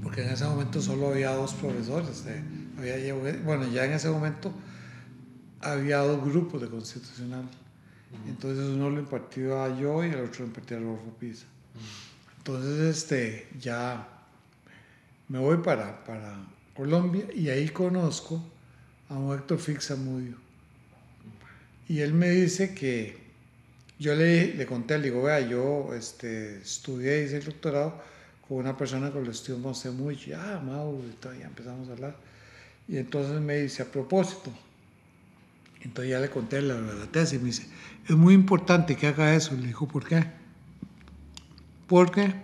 Porque 0.02 0.22
en 0.22 0.30
ese 0.30 0.44
momento 0.44 0.80
solo 0.80 1.08
había 1.08 1.32
dos 1.32 1.54
profesores. 1.54 2.24
Eh, 2.26 2.42
había, 2.78 3.14
bueno, 3.44 3.70
ya 3.70 3.84
en 3.84 3.92
ese 3.92 4.08
momento 4.08 4.52
había 5.60 5.98
dos 5.98 6.24
grupos 6.24 6.62
de 6.62 6.68
constitucional 6.68 7.44
entonces 8.26 8.64
uno 8.66 8.90
lo 8.90 9.00
impartía 9.00 9.76
yo 9.78 10.04
y 10.04 10.08
el 10.08 10.20
otro 10.20 10.40
lo 10.40 10.46
impartía 10.46 10.78
Rodolfo 10.78 11.12
Pisa. 11.18 11.46
Entonces 12.38 12.96
este, 12.96 13.48
ya 13.58 14.08
me 15.28 15.38
voy 15.38 15.58
para, 15.58 16.04
para, 16.04 16.36
Colombia, 16.74 17.26
y 17.34 17.48
ahí 17.48 17.68
conozco 17.68 18.42
a 19.08 19.14
un 19.14 19.34
Héctor 19.34 19.58
Fix 19.58 19.90
Amudio. 19.90 20.36
Y 21.88 22.00
él 22.00 22.14
me 22.14 22.30
dice 22.30 22.74
que 22.74 23.16
yo 23.98 24.14
le, 24.14 24.54
le 24.54 24.66
conté, 24.66 24.98
le 24.98 25.04
digo, 25.04 25.22
vea, 25.22 25.40
yo 25.40 25.94
este, 25.94 26.58
estudié, 26.58 27.24
hice 27.24 27.36
el 27.38 27.44
doctorado 27.44 28.02
con 28.48 28.58
una 28.58 28.76
persona 28.76 29.10
con 29.10 29.22
la 29.22 29.30
que 29.30 29.36
estudiamos 29.36 29.84
mucho, 29.86 30.30
ah, 30.36 30.60
Mau, 30.64 31.00
y 31.02 31.38
ya 31.38 31.46
empezamos 31.46 31.88
a 31.88 31.92
hablar. 31.92 32.16
Y 32.88 32.98
entonces 32.98 33.40
me 33.40 33.56
dice, 33.56 33.82
a 33.82 33.86
propósito, 33.86 34.52
entonces 35.82 36.10
ya 36.10 36.20
le 36.20 36.30
conté 36.30 36.60
la, 36.62 36.74
la 36.74 37.06
tesis 37.06 37.40
me 37.40 37.46
dice, 37.46 37.66
es 38.08 38.16
muy 38.16 38.34
importante 38.34 38.96
que 38.96 39.06
haga 39.06 39.34
eso. 39.34 39.54
Le 39.54 39.66
dijo, 39.66 39.86
¿por 39.86 40.06
qué? 40.06 40.24
Porque, 41.86 42.34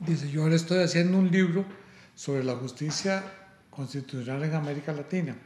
dice, 0.00 0.30
yo 0.30 0.42
ahora 0.42 0.56
estoy 0.56 0.82
haciendo 0.82 1.18
un 1.18 1.30
libro 1.30 1.64
sobre 2.16 2.42
la 2.42 2.56
justicia 2.56 3.22
constitucional 3.70 4.42
en 4.42 4.54
América 4.54 4.92
Latina. 4.92 5.36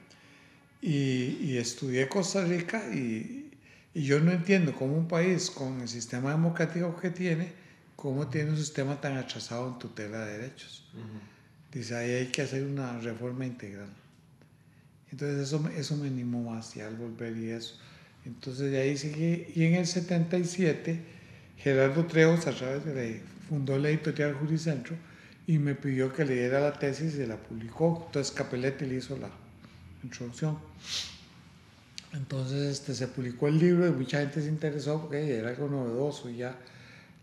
Y, 0.80 1.36
y 1.42 1.58
estudié 1.58 2.08
Costa 2.08 2.42
Rica 2.42 2.82
y, 2.90 3.50
y, 3.92 4.02
yo 4.02 4.18
no 4.20 4.30
entiendo 4.30 4.72
cómo 4.74 4.96
un 4.96 5.08
país 5.08 5.50
con 5.50 5.82
el 5.82 5.88
sistema 5.88 6.30
democrático 6.30 6.96
que 6.96 7.10
tiene, 7.10 7.52
cómo 7.96 8.28
tiene 8.28 8.50
un 8.50 8.56
sistema 8.56 8.98
tan 8.98 9.18
atrasado 9.18 9.68
en 9.68 9.78
tutela 9.78 10.24
de 10.24 10.38
derechos. 10.38 10.88
Dice, 11.70 11.96
ahí 11.96 12.10
hay 12.12 12.26
que 12.28 12.42
hacer 12.42 12.64
una 12.64 12.98
reforma 12.98 13.44
integral. 13.44 13.90
Entonces 15.12 15.40
eso, 15.40 15.68
eso 15.76 15.96
me 15.96 16.06
animó 16.06 16.50
más 16.50 16.74
y 16.76 16.80
al 16.80 16.96
volver 16.96 17.36
y 17.36 17.50
eso. 17.50 17.78
Entonces 18.24 18.70
de 18.70 18.80
ahí 18.80 18.96
seguí. 18.96 19.48
Y 19.54 19.64
en 19.64 19.74
el 19.74 19.86
77, 19.86 20.98
Gerardo 21.58 22.06
Trejos, 22.06 22.46
a 22.46 22.52
través 22.52 22.84
de 22.86 23.22
fundó 23.48 23.76
la 23.78 23.90
editorial 23.90 24.34
Juricentro 24.34 24.96
y 25.50 25.58
me 25.58 25.74
pidió 25.74 26.12
que 26.12 26.24
leyera 26.24 26.60
la 26.60 26.78
tesis 26.78 27.16
y 27.16 27.26
la 27.26 27.36
publicó. 27.36 28.04
Entonces 28.06 28.32
Capelletti 28.32 28.86
le 28.86 28.94
hizo 28.94 29.16
la 29.16 29.28
introducción. 30.04 30.56
Entonces 32.12 32.78
este, 32.78 32.94
se 32.94 33.08
publicó 33.08 33.48
el 33.48 33.58
libro 33.58 33.88
y 33.88 33.90
mucha 33.90 34.20
gente 34.20 34.40
se 34.42 34.48
interesó 34.48 35.00
porque 35.00 35.36
era 35.36 35.48
algo 35.48 35.68
novedoso. 35.68 36.30
Y 36.30 36.36
ya 36.36 36.56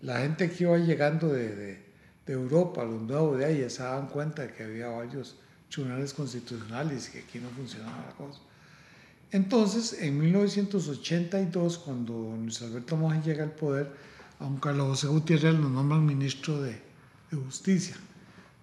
la 0.02 0.20
gente 0.20 0.52
que 0.52 0.66
iba 0.66 0.78
llegando 0.78 1.30
de, 1.30 1.56
de, 1.56 1.80
de 2.26 2.34
Europa, 2.34 2.84
los 2.84 3.02
nuevos 3.02 3.40
de 3.40 3.46
ahí, 3.46 3.62
ya 3.62 3.70
se 3.70 3.82
daban 3.84 4.08
cuenta 4.08 4.42
de 4.42 4.52
que 4.52 4.64
había 4.64 4.90
varios 4.90 5.38
tribunales 5.70 6.14
constitucionales 6.14 7.08
y 7.08 7.12
que 7.14 7.20
aquí 7.20 7.40
no 7.40 7.48
funcionaba 7.52 8.08
la 8.08 8.14
cosa. 8.14 8.42
Entonces, 9.32 10.02
en 10.02 10.20
1982, 10.20 11.78
cuando 11.78 12.36
Luis 12.42 12.62
Alberto 12.62 12.98
Moja 12.98 13.22
llega 13.22 13.46
al 13.46 13.52
poder, 13.52 13.90
a 14.42 14.46
un 14.46 14.58
Carlos 14.58 14.88
José 14.88 15.08
Gutiérrez 15.08 15.54
lo 15.56 15.70
nombran 15.70 16.06
ministro 16.06 16.62
de, 16.62 16.82
de, 17.32 17.38
Justicia. 17.38 17.96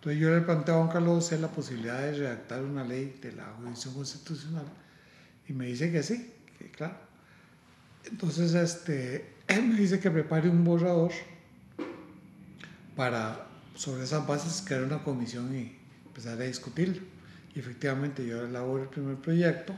Entonces 0.05 0.21
yo 0.21 0.35
le 0.35 0.43
planteo 0.43 0.75
a 0.75 0.79
don 0.81 0.89
Carlos 0.89 1.25
José 1.25 1.39
la 1.39 1.49
posibilidad 1.49 1.99
de 1.99 2.13
redactar 2.13 2.61
una 2.61 2.85
ley 2.85 3.19
de 3.23 3.33
la 3.33 3.45
jurisdicción 3.57 3.95
constitucional 3.95 4.67
y 5.49 5.55
me 5.55 5.65
dice 5.65 5.91
que 5.91 6.03
sí, 6.03 6.31
que 6.59 6.71
claro. 6.71 6.95
Entonces 8.05 8.53
este, 8.53 9.33
él 9.49 9.63
me 9.63 9.77
dice 9.77 10.01
que 10.01 10.11
prepare 10.11 10.51
un 10.51 10.63
borrador 10.63 11.11
para 12.95 13.47
sobre 13.75 14.05
esas 14.05 14.27
bases 14.27 14.63
crear 14.67 14.83
una 14.83 15.03
comisión 15.03 15.57
y 15.57 15.75
empezar 16.05 16.39
a 16.39 16.45
discutirlo. 16.45 17.01
Y 17.55 17.61
efectivamente 17.61 18.27
yo 18.27 18.45
elaboro 18.45 18.83
el 18.83 18.91
primer 18.91 19.17
proyecto 19.17 19.75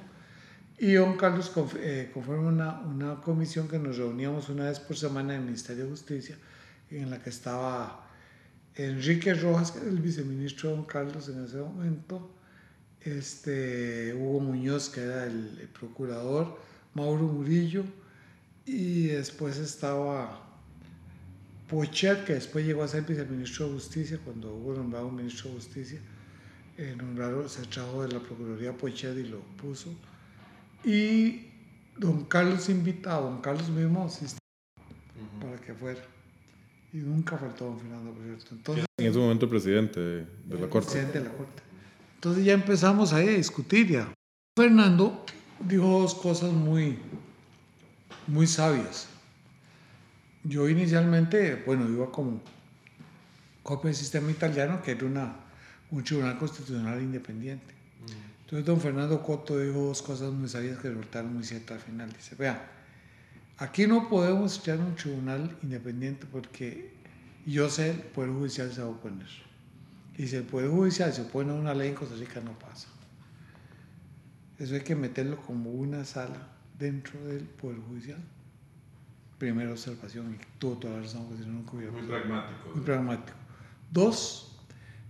y 0.77 0.95
don 0.95 1.17
Carlos 1.17 1.53
eh, 1.77 2.11
conforma 2.13 2.49
una, 2.49 2.81
una 2.81 3.21
comisión 3.21 3.69
que 3.69 3.79
nos 3.79 3.97
reuníamos 3.97 4.49
una 4.49 4.65
vez 4.65 4.81
por 4.81 4.97
semana 4.97 5.35
en 5.35 5.43
el 5.43 5.47
Ministerio 5.47 5.85
de 5.85 5.91
Justicia, 5.91 6.37
en 6.91 7.11
la 7.11 7.23
que 7.23 7.31
estaba 7.31 8.06
Enrique 8.77 9.33
Rojas, 9.35 9.73
que 9.73 9.81
era 9.81 9.89
el 9.89 10.01
viceministro 10.01 10.71
de 10.71 10.77
don 10.77 10.85
Carlos 10.85 11.29
en 11.29 11.45
ese 11.45 11.57
momento, 11.57 12.31
este, 13.01 14.15
Hugo 14.15 14.41
Muñoz, 14.41 14.91
que 14.91 15.01
era 15.01 15.25
el, 15.25 15.59
el 15.61 15.69
procurador, 15.69 16.59
Mauro 16.95 17.25
Murillo, 17.25 17.85
y 18.67 19.07
después 19.07 19.57
estaba 19.57 20.43
Pochet, 21.69 22.25
que 22.25 22.35
después 22.35 22.67
llegó 22.67 22.83
a 22.83 22.89
ser 22.89 23.03
viceministro 23.03 23.67
de 23.67 23.75
Justicia, 23.75 24.21
cuando 24.25 24.55
hubo 24.55 24.75
nombrado 24.75 25.11
ministro 25.11 25.51
de 25.51 25.57
Justicia, 25.57 26.01
eh, 26.77 26.95
nombraron, 26.97 27.49
se 27.49 27.63
trajo 27.63 28.03
de 28.03 28.13
la 28.13 28.21
Procuraduría 28.21 28.77
Pochet 28.77 29.17
y 29.17 29.25
lo 29.25 29.41
puso. 29.57 29.95
Y 30.85 31.47
don 31.97 32.25
Carlos 32.27 32.69
invitaba, 32.69 33.23
don 33.23 33.41
Carlos 33.41 33.69
mismo 33.71 34.05
asistió 34.05 34.39
uh 34.77 35.23
-huh. 35.23 35.43
para 35.43 35.61
que 35.61 35.73
fuera. 35.75 36.16
Y 36.97 37.01
nunca 37.01 37.37
faltó 37.37 37.67
don 37.67 37.79
Fernando, 37.79 38.11
por 38.11 38.25
cierto. 38.25 38.55
Entonces, 38.55 38.87
en 38.97 39.07
ese 39.07 39.19
momento 39.19 39.51
presidente 39.51 40.01
de, 40.01 40.27
de 40.47 40.59
la 40.59 40.67
Corte. 40.71 40.93
Presidente 40.93 41.19
de 41.19 41.25
la 41.27 41.31
Corte. 41.31 41.63
Entonces 42.15 42.43
ya 42.43 42.55
empezamos 42.55 43.13
ahí 43.13 43.29
a 43.29 43.33
discutir 43.33 43.87
ya. 43.87 44.15
Fernando 44.59 45.23
dijo 45.61 46.01
dos 46.01 46.15
cosas 46.15 46.53
muy, 46.53 46.99
muy 48.27 48.47
sabias. 48.47 49.09
Yo 50.43 50.71
inicialmente, 50.71 51.63
bueno, 51.67 51.87
iba 51.87 52.11
como 52.11 52.41
copia 53.63 53.89
del 53.89 53.95
sistema 53.95 54.31
italiano, 54.31 54.81
que 54.81 54.93
era 54.93 55.05
una, 55.05 55.37
un 55.91 56.03
tribunal 56.03 56.39
constitucional 56.39 57.03
independiente. 57.03 57.75
Mm. 57.75 58.41
Entonces 58.45 58.65
don 58.65 58.81
Fernando 58.81 59.23
Coto 59.23 59.59
dijo 59.59 59.81
dos 59.81 60.01
cosas 60.01 60.33
muy 60.33 60.49
sabias 60.49 60.79
que 60.79 60.89
resultaron 60.89 61.35
muy 61.35 61.45
ciertas 61.45 61.77
al 61.77 61.83
final. 61.83 62.11
Dice, 62.11 62.37
vea, 62.37 62.76
aquí 63.59 63.87
no 63.87 64.09
podemos 64.09 64.59
echar 64.59 64.79
un 64.79 64.95
tribunal 64.95 65.57
independiente 65.63 66.27
porque 66.31 66.95
yo 67.47 67.71
sé 67.71 67.91
el 67.91 67.99
Poder 68.01 68.31
Judicial 68.31 68.73
se 68.73 68.81
va 68.81 68.89
a 68.89 68.91
oponer. 68.91 69.29
Y 70.19 70.27
si 70.27 70.37
el 70.37 70.45
Poder 70.45 70.71
Judicial 70.71 71.13
se 71.13 71.23
opone 71.23 71.53
a 71.53 71.55
una 71.55 71.75
ley 71.75 71.91
en 71.91 71.95
Costa 71.95 72.17
Rica 72.17 72.41
no 72.41 72.59
pasa. 72.59 72.89
Eso 74.59 74.75
hay 74.75 74.81
que 74.81 74.97
meterlo 74.97 75.37
como 75.43 75.71
una 75.71 76.05
sala 76.05 76.49
dentro 76.79 77.23
del 77.27 77.45
Poder 77.45 77.79
Judicial. 77.79 78.19
Primera 79.39 79.71
observación, 79.71 80.35
y 80.35 80.59
tuvo 80.59 80.79
toda 80.79 80.95
la 80.95 81.03
razón, 81.03 81.27
porque 81.27 81.43
si 81.43 81.49
no, 81.49 81.57
nunca 81.57 81.77
hubiera 81.77 81.93
Muy 81.93 82.03
pragmático. 82.03 82.71
Muy 82.75 82.85
pragmático. 82.85 83.39
Dos, 83.93 84.59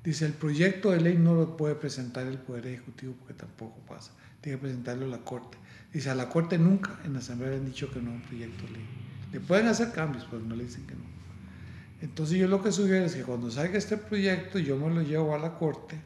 dice, 0.02 0.26
el 0.26 0.32
proyecto 0.32 0.90
de 0.90 1.00
ley 1.00 1.16
no 1.16 1.34
lo 1.34 1.56
puede 1.56 1.76
presentar 1.76 2.26
el 2.26 2.38
Poder 2.38 2.66
Ejecutivo 2.66 3.14
porque 3.20 3.34
tampoco 3.34 3.78
pasa. 3.86 4.12
Tiene 4.40 4.58
que 4.58 4.62
presentarlo 4.62 5.06
la 5.06 5.18
Corte. 5.18 5.58
Dice, 5.92 6.10
a 6.10 6.14
la 6.14 6.28
Corte 6.28 6.58
nunca 6.58 6.98
en 7.04 7.14
la 7.14 7.20
Asamblea 7.20 7.50
le 7.50 7.56
han 7.56 7.66
dicho 7.66 7.90
que 7.90 8.00
no 8.00 8.10
es 8.10 8.16
un 8.16 8.22
proyecto 8.22 8.64
de 8.66 8.72
ley. 8.72 8.86
Le 9.32 9.40
pueden 9.40 9.66
hacer 9.66 9.92
cambios, 9.92 10.26
pero 10.30 10.42
no 10.42 10.54
le 10.54 10.64
dicen 10.64 10.86
que 10.86 10.94
no. 10.94 11.04
Entonces 12.02 12.38
yo 12.38 12.46
lo 12.48 12.62
que 12.62 12.72
sugiero 12.72 13.06
es 13.06 13.14
que 13.14 13.22
cuando 13.22 13.50
salga 13.50 13.78
este 13.78 13.96
proyecto, 13.96 14.58
yo 14.58 14.76
me 14.76 14.94
lo 14.94 15.02
llevo 15.02 15.34
a 15.34 15.38
la 15.38 15.54
Corte. 15.54 15.96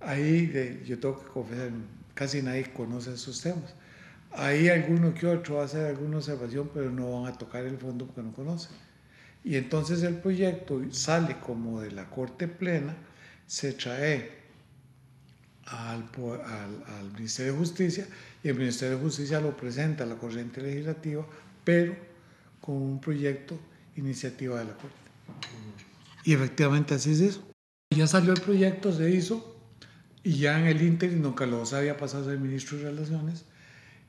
Ahí 0.00 0.46
de, 0.46 0.82
yo 0.84 0.98
tengo 0.98 1.22
que 1.22 1.28
confesar, 1.30 1.70
casi 2.14 2.42
nadie 2.42 2.72
conoce 2.72 3.14
esos 3.14 3.40
temas. 3.40 3.74
Ahí 4.32 4.68
alguno 4.68 5.14
que 5.14 5.26
otro 5.26 5.56
va 5.56 5.62
a 5.62 5.64
hacer 5.64 5.86
alguna 5.86 6.18
observación, 6.18 6.70
pero 6.74 6.90
no 6.90 7.22
van 7.22 7.32
a 7.32 7.38
tocar 7.38 7.64
el 7.64 7.78
fondo 7.78 8.06
porque 8.06 8.22
no 8.22 8.32
conocen. 8.32 8.72
Y 9.44 9.54
entonces 9.54 10.02
el 10.02 10.16
proyecto 10.16 10.82
sale 10.90 11.38
como 11.38 11.80
de 11.80 11.92
la 11.92 12.10
Corte 12.10 12.48
Plena, 12.48 12.96
se 13.46 13.72
trae 13.72 14.30
al, 15.66 16.08
al, 16.44 16.84
al, 16.98 17.12
Ministerio 17.14 17.52
de 17.52 17.58
Justicia 17.58 18.06
y 18.46 18.48
el 18.48 18.54
Ministerio 18.56 18.96
de 18.96 19.02
Justicia 19.02 19.40
lo 19.40 19.56
presenta 19.56 20.04
a 20.04 20.06
la 20.06 20.14
corriente 20.14 20.62
legislativa, 20.62 21.26
pero 21.64 21.96
con 22.60 22.76
un 22.76 23.00
proyecto 23.00 23.58
iniciativa 23.96 24.60
de 24.60 24.66
la 24.66 24.74
Corte. 24.74 24.94
Y 26.22 26.32
efectivamente 26.32 26.94
así 26.94 27.10
es 27.10 27.20
eso. 27.22 27.50
Ya 27.90 28.06
salió 28.06 28.32
el 28.32 28.40
proyecto, 28.40 28.92
se 28.92 29.10
hizo, 29.10 29.60
y 30.22 30.38
ya 30.38 30.60
en 30.60 30.66
el 30.68 30.80
ínterin, 30.80 31.22
don 31.22 31.32
Carlos 31.32 31.72
había 31.72 31.96
pasado 31.96 32.22
a 32.22 32.26
ser 32.26 32.38
ministro 32.38 32.78
de 32.78 32.84
Relaciones 32.84 33.46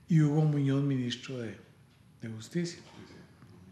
y 0.08 0.22
Hugo 0.22 0.44
Muñoz, 0.44 0.84
ministro 0.84 1.40
de, 1.40 1.58
de 2.22 2.30
Justicia. 2.30 2.80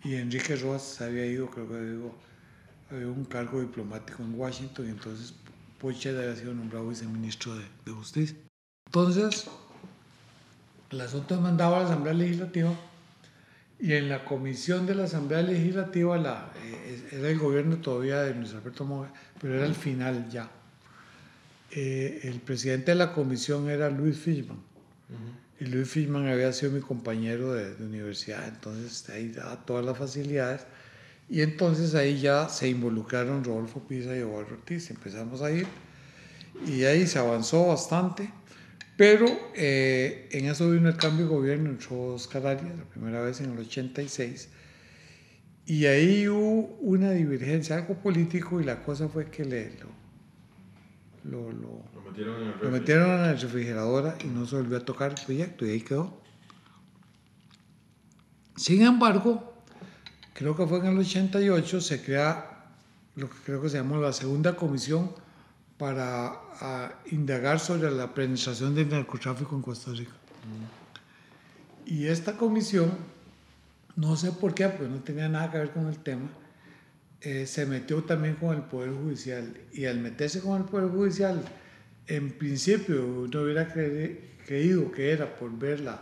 Y 0.03 0.15
Enrique 0.15 0.55
Rojas 0.55 0.99
había 0.99 1.27
ido, 1.27 1.47
creo 1.51 1.69
que 1.69 1.79
digo, 1.79 2.17
había 2.89 3.07
un 3.07 3.25
cargo 3.25 3.61
diplomático 3.61 4.23
en 4.23 4.33
Washington 4.33 4.87
y 4.87 4.89
entonces 4.89 5.35
Pochet 5.79 6.17
había 6.17 6.35
sido 6.35 6.55
nombrado 6.55 6.89
viceministro 6.89 7.55
de, 7.55 7.65
de 7.85 7.91
Justicia. 7.91 8.35
Entonces, 8.87 9.47
el 10.95 11.01
asunto 11.01 11.35
es 11.35 11.41
mandado 11.41 11.75
a 11.75 11.79
la 11.79 11.85
Asamblea 11.85 12.13
Legislativa 12.13 12.73
y 13.79 13.93
en 13.93 14.07
la 14.07 14.23
comisión 14.23 14.85
de 14.85 14.95
la 14.95 15.03
Asamblea 15.03 15.41
Legislativa 15.41 16.17
la, 16.17 16.51
eh, 16.63 17.09
era 17.11 17.29
el 17.29 17.37
gobierno 17.37 17.77
todavía 17.77 18.21
de 18.21 18.33
Luis 18.33 18.53
Alberto 18.53 18.85
Moga, 18.85 19.11
pero 19.41 19.55
era 19.55 19.65
el 19.65 19.75
final 19.75 20.29
ya. 20.29 20.49
Eh, 21.71 22.21
el 22.23 22.39
presidente 22.39 22.91
de 22.91 22.95
la 22.95 23.11
comisión 23.11 23.69
era 23.69 23.89
Luis 23.89 24.17
Fishman. 24.17 24.57
Uh 24.57 25.13
-huh. 25.13 25.65
Y 25.65 25.65
Luis 25.65 25.89
Fishman 25.89 26.27
había 26.27 26.53
sido 26.53 26.71
mi 26.71 26.79
compañero 26.79 27.53
de, 27.53 27.75
de, 27.75 27.85
universidad, 27.85 28.47
entonces 28.47 29.09
ahí 29.09 29.29
daba 29.29 29.65
todas 29.65 29.83
las 29.83 29.97
facilidades. 29.97 30.65
Y 31.29 31.41
entonces 31.41 31.93
ahí 31.95 32.21
ya 32.21 32.47
se 32.47 32.69
involucraron 32.69 33.43
Rodolfo 33.43 33.81
Pisa 33.81 34.15
y 34.15 34.19
Eduardo 34.19 34.53
Ortiz. 34.53 34.89
Empezamos 34.91 35.41
a 35.41 35.51
ir 35.51 35.67
y 36.65 36.85
ahí 36.85 37.05
se 37.05 37.19
avanzó 37.19 37.67
bastante. 37.67 38.31
Pero 38.97 39.25
eh, 39.55 40.29
en 40.31 40.45
eso 40.45 40.71
vino 40.71 40.87
el 40.87 40.95
cambio 40.95 41.25
de 41.25 41.31
gobierno, 41.31 41.69
entró 41.69 42.13
Oscar 42.13 42.47
Arias, 42.47 42.77
la 42.77 42.85
primera 42.85 43.21
vez 43.21 43.41
en 43.41 43.51
el 43.51 43.59
86. 43.59 44.49
Y 45.65 45.85
ahí 45.85 46.27
hubo 46.27 46.77
una 46.79 47.11
divergencia, 47.11 47.75
algo 47.75 47.95
político, 47.95 48.61
y 48.61 48.63
la 48.63 48.83
cosa 48.83 49.09
fue 49.09 49.29
que 49.29 49.43
le, 49.43 49.71
lo, 51.23 51.51
lo, 51.51 51.51
lo, 51.51 52.01
metieron, 52.07 52.41
en 52.41 52.47
el 52.49 52.53
lo 52.61 52.71
metieron 52.71 53.09
en 53.11 53.21
la 53.21 53.33
refrigeradora 53.33 54.15
y 54.23 54.27
no 54.27 54.45
se 54.45 54.55
volvió 54.55 54.77
a 54.77 54.85
tocar 54.85 55.11
el 55.11 55.25
proyecto 55.25 55.65
y 55.65 55.71
ahí 55.71 55.81
quedó. 55.81 56.21
Sin 58.55 58.81
embargo, 58.81 59.53
creo 60.33 60.55
que 60.55 60.65
fue 60.67 60.79
en 60.79 60.85
el 60.85 60.99
88, 60.99 61.81
se 61.81 62.01
crea 62.01 62.69
lo 63.15 63.29
que 63.29 63.35
creo 63.45 63.61
que 63.61 63.69
se 63.69 63.77
llamó 63.77 63.97
la 63.97 64.13
segunda 64.13 64.55
comisión 64.55 65.11
para 65.77 66.33
indagar 67.11 67.59
sobre 67.59 67.91
la 67.91 68.13
penetración 68.13 68.75
del 68.75 68.89
narcotráfico 68.89 69.55
en 69.55 69.61
Costa 69.61 69.91
Rica. 69.91 70.13
Y 71.85 72.07
esta 72.07 72.37
comisión, 72.37 72.91
no 73.95 74.15
sé 74.15 74.31
por 74.31 74.53
qué, 74.53 74.69
porque 74.69 74.87
no 74.87 74.99
tenía 75.01 75.29
nada 75.29 75.51
que 75.51 75.57
ver 75.57 75.71
con 75.71 75.87
el 75.87 75.97
tema, 75.99 76.29
eh, 77.21 77.45
se 77.45 77.65
metió 77.65 78.03
también 78.03 78.35
con 78.35 78.55
el 78.55 78.63
Poder 78.63 78.91
Judicial. 78.91 79.57
Y 79.73 79.85
al 79.85 79.99
meterse 79.99 80.39
con 80.39 80.61
el 80.61 80.67
Poder 80.67 80.89
Judicial, 80.89 81.43
en 82.07 82.31
principio 82.31 83.27
no 83.31 83.41
hubiera 83.41 83.67
creído 83.67 84.91
que 84.91 85.11
era 85.11 85.35
por 85.35 85.57
verla, 85.57 85.99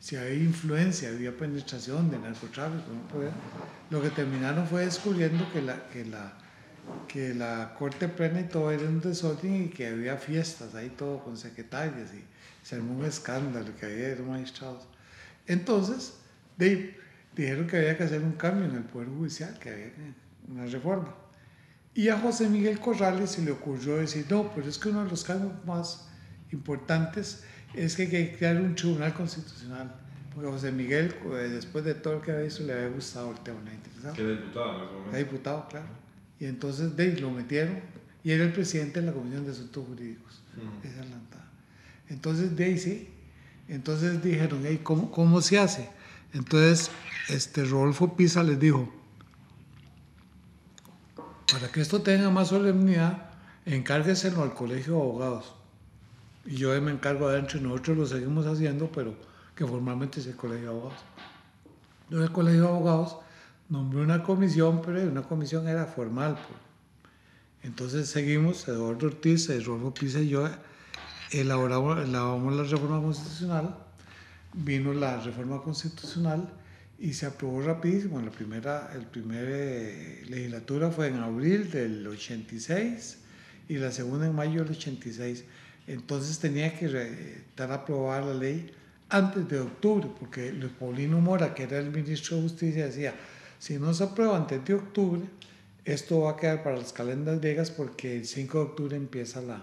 si 0.00 0.16
había 0.16 0.34
influencia, 0.34 1.10
había 1.10 1.36
penetración 1.36 2.10
de 2.10 2.18
narcotráfico, 2.18 2.90
lo 3.88 4.02
que 4.02 4.10
terminaron 4.10 4.66
fue 4.66 4.84
descubriendo 4.84 5.48
que 5.52 5.62
la, 5.62 5.88
que 5.90 6.04
la, 6.04 6.32
que 7.08 7.34
la 7.34 7.74
Corte 7.78 8.08
Plena 8.08 8.40
y 8.40 8.44
todo 8.44 8.70
era 8.70 8.84
un 8.84 9.00
desorden 9.00 9.64
y 9.64 9.68
que 9.68 9.88
había 9.88 10.16
fiestas 10.16 10.74
ahí 10.74 10.90
todo 10.90 11.22
con 11.22 11.36
secretarias 11.36 12.10
y 12.14 12.24
se 12.66 12.76
armó 12.76 12.98
un 12.98 13.04
escándalo 13.04 13.70
que 13.78 13.86
había 13.86 14.16
magistrados. 14.24 14.86
Entonces, 15.46 16.14
de, 16.56 16.96
dijeron 17.36 17.66
que 17.66 17.76
había 17.76 17.96
que 17.96 18.04
hacer 18.04 18.22
un 18.22 18.32
cambio 18.32 18.64
en 18.66 18.76
el 18.76 18.84
Poder 18.84 19.08
Judicial, 19.08 19.58
que 19.58 19.70
había 19.70 19.92
una 20.48 20.66
reforma. 20.66 21.14
Y 21.94 22.08
a 22.08 22.18
José 22.18 22.48
Miguel 22.48 22.80
Corrales 22.80 23.32
se 23.32 23.42
le 23.42 23.50
ocurrió 23.50 23.96
decir, 23.96 24.26
no, 24.30 24.50
pero 24.54 24.68
es 24.68 24.78
que 24.78 24.88
uno 24.88 25.04
de 25.04 25.10
los 25.10 25.24
cambios 25.24 25.52
más 25.66 26.08
importantes 26.50 27.44
es 27.74 27.96
que 27.96 28.02
hay 28.02 28.08
que 28.08 28.36
crear 28.36 28.56
un 28.56 28.74
tribunal 28.74 29.12
constitucional. 29.12 29.94
Porque 30.34 30.48
José 30.48 30.72
Miguel, 30.72 31.14
eh, 31.24 31.50
después 31.52 31.84
de 31.84 31.94
todo 31.94 32.14
lo 32.14 32.22
que 32.22 32.32
había 32.32 32.44
visto, 32.44 32.62
le 32.62 32.72
había 32.72 32.88
gustado 32.88 33.32
el 33.32 33.40
tema. 33.40 33.60
¿Qué 34.14 34.22
diputado 34.26 34.78
en 34.78 34.84
ese 34.84 34.92
momento? 34.94 35.16
diputado, 35.18 35.68
claro. 35.68 35.86
Y 36.42 36.46
entonces 36.46 36.96
de 36.96 37.20
lo 37.20 37.30
metieron 37.30 37.78
y 38.24 38.32
era 38.32 38.42
el 38.42 38.52
presidente 38.52 38.98
de 38.98 39.06
la 39.06 39.12
Comisión 39.12 39.44
de 39.44 39.52
Asuntos 39.52 39.86
Jurídicos. 39.86 40.42
Esa 40.82 41.04
es 41.04 41.08
la 41.08 41.16
Entonces 42.08 42.56
de 42.56 42.64
ahí 42.64 42.78
sí, 42.78 43.10
entonces 43.68 44.24
dijeron, 44.24 44.64
¿cómo, 44.82 45.12
¿cómo, 45.12 45.40
se 45.40 45.60
hace? 45.60 45.88
Entonces, 46.34 46.90
este, 47.28 47.64
Rodolfo 47.64 48.16
Pisa 48.16 48.42
les 48.42 48.58
dijo, 48.58 48.92
para 51.52 51.70
que 51.70 51.80
esto 51.80 52.02
tenga 52.02 52.28
más 52.28 52.48
solemnidad, 52.48 53.30
encárgueselo 53.64 54.42
al 54.42 54.52
Colegio 54.52 54.94
de 54.94 55.00
Abogados. 55.00 55.54
Y 56.44 56.56
yo 56.56 56.70
me 56.82 56.90
encargo 56.90 57.28
adentro 57.28 57.60
y 57.60 57.62
nosotros 57.62 57.96
lo 57.96 58.06
seguimos 58.06 58.46
haciendo, 58.46 58.90
pero 58.90 59.14
que 59.54 59.64
formalmente 59.64 60.18
es 60.18 60.26
el 60.26 60.34
Colegio 60.34 60.64
de 60.64 60.70
Abogados. 60.70 61.04
Entonces 62.06 62.28
el 62.28 62.34
Colegio 62.34 62.62
de 62.62 62.68
Abogados 62.68 63.21
nombró 63.72 64.02
una 64.02 64.22
comisión, 64.22 64.82
pero 64.84 65.00
una 65.02 65.22
comisión 65.22 65.66
era 65.66 65.86
formal. 65.86 66.34
Pues. 66.34 66.60
Entonces 67.62 68.08
seguimos, 68.08 68.68
Eduardo 68.68 69.06
Ortiz, 69.06 69.48
Rodolfo 69.64 69.94
Pisa 69.94 70.20
y 70.20 70.28
yo 70.28 70.46
elaboramos, 71.30 72.06
la 72.06 72.64
reforma 72.64 73.00
constitucional, 73.00 73.74
vino 74.52 74.92
la 74.92 75.18
reforma 75.20 75.62
constitucional 75.62 76.52
y 76.98 77.14
se 77.14 77.24
aprobó 77.24 77.62
rapidísimo. 77.62 78.20
La 78.20 78.30
primera, 78.30 78.90
el 78.94 79.06
primer 79.06 79.46
eh, 79.48 80.22
legislatura 80.28 80.90
fue 80.90 81.08
en 81.08 81.16
abril 81.16 81.70
del 81.70 82.06
86 82.06 83.18
y 83.70 83.78
la 83.78 83.90
segunda 83.90 84.26
en 84.26 84.34
mayo 84.34 84.64
del 84.64 84.72
86. 84.72 85.44
Entonces 85.86 86.38
tenía 86.38 86.78
que 86.78 86.86
estar 87.48 87.72
aprobada 87.72 88.26
la 88.26 88.34
ley 88.34 88.70
antes 89.08 89.48
de 89.48 89.60
octubre, 89.60 90.08
porque 90.18 90.52
Luis 90.52 90.72
Paulino 90.78 91.20
Mora, 91.20 91.54
que 91.54 91.62
era 91.62 91.78
el 91.78 91.90
ministro 91.90 92.36
de 92.36 92.42
Justicia, 92.42 92.86
decía, 92.86 93.14
si 93.62 93.78
no 93.78 93.94
se 93.94 94.02
aprueba 94.02 94.36
antes 94.36 94.64
de 94.64 94.74
octubre, 94.74 95.22
esto 95.84 96.22
va 96.22 96.32
a 96.32 96.36
quedar 96.36 96.64
para 96.64 96.76
las 96.76 96.92
calendas 96.92 97.38
griegas 97.38 97.70
porque 97.70 98.16
el 98.16 98.26
5 98.26 98.58
de 98.58 98.64
octubre 98.64 98.96
empieza 98.96 99.40
la, 99.40 99.62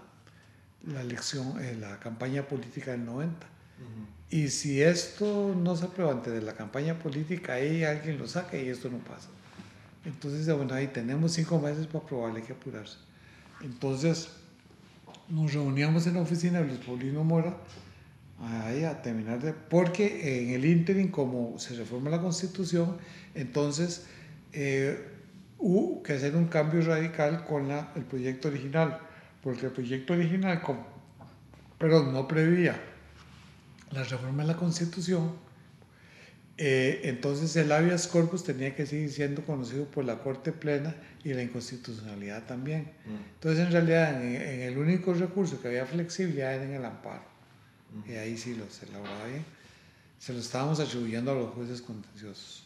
la 0.88 1.02
elección, 1.02 1.62
eh, 1.62 1.76
la 1.78 2.00
campaña 2.00 2.48
política 2.48 2.92
del 2.92 3.04
90. 3.04 3.46
Y 4.30 4.48
si 4.48 4.82
esto 4.82 5.54
no 5.54 5.76
se 5.76 5.84
aprueba 5.84 6.14
antes 6.14 6.32
de 6.32 6.42
la 6.42 6.54
campaña 6.54 6.98
política, 6.98 7.56
ahí 7.56 7.84
alguien 7.84 8.18
lo 8.18 8.26
saca 8.26 8.56
y 8.56 8.70
esto 8.70 8.90
no 8.90 9.00
pasa. 9.00 9.28
Entonces, 10.06 10.48
bueno, 10.56 10.76
ahí 10.76 10.88
tenemos 10.88 11.34
cinco 11.34 11.60
meses 11.60 11.86
para 11.86 12.00
aprobarle, 12.00 12.40
hay 12.40 12.46
que 12.46 12.54
apurarse. 12.54 13.00
Entonces, 13.60 14.30
nos 15.28 15.54
reuníamos 15.54 16.08
en 16.08 16.14
la 16.14 16.22
oficina 16.22 16.62
de 16.62 16.68
Luis 16.68 16.80
Paulino 16.80 17.26
Mora 17.26 17.58
ahí 18.42 18.84
a 18.84 19.02
terminar 19.02 19.42
de... 19.42 19.54
Porque 19.54 20.44
en 20.44 20.52
el 20.52 20.66
ínterin, 20.66 21.10
como 21.10 21.60
se 21.60 21.76
reforma 21.76 22.10
la 22.10 22.22
Constitución, 22.22 22.98
entonces 23.36 24.06
eh, 24.54 24.98
hubo 25.58 26.02
que 26.04 26.14
hacer 26.14 26.36
un 26.36 26.48
cambio 26.48 26.82
radical 26.82 27.46
con 27.46 27.68
la, 27.68 27.92
el 27.96 28.04
proyecto 28.04 28.48
original 28.48 29.00
porque 29.44 29.68
el 29.68 29.72
proyecto 29.72 30.14
original, 30.14 30.62
pero 31.78 32.04
no 32.04 32.28
prevía 32.28 32.80
la 33.92 34.04
reforma 34.04 34.44
de 34.44 34.50
la 34.50 34.58
Constitución, 34.58 35.34
eh, 36.58 37.02
entonces 37.06 37.56
el 37.56 37.72
habeas 37.72 38.08
corpus 38.08 38.44
tenía 38.44 38.76
que 38.76 38.86
seguir 38.86 39.10
siendo 39.10 39.44
conocido 39.46 39.86
por 39.86 40.04
la 40.04 40.20
Corte 40.20 40.52
Plena 40.52 40.94
y 41.24 41.34
la 41.34 41.42
inconstitucionalidad 41.42 42.46
también. 42.48 42.92
Mm. 43.06 43.34
Entonces, 43.36 43.66
en 43.66 43.72
realidad, 43.72 44.22
en, 44.22 44.62
el 44.62 44.78
único 44.78 45.14
recurso 45.14 45.62
que 45.62 45.70
había 45.70 45.86
flexibilidad 45.86 46.54
era 46.54 46.66
en 46.66 46.74
el 46.74 46.84
amparo. 46.84 47.24
Y 48.08 48.14
ahí 48.14 48.38
sí 48.38 48.56
lo 48.56 48.70
se 48.70 48.86
elaboraba 48.86 49.26
bien. 49.26 49.46
Se 50.20 50.34
lo 50.34 50.40
estábamos 50.40 50.80
atribuyendo 50.80 51.32
a 51.32 51.36
los 51.36 51.54
jueces 51.54 51.82
contenciosos, 51.82 52.64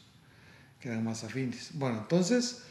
que 0.80 0.90
eran 0.90 1.04
más 1.04 1.24
afines. 1.24 1.70
Bueno, 1.74 2.00
entonces, 2.00 2.64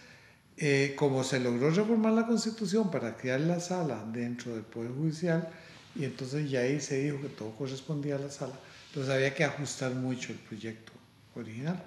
eh, 0.57 0.95
como 0.99 1.23
se 1.25 1.41
logró 1.41 1.71
reformar 1.71 2.13
la 2.13 2.27
constitución 2.27 2.91
para 2.91 3.17
crear 3.17 3.41
la 3.41 3.61
sala 3.61 4.05
dentro 4.13 4.55
del 4.55 4.65
Poder 4.65 4.91
Judicial, 4.93 5.49
y 5.95 6.05
entonces 6.05 6.51
ya 6.51 6.61
ahí 6.61 6.81
se 6.81 7.01
dijo 7.03 7.21
que 7.21 7.29
todo 7.29 7.55
correspondía 7.57 8.17
a 8.17 8.19
la 8.19 8.31
sala, 8.31 8.55
entonces 8.89 9.13
había 9.13 9.35
que 9.35 9.45
ajustar 9.45 9.95
mucho 9.95 10.33
el 10.33 10.39
proyecto 10.39 10.93
original. 11.35 11.83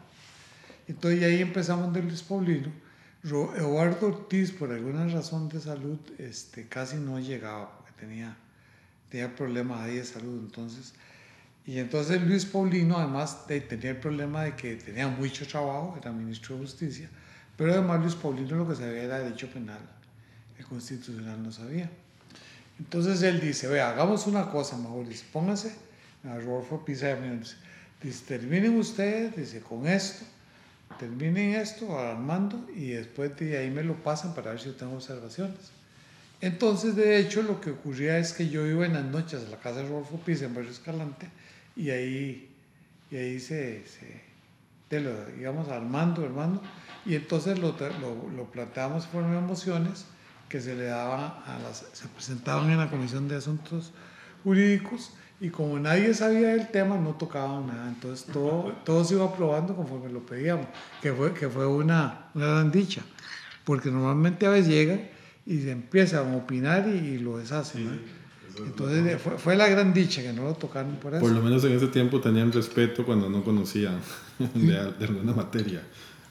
Entonces 0.87 1.23
ahí 1.23 1.41
empezamos 1.41 1.93
de 1.93 2.01
Luis 2.01 2.21
Paulino. 2.21 2.71
Eduardo 3.23 4.07
Ortiz, 4.07 4.51
por 4.51 4.71
alguna 4.71 5.07
razón 5.07 5.49
de 5.49 5.59
salud, 5.59 5.97
este, 6.19 6.67
casi 6.67 6.97
no 6.97 7.19
llegaba 7.19 7.75
porque 7.75 7.91
tenía, 7.99 8.37
tenía 9.09 9.35
problemas 9.35 9.81
ahí 9.81 9.97
de 9.97 10.05
salud. 10.05 10.39
Entonces, 10.39 10.93
y 11.65 11.79
entonces 11.79 12.21
Luis 12.21 12.45
Paulino, 12.45 12.97
además 12.97 13.47
de, 13.47 13.59
tenía 13.61 13.91
el 13.91 13.97
problema 13.97 14.43
de 14.43 14.55
que 14.55 14.75
tenía 14.75 15.07
mucho 15.07 15.47
trabajo, 15.47 15.97
era 15.99 16.11
ministro 16.11 16.55
de 16.55 16.61
Justicia, 16.61 17.09
pero 17.57 17.73
además 17.73 18.01
Luis 18.01 18.15
Paulino 18.15 18.55
lo 18.55 18.67
que 18.67 18.75
sabía 18.75 19.03
era 19.03 19.19
derecho 19.19 19.49
penal, 19.49 19.79
el 20.59 20.65
constitucional 20.65 21.41
no 21.41 21.51
sabía. 21.51 21.89
Entonces 22.77 23.21
él 23.23 23.39
dice, 23.39 23.67
vea, 23.67 23.89
hagamos 23.89 24.27
una 24.27 24.49
cosa 24.49 24.77
dice, 25.07 25.25
póngase, 25.31 25.73
a 26.23 26.37
Rodolfo 26.37 26.83
Pisa 26.83 27.17
dice, 28.01 28.25
terminen 28.27 28.77
ustedes, 28.77 29.35
dice, 29.35 29.61
con 29.61 29.87
esto, 29.87 30.25
terminen 30.99 31.55
esto, 31.55 31.97
Armando, 31.97 32.67
y 32.75 32.89
después 32.89 33.35
de 33.37 33.57
ahí 33.57 33.71
me 33.71 33.83
lo 33.83 33.95
pasan 34.03 34.35
para 34.35 34.51
ver 34.51 34.59
si 34.59 34.69
tengo 34.71 34.93
observaciones. 34.95 35.74
Entonces, 36.41 36.95
de 36.95 37.19
hecho, 37.19 37.41
lo 37.41 37.61
que 37.61 37.71
ocurría 37.71 38.17
es 38.17 38.33
que 38.33 38.49
yo 38.49 38.65
iba 38.65 38.85
en 38.85 38.93
las 38.93 39.05
noches 39.05 39.45
a 39.45 39.49
la 39.49 39.57
casa 39.57 39.79
de 39.79 39.89
Rodolfo 39.89 40.19
Pisa 40.19 40.45
en 40.45 40.53
Barrio 40.53 40.71
Escalante, 40.71 41.29
y 41.75 41.89
ahí, 41.89 42.49
y 43.11 43.15
ahí 43.15 43.39
se, 43.39 43.85
se 43.87 44.99
lo, 44.99 45.25
digamos, 45.25 45.69
Armando, 45.69 46.23
Armando, 46.23 46.61
y 47.05 47.15
entonces 47.15 47.59
lo, 47.59 47.75
lo, 48.01 48.29
lo 48.35 48.45
planteamos 48.45 49.05
en 49.05 49.11
forma 49.11 49.35
de 49.35 49.41
mociones 49.41 50.05
que 50.49 50.61
se 50.61 50.75
le 50.75 50.85
daban 50.85 51.21
a 51.45 51.59
las, 51.63 51.85
se 51.91 52.07
presentaban 52.07 52.69
en 52.69 52.77
la 52.77 52.89
Comisión 52.89 53.27
de 53.27 53.35
Asuntos 53.35 53.91
Jurídicos 54.43 55.13
y 55.41 55.49
como 55.49 55.79
nadie 55.79 56.13
sabía 56.13 56.49
del 56.49 56.69
tema 56.69 56.97
no 56.97 57.15
tocaban 57.15 57.67
nada, 57.67 57.89
entonces 57.89 58.25
todo, 58.31 58.71
todo 58.85 59.03
se 59.03 59.15
iba 59.15 59.25
aprobando 59.25 59.75
conforme 59.75 60.09
lo 60.09 60.25
pedíamos, 60.25 60.67
que 61.01 61.11
fue, 61.11 61.33
que 61.33 61.49
fue 61.49 61.67
una, 61.67 62.29
una 62.33 62.47
gran 62.47 62.71
dicha, 62.71 63.01
porque 63.65 63.91
normalmente 63.91 64.45
a 64.45 64.51
veces 64.51 64.67
llegan 64.67 65.14
y 65.45 65.59
se 65.59 65.71
empiezan 65.71 66.33
a 66.33 66.37
opinar 66.37 66.87
y, 66.87 67.19
lo 67.19 67.37
deshacen. 67.37 68.01
Entonces 68.57 69.21
fue, 69.21 69.37
fue, 69.37 69.55
la 69.55 69.67
gran 69.67 69.93
dicha 69.93 70.21
que 70.21 70.31
no 70.31 70.43
lo 70.43 70.53
tocaron 70.53 70.95
por 70.95 71.13
eso. 71.13 71.21
Por 71.21 71.31
lo 71.31 71.41
menos 71.41 71.63
en 71.65 71.73
ese 71.73 71.87
tiempo 71.87 72.21
tenían 72.21 72.51
respeto 72.51 73.05
cuando 73.05 73.29
no 73.29 73.43
conocían 73.43 73.99
de, 74.39 74.93
de 74.93 75.05
alguna 75.05 75.33
materia. 75.33 75.81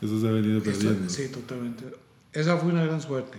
Eso 0.00 0.20
se 0.20 0.28
ha 0.28 0.32
venido 0.32 0.62
perdiendo. 0.62 1.08
sí, 1.08 1.28
totalmente. 1.28 1.84
Esa 2.32 2.56
fue 2.56 2.72
una 2.72 2.84
gran 2.84 3.00
suerte. 3.00 3.38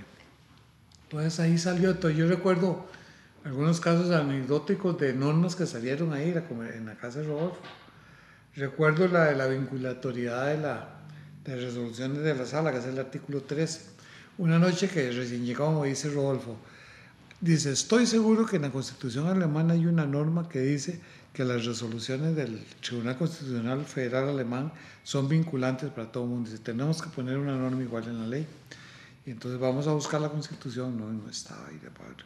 Entonces 1.03 1.39
ahí 1.39 1.57
salió 1.57 1.95
todo. 1.95 2.11
Yo 2.11 2.27
recuerdo 2.27 2.85
algunos 3.43 3.79
casos 3.79 4.09
anecdóticos 4.11 4.97
de 4.99 5.13
normas 5.13 5.55
que 5.55 5.65
salieron 5.65 6.13
ahí 6.13 6.33
en 6.73 6.85
la 6.85 6.95
casa 6.95 7.19
de 7.19 7.27
Rodolfo. 7.27 7.59
Recuerdo 8.55 9.07
la 9.07 9.25
de 9.25 9.35
la 9.35 9.47
vinculatoriedad 9.47 10.47
de, 10.47 10.57
la, 10.57 11.01
de 11.43 11.55
resoluciones 11.55 12.23
de 12.23 12.33
la 12.33 12.45
sala, 12.45 12.71
que 12.71 12.77
es 12.77 12.85
el 12.85 12.97
artículo 12.97 13.41
3. 13.41 13.94
Una 14.37 14.59
noche 14.59 14.89
que 14.89 15.11
recién 15.11 15.45
llegamos, 15.45 15.85
dice 15.85 16.09
Rodolfo, 16.09 16.57
dice, 17.39 17.71
estoy 17.71 18.05
seguro 18.05 18.45
que 18.45 18.57
en 18.57 18.63
la 18.63 18.71
Constitución 18.71 19.27
alemana 19.27 19.73
hay 19.73 19.85
una 19.85 20.05
norma 20.05 20.49
que 20.49 20.59
dice 20.59 20.99
que 21.31 21.45
las 21.45 21.65
resoluciones 21.65 22.35
del 22.35 22.61
Tribunal 22.81 23.17
Constitucional 23.17 23.85
Federal 23.85 24.27
Alemán 24.27 24.73
son 25.03 25.29
vinculantes 25.29 25.89
para 25.89 26.11
todo 26.11 26.23
el 26.23 26.29
mundo. 26.31 26.49
Dice, 26.49 26.61
tenemos 26.61 27.01
que 27.01 27.09
poner 27.09 27.37
una 27.37 27.55
norma 27.55 27.81
igual 27.81 28.03
en 28.05 28.19
la 28.19 28.27
ley. 28.27 28.45
Y 29.25 29.31
entonces 29.31 29.59
vamos 29.59 29.87
a 29.87 29.93
buscar 29.93 30.19
la 30.19 30.29
Constitución, 30.29 30.97
no, 30.97 31.11
no 31.11 31.29
estaba 31.29 31.67
ahí 31.67 31.77
de 31.77 31.89
padre. 31.89 32.25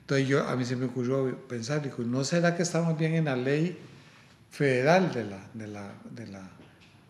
Entonces 0.00 0.28
yo, 0.28 0.46
a 0.46 0.54
mí 0.56 0.64
se 0.64 0.76
me 0.76 0.86
ocurrió 0.86 1.36
pensar, 1.48 1.82
dijo, 1.82 2.02
¿no 2.02 2.22
será 2.22 2.54
que 2.54 2.62
estamos 2.62 2.98
bien 2.98 3.14
en 3.14 3.24
la 3.24 3.34
ley 3.34 3.78
federal 4.50 5.10
de 5.12 5.24
la, 5.24 5.48
de 5.54 5.66
la, 5.66 5.94
de 6.10 6.26
la, 6.26 6.48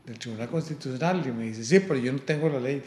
del 0.05 0.19
Tribunal 0.19 0.49
Constitucional? 0.49 1.23
Y 1.27 1.33
me 1.33 1.45
dice, 1.45 1.65
sí, 1.65 1.81
pero 1.81 1.97
yo 1.99 2.13
no 2.13 2.21
tengo 2.21 2.49
la 2.49 2.61
ley. 2.61 2.83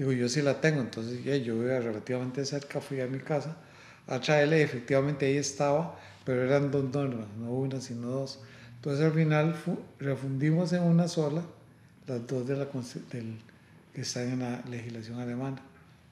Digo, 0.00 0.12
yo 0.12 0.30
sí 0.30 0.40
la 0.40 0.62
tengo. 0.62 0.80
Entonces 0.80 1.22
ya, 1.22 1.36
yo 1.36 1.62
iba 1.62 1.78
relativamente 1.78 2.42
cerca, 2.46 2.80
fui 2.80 3.02
a 3.02 3.06
mi 3.06 3.18
casa 3.18 3.58
a 4.06 4.18
traerle 4.18 4.60
y 4.60 4.62
efectivamente 4.62 5.26
ahí 5.26 5.36
estaba 5.36 5.94
pero 6.24 6.44
eran 6.44 6.70
dos 6.70 6.84
normas, 6.84 7.26
no 7.38 7.50
una, 7.50 7.80
sino 7.80 8.08
dos. 8.08 8.38
Entonces 8.76 9.04
al 9.04 9.12
final 9.12 9.56
refundimos 9.98 10.72
en 10.72 10.84
una 10.84 11.08
sola 11.08 11.42
las 12.06 12.26
dos 12.26 12.46
de 12.46 12.56
la, 12.56 12.66
del, 13.10 13.38
que 13.92 14.00
están 14.02 14.30
en 14.30 14.38
la 14.38 14.62
legislación 14.70 15.18
alemana. 15.18 15.60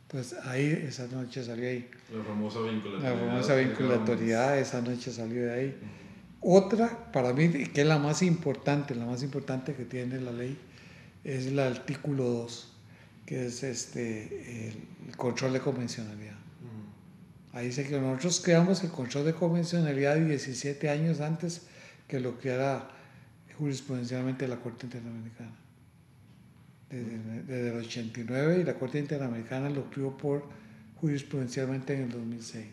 Entonces 0.02 0.38
ahí 0.44 0.66
esa 0.86 1.06
noche 1.06 1.44
salió 1.44 1.68
ahí. 1.68 1.88
La 2.12 2.24
famosa 2.24 2.60
vinculatoriedad. 2.60 3.14
La 3.14 3.26
famosa 3.26 3.54
vinculatoriedad, 3.54 4.58
esa 4.58 4.80
noche 4.80 5.12
salió 5.12 5.46
de 5.46 5.52
ahí. 5.52 5.78
Otra, 6.40 7.12
para 7.12 7.32
mí, 7.32 7.48
que 7.48 7.82
es 7.82 7.86
la 7.86 7.98
más 7.98 8.22
importante, 8.22 8.94
la 8.94 9.06
más 9.06 9.22
importante 9.22 9.74
que 9.74 9.84
tiene 9.84 10.20
la 10.20 10.32
ley, 10.32 10.58
es 11.24 11.46
el 11.46 11.58
artículo 11.58 12.24
2, 12.24 12.72
que 13.28 13.44
es 13.44 13.62
este, 13.62 14.70
el 14.70 15.14
control 15.14 15.52
de 15.52 15.60
convencionalidad. 15.60 16.38
Ahí 17.52 17.66
dice 17.66 17.86
que 17.86 18.00
nosotros 18.00 18.40
creamos 18.42 18.82
el 18.82 18.90
control 18.90 19.26
de 19.26 19.34
convencionalidad 19.34 20.16
17 20.16 20.88
años 20.88 21.20
antes 21.20 21.66
que 22.06 22.20
lo 22.20 22.38
que 22.38 22.48
era 22.48 22.88
jurisprudencialmente 23.58 24.48
la 24.48 24.56
Corte 24.56 24.86
Interamericana. 24.86 25.52
Desde, 26.88 27.68
el 27.68 27.76
89 27.76 28.60
y 28.60 28.64
la 28.64 28.74
Corte 28.78 28.98
Interamericana 28.98 29.68
lo 29.68 29.90
creó 29.90 30.16
por 30.16 30.44
jurisprudencialmente 30.98 31.92
en 31.96 32.04
el 32.04 32.10
2006. 32.10 32.64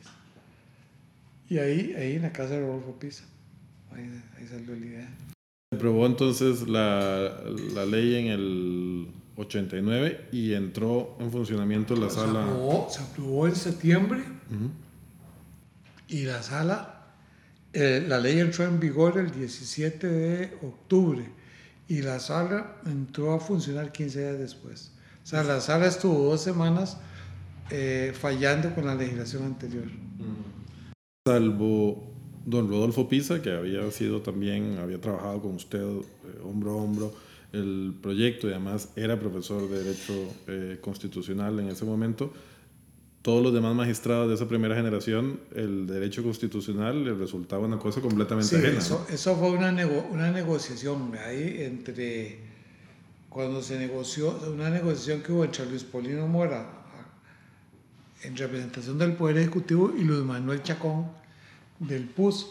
Y 1.49 1.57
ahí, 1.57 1.93
ahí 1.97 2.15
en 2.15 2.21
la 2.21 2.31
casa 2.31 2.53
de 2.53 2.61
Rodolfo 2.61 2.97
Pisa, 2.97 3.25
ahí, 3.91 4.47
salió 4.47 4.73
la 4.73 4.85
idea. 4.85 5.09
Se 5.69 5.75
aprobó 5.75 6.05
entonces 6.05 6.65
la, 6.65 7.43
la 7.73 7.85
ley 7.85 8.15
en 8.15 8.27
el 8.27 9.07
89 9.37 10.29
y 10.31 10.53
entró 10.53 11.17
en 11.19 11.31
funcionamiento 11.31 11.95
la 11.95 12.09
sala. 12.09 12.45
se 12.89 13.01
aprobó 13.01 13.47
en 13.47 13.55
septiembre 13.55 14.23
y 16.07 16.23
la 16.23 16.41
sala, 16.41 17.07
eh, 17.73 18.03
la 18.07 18.19
ley 18.19 18.39
entró 18.39 18.65
en 18.65 18.79
vigor 18.79 19.17
el 19.17 19.31
17 19.31 20.07
de 20.07 20.57
octubre 20.61 21.25
y 21.87 22.01
la 22.01 22.19
sala 22.19 22.77
entró 22.85 23.33
a 23.33 23.39
funcionar 23.39 23.91
15 23.91 24.19
días 24.19 24.39
después. 24.39 24.91
O 25.23 25.27
sea, 25.27 25.43
la 25.43 25.59
sala 25.59 25.87
estuvo 25.87 26.29
dos 26.29 26.41
semanas 26.41 26.97
eh, 27.71 28.13
fallando 28.17 28.73
con 28.73 28.85
la 28.85 28.95
legislación 28.95 29.43
anterior. 29.43 29.85
Salvo 31.27 32.13
don 32.45 32.69
Rodolfo 32.69 33.09
Pisa, 33.09 33.41
que 33.41 33.51
había 33.51 33.89
sido 33.89 34.21
también, 34.21 34.77
había 34.77 35.01
trabajado 35.01 35.41
con 35.41 35.55
usted 35.55 35.81
eh, 35.81 36.03
hombro 36.43 36.71
a 36.71 36.75
hombro 36.75 37.13
el 37.55 37.93
proyecto 38.01 38.47
y 38.47 38.51
además 38.51 38.89
era 38.95 39.19
profesor 39.19 39.69
de 39.69 39.83
Derecho 39.83 40.13
eh, 40.47 40.77
Constitucional 40.81 41.59
en 41.59 41.69
ese 41.69 41.85
momento, 41.85 42.33
todos 43.21 43.41
los 43.41 43.53
demás 43.53 43.73
magistrados 43.73 44.29
de 44.29 44.35
esa 44.35 44.47
primera 44.47 44.75
generación, 44.75 45.39
el 45.55 45.87
derecho 45.87 46.21
constitucional 46.21 47.03
les 47.03 47.17
resultaba 47.17 47.65
una 47.65 47.79
cosa 47.79 47.99
completamente 47.99 48.49
sí, 48.49 48.55
ajena. 48.57 48.77
Eso, 48.77 49.07
eso 49.09 49.35
fue 49.35 49.49
una, 49.49 49.71
una 50.11 50.29
negociación 50.29 51.11
ahí 51.25 51.63
entre, 51.63 52.37
cuando 53.29 53.63
se 53.63 53.79
negoció, 53.79 54.37
una 54.53 54.69
negociación 54.69 55.23
que 55.23 55.31
hubo 55.31 55.43
entre 55.43 55.65
Luis 55.65 55.83
Polino 55.83 56.27
Mora 56.27 56.69
en 58.21 58.37
representación 58.37 58.99
del 58.99 59.13
Poder 59.13 59.37
Ejecutivo 59.37 59.91
y 59.97 60.03
Luis 60.03 60.23
Manuel 60.23 60.61
Chacón 60.61 61.07
del 61.79 62.03
PUS 62.03 62.45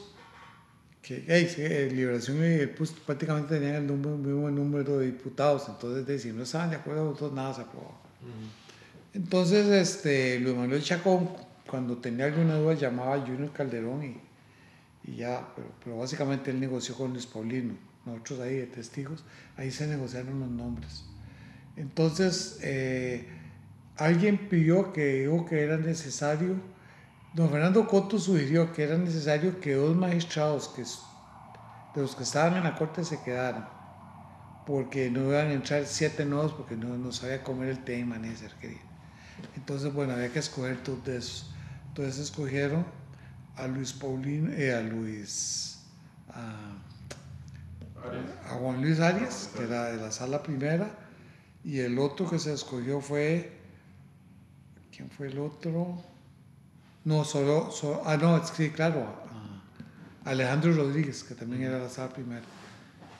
que 1.04 1.22
hey, 1.28 1.90
Liberación 1.92 2.38
y 2.38 2.60
el 2.60 2.70
PUS 2.70 2.92
prácticamente 2.92 3.58
tenían 3.58 3.74
el 3.74 3.82
mismo 3.82 4.50
número 4.50 4.98
de 4.98 5.06
diputados, 5.06 5.66
entonces 5.68 6.22
si 6.22 6.32
no 6.32 6.44
estaban 6.44 6.70
de 6.70 6.76
acuerdo, 6.76 7.10
entonces 7.10 7.36
nada 7.36 7.52
se 7.52 7.60
aprobó. 7.60 7.94
Entonces, 9.12 9.66
este, 9.66 10.40
Luis 10.40 10.56
Manuel 10.56 10.82
Chacón, 10.82 11.28
cuando 11.68 11.98
tenía 11.98 12.24
alguna 12.24 12.56
duda, 12.56 12.74
llamaba 12.74 13.16
a 13.16 13.20
Junior 13.20 13.52
Calderón 13.52 14.02
y, 14.02 15.10
y 15.10 15.16
ya, 15.16 15.46
pero, 15.84 15.98
básicamente 15.98 16.50
él 16.50 16.58
negoció 16.58 16.94
con 16.94 17.12
Luis 17.12 17.26
Paulino, 17.26 17.74
nosotros 18.06 18.40
ahí 18.40 18.56
de 18.56 18.66
testigos, 18.66 19.24
ahí 19.58 19.70
se 19.70 19.86
negociaron 19.86 20.40
los 20.40 20.48
nombres. 20.48 21.04
Entonces, 21.76 22.58
eh, 22.62 23.28
alguien 23.98 24.48
pidió 24.48 24.92
que 24.94 25.20
dijo 25.20 25.44
que 25.44 25.60
era 25.60 25.76
necesario 25.76 26.56
Don 27.34 27.50
Fernando 27.50 27.84
Coto 27.88 28.16
sugirió 28.16 28.72
que 28.72 28.84
era 28.84 28.96
necesario 28.96 29.60
que 29.60 29.74
dos 29.74 29.96
magistrados 29.96 30.68
que, 30.68 30.82
de 30.82 32.00
los 32.00 32.14
que 32.14 32.22
estaban 32.22 32.56
en 32.56 32.62
la 32.62 32.76
corte 32.76 33.04
se 33.04 33.20
quedaran, 33.22 33.68
porque 34.64 35.10
no 35.10 35.30
iban 35.30 35.48
a 35.48 35.52
entrar 35.52 35.84
siete 35.84 36.24
nuevos 36.24 36.52
porque 36.52 36.76
no, 36.76 36.96
no 36.96 37.10
sabía 37.10 37.42
comer 37.42 37.70
el 37.70 37.82
té 37.82 37.98
y 37.98 38.04
manecer, 38.04 38.52
quería. 38.60 38.78
Entonces, 39.56 39.92
bueno, 39.92 40.12
había 40.12 40.32
que 40.32 40.38
escoger 40.38 40.80
dos 40.84 41.04
de 41.04 41.16
esos. 41.16 41.52
Entonces 41.88 42.18
escogieron 42.18 42.86
a 43.56 43.66
Luis 43.66 43.92
Paulino, 43.92 44.52
eh, 44.52 44.72
a 44.72 44.80
Luis, 44.80 45.80
a, 46.28 46.76
Juan 48.60 48.80
Luis 48.80 49.00
Arias, 49.00 49.50
que 49.56 49.64
era 49.64 49.86
de 49.86 49.96
la 50.00 50.12
sala 50.12 50.40
primera, 50.40 50.88
y 51.64 51.80
el 51.80 51.98
otro 51.98 52.30
que 52.30 52.38
se 52.38 52.52
escogió 52.52 53.00
fue, 53.00 53.58
¿quién 54.92 55.10
fue 55.10 55.26
el 55.26 55.40
otro? 55.40 56.13
No, 57.04 57.22
solo, 57.22 57.70
ah, 58.06 58.16
no, 58.16 58.46
sí, 58.46 58.70
claro, 58.70 59.24
Alejandro 60.24 60.72
Rodríguez, 60.72 61.22
que 61.22 61.34
también 61.34 61.64
era 61.64 61.78
la 61.78 61.90
sala 61.90 62.10
primera, 62.10 62.40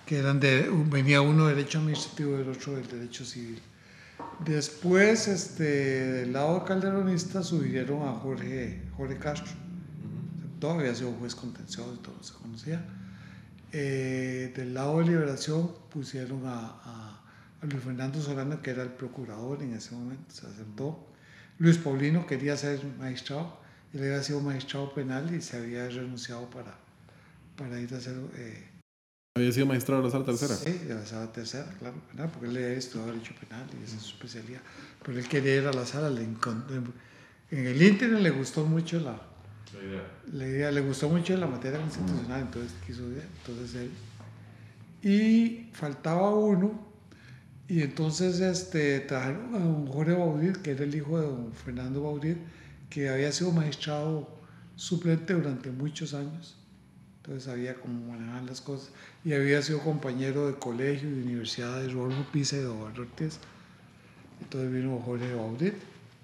que 0.07 0.19
eran 0.19 0.41
de, 0.41 0.71
venía 0.87 1.21
uno 1.21 1.47
de 1.47 1.55
derecho 1.55 1.79
administrativo 1.79 2.39
y 2.39 2.41
el 2.41 2.49
otro 2.49 2.77
del 2.77 2.89
derecho 2.89 3.27
civil. 3.27 3.61
Después, 4.43 5.29
este, 5.29 5.65
del 5.65 6.33
lado 6.33 6.65
calderonista, 6.65 7.43
subieron 7.43 8.09
a 8.09 8.13
Jorge, 8.13 8.83
Jorge 8.97 9.19
Castro. 9.19 9.53
Todavía 10.61 10.85
había 10.85 10.95
sido 10.95 11.13
juez 11.13 11.35
contencioso, 11.35 11.99
todo 11.99 12.23
se 12.23 12.33
conocía. 12.35 12.83
Eh, 13.71 14.51
del 14.57 14.73
lado 14.73 15.01
de 15.01 15.07
liberación 15.07 15.73
pusieron 15.91 16.47
a, 16.47 16.59
a, 16.59 17.23
a, 17.61 17.67
Luis 17.67 17.83
Fernando 17.83 18.23
Solano, 18.23 18.63
que 18.63 18.71
era 18.71 18.83
el 18.83 18.91
procurador 18.91 19.63
en 19.63 19.75
ese 19.75 19.95
momento, 19.95 20.33
se 20.33 20.47
aceptó. 20.47 21.07
Luis 21.59 21.77
Paulino 21.77 22.27
quería 22.27 22.57
ser 22.57 22.81
magistrado 22.99 23.64
él 23.95 24.01
había 24.01 24.23
sido 24.23 24.41
magistrado 24.41 24.93
penal 24.93 25.35
y 25.35 25.41
se 25.41 25.57
había 25.57 25.89
renunciado 25.89 26.51
para, 26.51 26.75
para 27.57 27.81
ir 27.81 27.95
a 27.95 27.99
hacer... 27.99 28.17
Eh, 28.37 28.69
¿Había 29.37 29.53
sido 29.53 29.67
magistrado 29.67 30.03
de 30.03 30.09
la 30.09 30.13
sala 30.13 30.25
tercera? 30.25 30.55
Sí, 30.55 30.73
de 30.87 30.95
la 30.95 31.07
sala 31.07 31.33
tercera, 31.33 31.67
claro, 31.79 31.97
penal, 32.11 32.31
porque 32.31 32.49
él 32.49 32.57
había 32.57 32.73
estudiado 32.73 33.13
derecho 33.13 33.35
penal 33.41 33.67
y 33.81 33.85
esa 33.85 33.97
es 33.97 34.03
su 34.03 34.15
especialidad. 34.15 34.61
Pero 35.05 35.19
él 35.19 35.29
quería 35.29 35.57
ir 35.57 35.67
a 35.67 35.73
la 35.73 35.87
sala, 35.87 36.11
le 36.11 36.23
en 36.23 37.67
el 37.67 37.83
internet 37.83 38.21
le 38.21 38.31
gustó 38.31 38.65
mucho 38.65 38.99
la, 39.01 39.21
la 40.33 40.47
idea. 40.47 40.71
Le, 40.71 40.81
gustó 40.81 41.09
mucho 41.09 41.37
la 41.37 41.47
materia 41.47 41.79
constitucional, 41.79 42.43
entonces 42.43 42.73
quiso 42.87 43.03
ir, 43.11 43.23
entonces 43.39 43.75
él. 43.75 43.91
Y 45.03 45.71
faltaba 45.73 46.35
uno, 46.35 46.81
y 47.69 47.83
entonces 47.83 48.41
este, 48.41 49.01
trajeron 49.01 49.55
a 49.55 49.59
don 49.59 49.87
Jorge 49.87 50.13
Baudit, 50.13 50.57
que 50.59 50.73
era 50.73 50.85
el 50.85 50.95
hijo 50.95 51.21
de 51.21 51.27
don 51.27 51.53
Fernando 51.53 52.03
Baudit, 52.03 52.39
que 52.95 53.09
había 53.09 53.33
sido 53.33 53.51
magistrado 53.51 54.29
suplente 54.77 55.35
durante 55.35 55.69
muchos 55.73 56.15
años, 56.15 56.57
entonces 57.17 57.43
sabía 57.43 57.75
cómo 57.75 58.13
manejar 58.13 58.45
las 58.45 58.61
cosas, 58.61 58.93
y 59.25 59.33
había 59.33 59.61
sido 59.63 59.81
compañero 59.81 60.47
de 60.47 60.55
colegio 60.55 61.09
y 61.09 61.13
de 61.15 61.23
universidad 61.23 61.83
de 61.83 61.89
Rodolfo 61.89 62.25
Pisa 62.33 62.55
y 62.57 62.61
de 62.61 62.67
Ortiz. 62.67 63.41
Entonces 64.41 64.73
vino 64.73 65.01
Jorge 65.05 65.35
Baudit, 65.35 65.75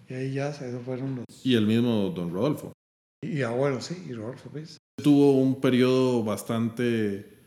y 0.09 0.15
ahí 0.15 0.33
ya 0.33 0.53
se 0.53 0.71
fueron 0.79 1.17
los... 1.17 1.45
Y 1.45 1.57
el 1.57 1.67
mismo 1.67 2.13
don 2.15 2.33
Rodolfo. 2.33 2.73
Y, 3.21 3.43
ah, 3.43 3.51
bueno, 3.51 3.81
sí, 3.81 4.07
y 4.09 4.13
Rodolfo 4.13 4.49
Pisa. 4.51 4.79
Tuvo 5.03 5.41
un 5.41 5.61
periodo 5.61 6.23
bastante 6.23 7.39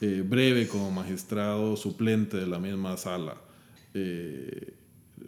eh, 0.00 0.24
breve 0.26 0.66
como 0.66 0.90
magistrado 0.90 1.76
suplente 1.76 2.38
de 2.38 2.48
la 2.48 2.58
misma 2.58 2.96
sala. 2.96 3.36
Eh, 3.94 4.74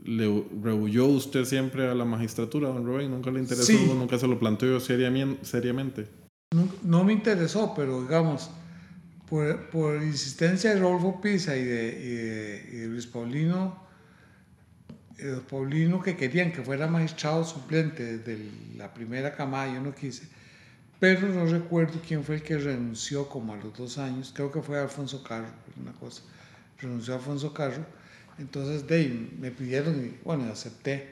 ¿Le 0.07 0.45
rehuyó 0.63 1.07
usted 1.07 1.45
siempre 1.45 1.91
a 1.91 1.95
la 1.95 2.05
magistratura, 2.05 2.69
don 2.69 2.87
Rubén? 2.87 3.11
¿Nunca 3.11 3.33
le 3.33 3.41
interesó? 3.41 3.73
¿Nunca 3.73 4.17
se 4.19 4.29
lo 4.29 4.39
planteó 4.39 4.79
seriamente? 4.79 6.07
No, 6.85 7.03
me 7.03 7.13
interesó, 7.13 7.75
pero 7.75 8.03
digamos, 8.03 8.49
por, 9.29 9.69
por 9.69 10.01
insistencia 10.01 10.73
de 10.73 10.81
Rodolfo 10.81 11.21
Pisa 11.21 11.57
y 11.57 11.65
de, 11.65 12.69
y 12.73 12.77
de, 12.77 12.87
Luis 12.87 13.05
Paulino, 13.09 13.85
los 15.19 15.43
Paulino 15.43 16.01
que 16.01 16.17
querían 16.17 16.53
que 16.53 16.63
fuera 16.63 16.87
magistrado 16.87 17.45
suplente 17.45 18.19
desde 18.19 18.49
la 18.77 18.95
primera 18.95 19.35
camada, 19.35 19.75
yo 19.75 19.81
no 19.81 19.93
quise, 19.93 20.29
pero 21.01 21.27
no 21.27 21.47
recuerdo 21.47 22.01
quién 22.07 22.23
fue 22.23 22.37
el 22.37 22.43
que 22.43 22.59
renunció 22.59 23.29
como 23.29 23.55
a 23.55 23.57
los 23.57 23.77
dos 23.77 23.99
años, 23.99 24.33
creo 24.33 24.53
que 24.53 24.63
fue 24.63 24.79
Alfonso 24.79 25.25
Carro, 25.25 25.51
una 25.83 25.93
cosa, 25.95 26.23
renunció 26.79 27.15
Alfonso 27.15 27.53
Carro, 27.53 27.85
entonces 28.39 28.87
de 28.87 29.29
me 29.39 29.51
pidieron 29.51 30.05
y 30.05 30.19
bueno, 30.25 30.45
acepté, 30.51 31.09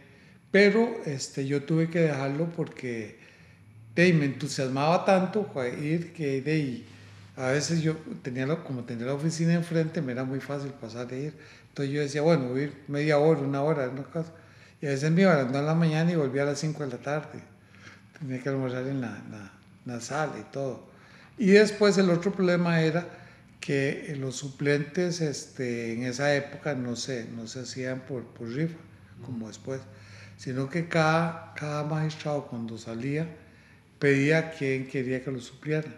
pero 0.51 1.01
este, 1.07 1.47
yo 1.47 1.62
tuve 1.64 1.91
que 1.91 2.01
dejarlo 2.01 2.49
porque 2.51 3.18
de 3.95 4.12
me 4.12 4.27
entusiasmaba 4.27 5.05
tanto 5.05 5.51
ir 5.81 6.12
que 6.12 6.43
de 6.43 6.85
a 7.37 7.49
veces 7.49 7.83
yo 7.83 7.97
tenía 8.22 8.47
como 8.62 8.85
tenía 8.85 9.07
la 9.07 9.14
oficina 9.14 9.55
enfrente 9.55 10.01
me 10.01 10.12
era 10.12 10.25
muy 10.25 10.41
fácil 10.41 10.70
pasar 10.72 11.09
de 11.09 11.22
ir. 11.22 11.35
Entonces 11.68 11.95
yo 11.95 12.01
decía 12.01 12.22
bueno 12.22 12.49
voy 12.49 12.61
a 12.61 12.64
ir 12.64 12.75
media 12.89 13.18
hora 13.18 13.41
una 13.41 13.62
hora 13.62 13.89
una 13.89 14.05
cosa 14.05 14.33
y 14.81 14.87
a 14.87 14.91
veces 14.91 15.11
me 15.11 15.22
iba 15.22 15.33
a 15.33 15.37
las 15.37 15.45
9 15.47 15.61
de 15.61 15.66
la 15.66 15.75
mañana 15.75 16.12
y 16.12 16.16
volvía 16.16 16.43
a 16.43 16.47
las 16.47 16.59
5 16.59 16.85
de 16.85 16.91
la 16.91 16.99
tarde. 16.99 17.41
Tenía 18.18 18.43
que 18.43 18.49
almorzar 18.51 18.87
en 18.87 19.01
la, 19.01 19.18
la, 19.87 20.01
sala 20.01 20.35
y 20.39 20.53
todo. 20.53 20.87
Y 21.39 21.47
después 21.47 21.97
el 21.97 22.11
otro 22.11 22.33
problema 22.33 22.81
era 22.81 23.07
que 23.65 24.15
los 24.21 24.37
suplentes 24.37 25.23
este, 25.23 25.95
en 25.95 26.03
esa 26.03 26.35
época 26.35 26.75
no 26.75 26.97
se, 26.97 27.25
no 27.25 27.47
se 27.47 27.61
hacían 27.61 28.01
por, 28.01 28.25
por 28.25 28.49
rifa 28.49 28.77
como 29.25 29.49
después 29.49 29.81
sino 30.37 30.69
que 30.69 30.87
cada, 30.87 31.55
cada 31.55 31.85
magistrado 31.85 32.47
cuando 32.47 32.77
salía 32.77 33.27
pedía 33.99 34.39
a 34.39 34.51
quien 34.51 34.87
quería 34.87 35.25
que 35.25 35.31
lo 35.31 35.41
supliera. 35.41 35.89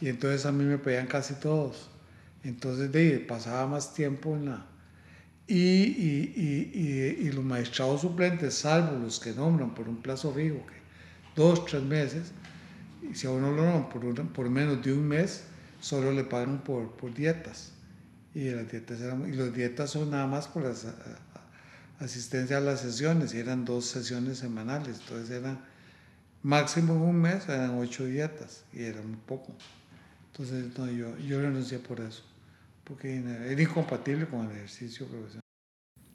Y 0.00 0.08
entonces 0.08 0.46
a 0.46 0.52
mí 0.52 0.62
me 0.62 0.78
pedían 0.78 1.06
casi 1.06 1.34
todos. 1.34 1.90
Entonces 2.44 2.92
de, 2.92 3.18
pasaba 3.18 3.66
más 3.66 3.94
tiempo 3.94 4.36
en 4.36 4.46
la... 4.46 4.66
Y, 5.48 5.56
y, 5.56 6.32
y, 6.36 7.26
y, 7.26 7.32
los 7.32 7.44
magistrados 7.44 8.02
suplentes, 8.02 8.54
salvo 8.54 8.96
los 8.98 9.18
que 9.18 9.32
nombran 9.32 9.74
por 9.74 9.88
un 9.88 9.96
plazo 9.96 10.32
fijo, 10.32 10.64
que 10.66 10.74
dos, 11.34 11.66
tres 11.66 11.82
meses, 11.82 12.30
y 13.02 13.14
si 13.14 13.26
a 13.26 13.30
uno 13.30 13.50
lo 13.50 13.64
nombran 13.64 13.88
por, 13.88 14.28
por 14.28 14.48
menos 14.48 14.82
de 14.82 14.92
un 14.92 15.06
mes, 15.06 15.44
solo 15.82 16.12
le 16.12 16.24
pagan 16.24 16.62
por, 16.64 16.92
por 16.92 17.12
dietas. 17.12 17.72
Y, 18.34 18.48
las 18.50 18.70
dietas 18.70 19.00
eran, 19.00 19.28
y 19.28 19.36
los 19.36 19.52
dietas 19.52 19.90
son 19.90 20.10
nada 20.10 20.26
más 20.26 20.48
por 20.48 20.62
la 20.62 20.72
asistencia 22.00 22.56
a 22.56 22.60
las 22.60 22.80
sesiones, 22.80 23.34
y 23.34 23.38
eran 23.38 23.66
dos 23.66 23.84
sesiones 23.84 24.38
semanales, 24.38 25.00
entonces 25.00 25.30
eran 25.30 25.60
máximo 26.42 26.94
un 26.94 27.20
mes 27.20 27.48
eran 27.48 27.78
ocho 27.78 28.04
dietas 28.04 28.64
y 28.72 28.82
era 28.82 29.00
muy 29.02 29.18
poco. 29.26 29.52
Entonces 30.32 30.76
no, 30.78 30.90
yo, 30.90 31.16
yo 31.18 31.40
renuncié 31.40 31.78
por 31.78 32.00
eso, 32.00 32.22
porque 32.84 33.16
era 33.16 33.62
incompatible 33.62 34.26
con 34.26 34.46
el 34.46 34.56
ejercicio 34.56 35.06
profesional. 35.06 35.42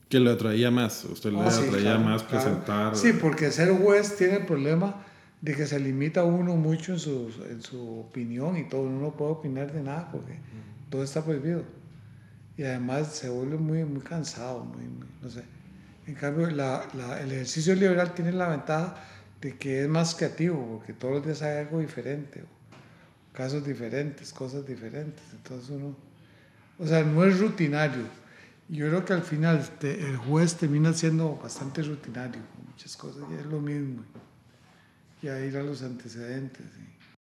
¿Qué 0.10 0.20
le 0.20 0.32
atraía 0.32 0.72
más? 0.72 1.04
¿Usted 1.06 1.32
le 1.32 1.40
ah, 1.40 1.48
atraía 1.48 1.98
más 1.98 2.24
presentar? 2.24 2.96
Sí, 2.96 3.14
porque 3.14 3.52
ser 3.52 3.72
juez 3.72 4.16
tiene 4.16 4.38
el 4.38 4.46
problema 4.46 5.06
de 5.42 5.56
que 5.56 5.68
se 5.68 5.80
limita 5.80 6.24
uno 6.24 6.56
mucho 6.56 6.94
en 6.94 7.00
su, 7.00 7.32
en 7.50 7.62
su 7.62 8.00
opinión 8.00 8.58
y 8.58 8.68
todo, 8.68 8.82
uno 8.82 9.00
no 9.02 9.12
puede 9.12 9.32
opinar 9.32 9.72
de 9.72 9.84
nada 9.84 10.10
porque 10.12 10.40
todo 10.90 11.04
está 11.04 11.24
prohibido. 11.24 11.64
Y 12.58 12.64
además 12.64 13.16
se 13.16 13.30
vuelve 13.30 13.58
muy, 13.58 13.86
muy 13.86 14.02
cansado, 14.02 14.64
muy, 14.64 14.84
no 15.22 15.30
sé. 15.30 15.44
En 16.08 16.16
cambio, 16.16 16.50
la, 16.50 16.88
la, 16.96 17.22
el 17.22 17.32
ejercicio 17.32 17.76
liberal 17.76 18.14
tiene 18.14 18.32
la 18.32 18.48
ventaja 18.48 18.96
de 19.42 19.56
que 19.58 19.84
es 19.84 19.90
más 19.90 20.16
creativo, 20.16 20.78
porque 20.78 20.94
todos 20.94 21.16
los 21.16 21.26
días 21.26 21.42
hay 21.44 21.66
algo 21.66 21.80
diferente, 21.80 22.44
casos 23.34 23.64
diferentes, 23.64 24.34
cosas 24.34 24.66
diferentes. 24.66 25.22
Entonces 25.34 25.70
uno, 25.70 25.96
o 26.80 26.88
sea, 26.88 27.04
no 27.04 27.24
es 27.26 27.40
rutinario. 27.40 28.04
Yo 28.70 28.88
creo 28.88 29.06
que 29.06 29.14
al 29.14 29.22
final 29.22 29.70
el 29.82 30.18
juez 30.18 30.56
termina 30.56 30.92
siendo 30.94 31.36
bastante 31.36 31.84
rutinario, 31.84 32.42
muchas 32.68 32.98
cosas, 32.98 33.24
y 33.32 33.36
es 33.36 33.46
lo 33.46 33.62
mismo. 33.62 34.04
Ya 35.22 35.44
ir 35.44 35.58
a 35.58 35.64
los 35.64 35.82
antecedentes. 35.82 36.66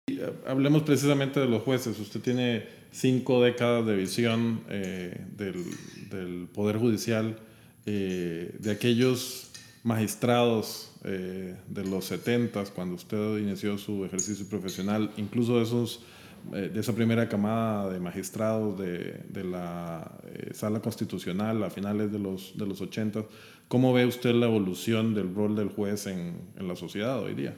Eh, 0.08 0.34
hablemos 0.46 0.84
precisamente 0.84 1.40
de 1.40 1.48
los 1.48 1.64
jueces. 1.64 2.00
Usted 2.00 2.22
tiene 2.22 2.80
cinco 2.92 3.44
décadas 3.44 3.86
de 3.86 3.96
visión 3.96 4.62
eh, 4.70 5.26
del, 5.36 5.64
del, 6.10 6.48
Poder 6.54 6.78
Judicial, 6.78 7.38
eh, 7.86 8.56
de 8.60 8.72
aquellos 8.72 9.52
magistrados 9.84 10.92
eh, 11.04 11.56
de 11.68 11.86
los 11.86 12.06
70 12.06 12.66
cuando 12.76 12.96
usted 12.96 13.38
inició 13.38 13.78
su 13.78 14.04
ejercicio 14.06 14.48
profesional, 14.48 15.12
incluso 15.18 15.58
de, 15.58 15.64
esos, 15.64 16.04
de 16.52 16.78
esa 16.78 16.94
primera 16.94 17.30
camada 17.30 17.90
de 17.90 18.00
magistrados 18.00 18.78
de, 18.78 19.24
de 19.30 19.44
la 19.46 20.20
sala 20.54 20.82
constitucional 20.82 21.64
a 21.64 21.70
finales 21.70 22.12
de 22.12 22.20
los, 22.20 22.58
de 22.58 22.66
los 22.66 22.82
80, 22.82 23.24
¿cómo 23.68 23.94
ve 23.94 24.06
usted 24.06 24.34
la 24.34 24.48
evolución 24.48 25.14
del 25.14 25.34
rol 25.34 25.56
del 25.56 25.70
juez 25.70 26.08
en, 26.08 26.42
en 26.58 26.68
la 26.68 26.76
sociedad 26.76 27.22
hoy 27.22 27.36
día? 27.36 27.56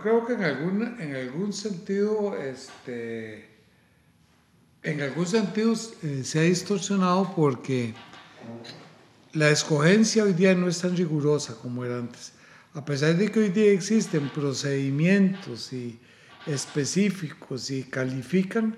Creo 0.00 0.26
que 0.26 0.32
en 0.34 0.42
algún, 0.42 1.00
en 1.00 1.14
algún 1.14 1.52
sentido, 1.52 2.36
este, 2.36 3.48
en 4.82 5.00
algún 5.00 5.26
sentido 5.26 5.74
se 5.76 6.38
ha 6.38 6.42
distorsionado 6.42 7.32
porque 7.36 7.94
la 9.32 9.50
escogencia 9.50 10.24
hoy 10.24 10.32
día 10.32 10.54
no 10.54 10.68
es 10.68 10.80
tan 10.80 10.96
rigurosa 10.96 11.54
como 11.54 11.84
era 11.84 11.98
antes 11.98 12.32
a 12.74 12.84
pesar 12.84 13.16
de 13.16 13.30
que 13.30 13.40
hoy 13.40 13.48
día 13.50 13.70
existen 13.70 14.30
procedimientos 14.30 15.72
y 15.72 16.00
específicos 16.46 17.70
y 17.70 17.84
califican, 17.84 18.76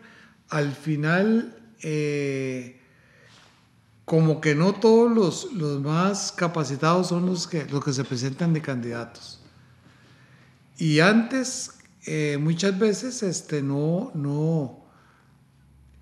al 0.48 0.72
final 0.72 1.56
eh, 1.82 2.80
como 4.04 4.40
que 4.40 4.54
no 4.54 4.74
todos 4.74 5.10
los, 5.10 5.52
los, 5.52 5.80
más 5.80 6.32
capacitados 6.32 7.08
son 7.08 7.26
los 7.26 7.46
que, 7.46 7.64
los 7.66 7.84
que 7.84 7.92
se 7.92 8.04
presentan 8.04 8.52
de 8.52 8.60
candidatos. 8.60 9.43
Y 10.76 11.00
antes, 11.00 11.72
eh, 12.06 12.38
muchas 12.40 12.78
veces 12.78 13.22
este, 13.22 13.62
no, 13.62 14.10
no 14.14 14.84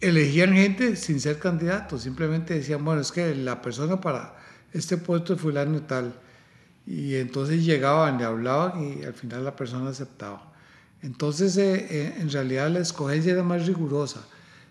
elegían 0.00 0.54
gente 0.54 0.96
sin 0.96 1.20
ser 1.20 1.38
candidatos, 1.38 2.02
simplemente 2.02 2.54
decían, 2.54 2.84
bueno, 2.84 3.00
es 3.00 3.12
que 3.12 3.34
la 3.34 3.62
persona 3.62 4.00
para 4.00 4.36
este 4.72 4.96
puesto 4.96 5.34
es 5.34 5.40
fulano 5.40 5.82
tal 5.82 6.14
y 6.86 7.14
entonces 7.16 7.64
llegaban, 7.64 8.18
le 8.18 8.24
hablaban 8.24 8.82
y 8.82 9.04
al 9.04 9.14
final 9.14 9.44
la 9.44 9.54
persona 9.54 9.90
aceptaba. 9.90 10.52
Entonces, 11.02 11.56
eh, 11.56 11.86
eh, 11.90 12.14
en 12.18 12.30
realidad 12.30 12.70
la 12.70 12.80
escogencia 12.80 13.32
era 13.32 13.42
más 13.42 13.66
rigurosa. 13.66 14.26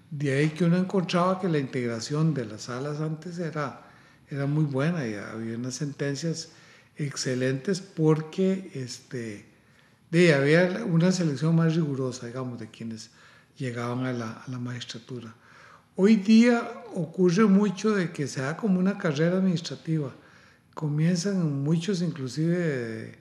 De 0.10 0.34
ahí 0.34 0.50
que 0.50 0.66
uno 0.66 0.78
encontraba 0.78 1.40
que 1.40 1.48
la 1.48 1.60
integración 1.60 2.34
de 2.34 2.46
las 2.46 2.64
salas 2.64 3.00
antes 3.00 3.40
era, 3.40 3.90
era 4.30 4.46
muy 4.46 4.66
buena 4.66 5.08
y 5.08 5.16
había 5.16 5.56
unas 5.56 5.76
sentencias 5.76 6.50
excelentes 6.98 7.80
porque 7.80 8.72
este, 8.74 9.46
de, 10.12 10.34
había 10.34 10.84
una 10.86 11.12
selección 11.12 11.56
más 11.56 11.76
rigurosa, 11.76 12.28
digamos, 12.28 12.60
de 12.60 12.70
quienes 12.70 13.10
llegaban 13.58 14.06
a 14.06 14.14
la, 14.14 14.32
a 14.32 14.50
la 14.50 14.60
magistratura. 14.60 15.34
Hoy 15.96 16.18
día 16.18 16.84
ocurre 16.94 17.46
mucho 17.46 17.96
de 17.96 18.12
que 18.12 18.28
se 18.28 18.42
da 18.42 18.56
como 18.56 18.80
una 18.80 18.98
carrera 18.98 19.38
administrativa 19.38 20.14
comienzan 20.74 21.64
muchos 21.64 22.02
inclusive 22.02 23.16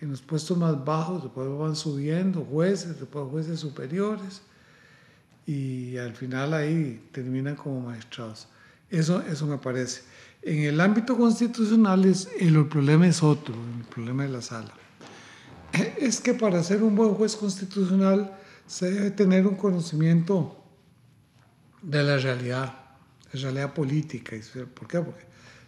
en 0.00 0.10
los 0.10 0.20
puestos 0.20 0.56
más 0.56 0.84
bajos, 0.84 1.22
después 1.22 1.48
van 1.58 1.74
subiendo 1.74 2.44
jueces, 2.44 2.98
después 2.98 3.26
jueces 3.30 3.60
superiores 3.60 4.42
y 5.46 5.96
al 5.96 6.14
final 6.14 6.54
ahí 6.54 7.02
terminan 7.12 7.56
como 7.56 7.80
magistrados. 7.80 8.48
Eso, 8.90 9.22
eso 9.22 9.46
me 9.46 9.58
parece. 9.58 10.02
En 10.42 10.64
el 10.64 10.80
ámbito 10.80 11.16
constitucional 11.16 12.04
es, 12.04 12.28
el 12.38 12.66
problema 12.66 13.06
es 13.06 13.22
otro, 13.22 13.54
el 13.78 13.84
problema 13.86 14.24
de 14.24 14.28
la 14.28 14.42
sala. 14.42 14.72
Es 15.98 16.20
que 16.20 16.34
para 16.34 16.62
ser 16.62 16.82
un 16.82 16.94
buen 16.94 17.14
juez 17.14 17.36
constitucional 17.36 18.36
se 18.66 18.90
debe 18.90 19.10
tener 19.10 19.46
un 19.46 19.54
conocimiento 19.54 20.56
de 21.82 22.02
la 22.02 22.18
realidad, 22.18 22.74
la 23.32 23.40
realidad 23.40 23.74
política. 23.74 24.36
¿Por 24.74 24.88
qué? 24.88 25.00
Porque 25.00 25.24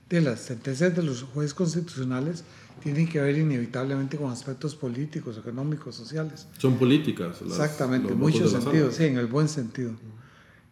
de 0.09 0.21
las 0.21 0.41
sentencias 0.41 0.97
de 0.97 1.03
los 1.03 1.23
jueces 1.23 1.55
constitucionales 1.55 2.45
tienen 2.83 3.09
que 3.09 3.21
ver 3.21 3.37
inevitablemente 3.37 4.17
con 4.17 4.31
aspectos 4.31 4.75
políticos, 4.75 5.37
económicos, 5.37 5.95
sociales. 5.95 6.47
Son 6.59 6.79
políticas. 6.79 7.43
Exactamente, 7.43 8.13
en 8.13 8.19
muchos 8.19 8.53
sentidos, 8.53 8.95
sí, 8.95 9.05
en 9.05 9.19
el 9.19 9.27
buen 9.27 9.49
sentido. 9.49 9.93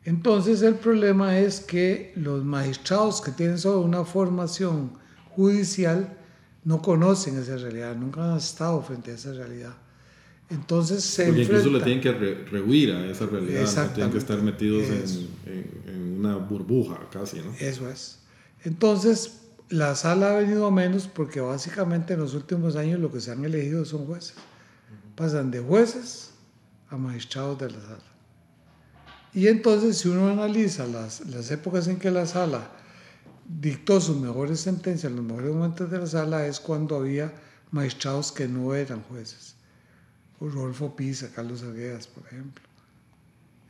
Entonces 0.05 0.63
el 0.63 0.77
problema 0.77 1.39
es 1.39 1.61
que 1.61 2.13
los 2.15 2.45
magistrados 2.45 3.21
que 3.21 3.33
tienen 3.33 3.59
solo 3.59 3.81
una 3.81 4.05
formación 4.05 4.93
judicial 5.31 6.17
no 6.67 6.83
conocen 6.83 7.39
esa 7.39 7.57
realidad, 7.57 7.95
nunca 7.95 8.33
han 8.33 8.39
estado 8.39 8.83
frente 8.83 9.13
a 9.13 9.15
esa 9.15 9.33
realidad. 9.33 9.75
Entonces 10.51 11.05
se 11.05 11.27
Porque 11.27 11.43
incluso 11.43 11.71
le 11.71 11.81
tienen 11.81 12.01
que 12.01 12.13
rehuir 12.13 12.91
a 12.91 13.07
esa 13.07 13.27
realidad, 13.27 13.93
tienen 13.95 14.13
que 14.13 14.19
estar 14.19 14.43
metidos 14.43 14.83
en, 14.89 15.29
en, 15.87 16.19
una 16.19 16.37
burbuja 16.37 17.09
casi, 17.13 17.39
¿no? 17.39 17.55
Eso 17.61 17.89
es. 17.89 18.19
Entonces, 18.65 19.43
la 19.69 19.95
sala 19.95 20.31
ha 20.33 20.39
venido 20.41 20.67
a 20.67 20.73
menos 20.73 21.07
porque 21.07 21.41
básicamente 21.41 22.15
en 22.15 22.21
los 22.21 22.35
últimos 22.35 22.75
años 22.75 22.99
lo 22.99 23.13
que 23.13 23.21
se 23.21 23.31
han 23.31 23.45
elegido 23.45 23.85
son 23.85 24.07
jueces. 24.07 24.35
Pasan 25.15 25.53
de 25.53 25.61
jueces 25.61 26.31
a 26.91 26.97
magistrados 26.97 27.61
de 27.61 27.71
la 27.71 27.81
sala. 27.81 28.13
Y 29.33 29.47
entonces, 29.47 29.99
si 29.99 30.09
uno 30.09 30.31
analiza 30.31 30.85
las, 30.87 31.27
las 31.27 31.49
épocas 31.53 31.87
en 31.87 32.01
que 32.01 32.11
la 32.11 32.27
sala 32.27 32.73
dictó 33.49 34.01
sus 34.01 34.17
mejores 34.17 34.61
sentencias, 34.61 35.13
los 35.13 35.25
mejores 35.25 35.53
momentos 35.53 35.91
de 35.91 35.99
la 35.99 36.07
sala, 36.07 36.47
es 36.47 36.61
cuando 36.61 36.97
había 36.97 37.33
magistrados 37.71 38.33
que 38.33 38.49
no 38.49 38.75
eran 38.75 39.03
jueces. 39.03 39.57
Rodolfo 40.41 40.95
Pisa, 40.95 41.31
Carlos 41.35 41.63
Arguedas, 41.63 42.07
por 42.07 42.27
ejemplo. 42.27 42.65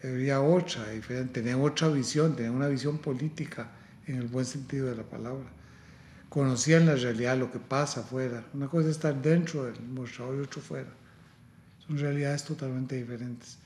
Había 0.02 0.40
otra, 0.40 0.90
diferente, 0.90 1.40
tenían 1.40 1.60
otra 1.62 1.88
visión, 1.88 2.36
tenían 2.36 2.54
una 2.54 2.68
visión 2.68 2.98
política 2.98 3.70
en 4.06 4.16
el 4.16 4.28
buen 4.28 4.44
sentido 4.44 4.86
de 4.86 4.96
la 4.96 5.02
palabra. 5.02 5.46
Conocían 6.28 6.86
la 6.86 6.96
realidad, 6.96 7.36
lo 7.38 7.50
que 7.50 7.58
pasa 7.58 8.00
afuera. 8.00 8.44
Una 8.52 8.68
cosa 8.68 8.88
es 8.88 8.96
estar 8.96 9.20
dentro 9.20 9.64
del 9.64 9.80
mostrador 9.80 10.36
y 10.36 10.40
otro 10.40 10.60
fuera. 10.60 10.90
Son 11.86 11.98
realidades 11.98 12.44
totalmente 12.44 12.96
diferentes. 12.96 13.58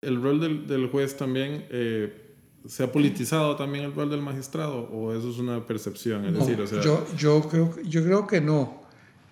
¿El 0.00 0.22
rol 0.22 0.40
del, 0.40 0.66
del 0.66 0.88
juez 0.88 1.16
también 1.16 1.66
eh, 1.70 2.33
se 2.66 2.82
ha 2.82 2.90
politizado 2.90 3.56
también 3.56 3.84
el 3.84 3.94
rol 3.94 4.10
del 4.10 4.22
magistrado 4.22 4.88
o 4.90 5.12
eso 5.12 5.30
es 5.30 5.38
una 5.38 5.66
percepción? 5.66 6.24
Es 6.24 6.34
decir, 6.34 6.60
o 6.60 6.66
sea, 6.66 6.80
yo, 6.80 7.06
yo, 7.16 7.48
creo, 7.48 7.74
yo 7.82 8.02
creo 8.04 8.26
que 8.26 8.40
no. 8.40 8.82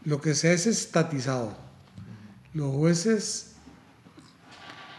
Lo 0.05 0.21
que 0.21 0.35
se 0.35 0.53
es 0.53 0.67
estatizado. 0.67 1.57
Los 2.55 2.75
jueces, 2.75 3.53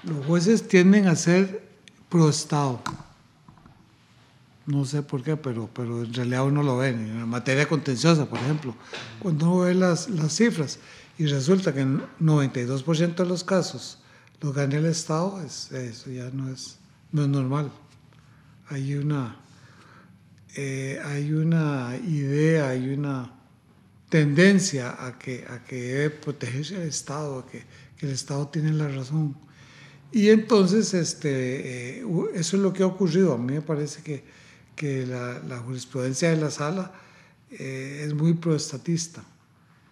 los 0.04 0.26
jueces 0.26 0.68
tienden 0.68 1.08
a 1.08 1.16
ser 1.16 1.68
pro 2.10 2.30
Estado. 2.30 2.82
No 4.66 4.86
sé 4.86 5.04
por 5.04 5.22
qué, 5.22 5.36
pero, 5.36 5.70
pero 5.74 6.04
en 6.04 6.14
realidad 6.14 6.46
uno 6.46 6.64
lo 6.64 6.78
ve. 6.78 6.90
En 6.90 7.28
materia 7.28 7.68
contenciosa, 7.68 8.26
por 8.26 8.40
ejemplo, 8.40 8.74
cuando 9.20 9.52
uno 9.52 9.60
ve 9.66 9.76
las, 9.76 10.10
las 10.10 10.36
cifras 10.36 10.80
y 11.18 11.26
resulta 11.26 11.74
que 11.74 11.82
en 11.82 12.02
92% 12.22 13.16
de 13.16 13.26
los 13.26 13.44
casos 13.44 14.00
lo 14.42 14.54
gana 14.54 14.78
el 14.78 14.86
Estado, 14.86 15.42
es, 15.42 15.72
eso 15.72 16.10
ya 16.10 16.30
no 16.32 16.50
es, 16.50 16.78
no 17.12 17.24
es 17.24 17.28
normal. 17.28 17.72
Hay 18.70 18.96
una, 18.96 19.38
eh, 20.56 21.00
hay 21.04 21.34
una 21.34 21.98
idea, 22.06 22.70
hay 22.70 22.90
una 22.90 23.32
tendencia 24.10 25.06
a 25.06 25.18
que, 25.18 25.46
a 25.50 25.64
que 25.64 25.82
debe 25.82 26.10
protegerse 26.12 26.76
el 26.76 26.88
Estado, 26.88 27.40
a 27.40 27.48
que, 27.48 27.64
el 28.00 28.12
Estado 28.12 28.48
tiene 28.50 28.74
la 28.74 28.90
razón. 28.90 29.36
Y 30.12 30.30
entonces 30.30 30.94
este, 30.94 32.00
eh, 32.00 32.06
eso 32.34 32.58
es 32.58 32.62
lo 32.62 32.74
que 32.74 32.84
ha 32.84 32.86
ocurrido. 32.86 33.34
A 33.34 33.38
mí 33.38 33.54
me 33.54 33.62
parece 33.62 34.04
que, 34.04 34.24
que 34.76 35.06
la, 35.08 35.40
la 35.40 35.60
jurisprudencia 35.60 36.30
de 36.30 36.38
la 36.38 36.52
sala 36.52 36.92
eh, 37.50 38.04
es 38.06 38.14
muy 38.14 38.34
proestatista. 38.34 39.24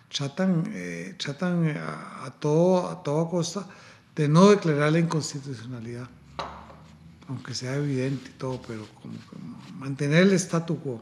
Tratan, 0.09 0.69
eh, 0.73 1.15
tratan 1.17 1.69
a, 1.77 2.25
a, 2.25 2.31
todo, 2.31 2.89
a 2.89 3.01
toda 3.01 3.29
costa 3.29 3.67
de 4.15 4.27
no 4.27 4.49
declarar 4.49 4.91
la 4.91 4.99
inconstitucionalidad, 4.99 6.09
aunque 7.31 7.53
sea 7.53 7.77
evidente 7.77 8.29
y 8.29 8.37
todo, 8.37 8.61
pero 8.67 8.85
como, 9.01 9.13
como 9.29 9.57
mantener 9.79 10.23
el 10.23 10.33
statu 10.33 10.77
quo. 10.79 11.01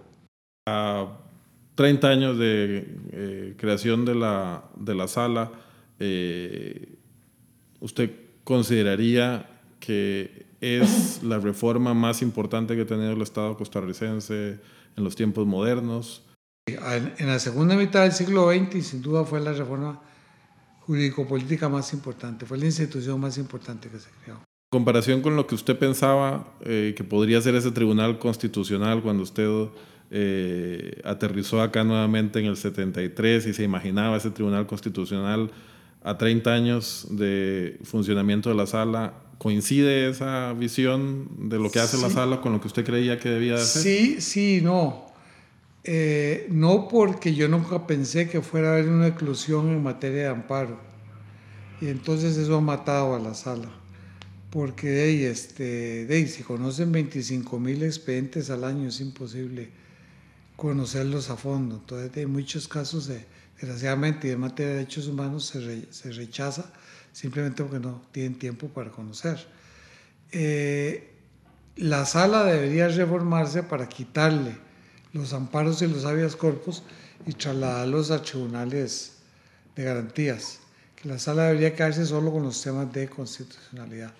A 0.67 1.07
30 1.73 2.07
años 2.07 2.38
de 2.38 2.88
eh, 3.11 3.55
creación 3.57 4.05
de 4.05 4.13
la, 4.13 4.63
de 4.75 4.93
la 4.93 5.07
sala, 5.07 5.51
eh, 5.97 6.99
¿usted 7.80 8.11
consideraría 8.43 9.49
que 9.80 10.45
es 10.61 11.23
la 11.23 11.39
reforma 11.39 11.95
más 11.95 12.21
importante 12.21 12.75
que 12.75 12.84
ha 12.84 12.86
tenido 12.86 13.13
el 13.13 13.21
Estado 13.23 13.57
costarricense 13.57 14.59
en 14.95 15.03
los 15.03 15.15
tiempos 15.15 15.47
modernos? 15.47 16.23
En 16.67 17.25
la 17.25 17.39
segunda 17.39 17.75
mitad 17.75 18.03
del 18.03 18.11
siglo 18.11 18.51
XX, 18.51 18.86
sin 18.86 19.01
duda, 19.01 19.25
fue 19.25 19.39
la 19.39 19.53
reforma 19.53 19.99
jurídico-política 20.82 21.69
más 21.69 21.91
importante, 21.93 22.45
fue 22.45 22.59
la 22.59 22.65
institución 22.65 23.19
más 23.19 23.39
importante 23.39 23.89
que 23.89 23.97
se 23.97 24.09
creó. 24.23 24.48
En 24.72 24.78
comparación 24.78 25.22
con 25.24 25.36
lo 25.36 25.47
que 25.47 25.55
usted 25.55 25.80
pensaba 25.80 26.47
eh, 26.61 26.93
que 26.95 27.03
podría 27.03 27.41
ser 27.41 27.55
ese 27.55 27.72
tribunal 27.72 28.20
constitucional 28.20 29.01
cuando 29.01 29.24
usted 29.24 29.49
eh, 30.11 31.01
aterrizó 31.03 31.63
acá 31.63 31.84
nuevamente 31.84 32.38
en 32.38 32.45
el 32.45 32.55
73 32.55 33.47
y 33.47 33.53
se 33.55 33.63
imaginaba 33.63 34.17
ese 34.17 34.30
tribunal 34.30 34.67
constitucional 34.67 35.49
a 36.03 36.20
30 36.20 36.53
años 36.53 37.07
de 37.09 37.80
funcionamiento 37.82 38.49
de 38.49 38.55
la 38.55 38.67
sala, 38.67 39.15
¿coincide 39.39 40.07
esa 40.07 40.53
visión 40.53 41.49
de 41.49 41.57
lo 41.57 41.72
que 41.72 41.80
hace 41.80 41.97
sí. 41.97 42.03
la 42.03 42.11
sala 42.11 42.39
con 42.39 42.53
lo 42.53 42.61
que 42.61 42.67
usted 42.67 42.86
creía 42.86 43.17
que 43.17 43.30
debía 43.30 43.55
hacer? 43.55 43.82
Sí, 43.82 44.22
sí, 44.22 44.61
no. 44.61 45.07
Eh, 45.84 46.45
no 46.51 46.88
porque 46.88 47.34
yo 47.34 47.47
nunca 47.47 47.88
pensé 47.88 48.30
que 48.30 48.43
fuera 48.43 48.70
a 48.70 48.74
haber 48.74 48.88
una 48.88 49.07
eclosión 49.07 49.70
en 49.70 49.82
materia 49.82 50.22
de 50.22 50.28
amparo. 50.28 50.78
Y 51.82 51.88
entonces 51.88 52.38
eso 52.38 52.55
ha 52.55 52.61
matado 52.61 53.15
a 53.15 53.20
la 53.20 53.34
sala. 53.34 53.70
Porque 54.49 54.89
de 54.89 55.29
este, 55.29 56.27
si 56.27 56.43
conocen 56.43 56.91
25 56.91 57.59
mil 57.59 57.83
expedientes 57.83 58.49
al 58.49 58.63
año 58.63 58.89
es 58.89 58.99
imposible 58.99 59.69
conocerlos 60.55 61.29
a 61.29 61.37
fondo. 61.37 61.75
Entonces 61.75 62.15
hay 62.17 62.25
muchos 62.25 62.67
casos, 62.67 63.07
de, 63.07 63.25
desgraciadamente, 63.55 64.31
en 64.31 64.39
materia 64.39 64.71
de 64.71 64.79
derechos 64.79 65.07
humanos 65.07 65.45
se, 65.45 66.11
rechaza 66.11 66.71
simplemente 67.13 67.63
porque 67.63 67.79
no 67.79 68.01
tienen 68.11 68.39
tiempo 68.39 68.67
para 68.67 68.89
conocer. 68.89 69.37
Eh, 70.31 71.13
la 71.75 72.05
sala 72.05 72.43
debería 72.43 72.87
reformarse 72.87 73.63
para 73.63 73.87
quitarle 73.87 74.57
los 75.13 75.33
amparos 75.33 75.81
y 75.81 75.87
los 75.87 76.05
habeas 76.05 76.35
corpus 76.35 76.83
y 77.25 77.33
trasladarlos 77.33 78.11
a 78.11 78.21
tribunales 78.21 79.13
de 79.75 79.83
garantías. 79.83 80.59
Que 80.95 81.07
la 81.07 81.19
sala 81.19 81.45
debería 81.45 81.75
quedarse 81.75 82.05
solo 82.05 82.31
con 82.31 82.43
los 82.43 82.61
temas 82.61 82.91
de 82.91 83.07
constitucionalidad. 83.07 84.11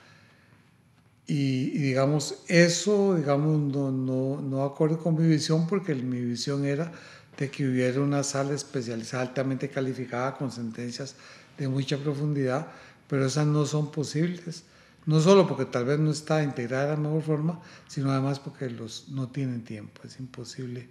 Y, 1.30 1.78
digamos, 1.78 2.40
eso 2.48 3.14
digamos, 3.16 3.60
no, 3.60 3.92
no, 3.92 4.42
no 4.42 4.64
acorde 4.64 4.98
con 4.98 5.16
mi 5.16 5.28
visión 5.28 5.68
porque 5.68 5.94
mi 5.94 6.20
visión 6.22 6.66
era 6.66 6.92
de 7.38 7.52
que 7.52 7.68
hubiera 7.68 8.02
una 8.02 8.24
sala 8.24 8.56
especializada 8.56 9.22
altamente 9.22 9.70
calificada 9.70 10.36
con 10.36 10.52
sentencias 10.52 11.14
de 11.56 11.68
mucha 11.68 11.98
profundidad, 12.00 12.66
pero 13.08 13.28
esas 13.28 13.46
no 13.46 13.68
son 13.68 13.92
posibles. 13.92 14.64
No 15.06 15.22
solo 15.22 15.48
porque 15.48 15.66
tal 15.66 15.86
vez 15.86 16.00
no 16.00 16.10
está 16.10 16.42
integrada 16.42 16.86
de 16.86 16.92
la 16.94 16.98
mejor 16.98 17.22
forma, 17.22 17.62
sino 17.88 18.12
además 18.12 18.40
porque 18.40 18.68
los 18.68 19.10
no 19.10 19.30
tienen 19.30 19.64
tiempo. 19.64 20.02
Es 20.06 20.20
imposible 20.20 20.88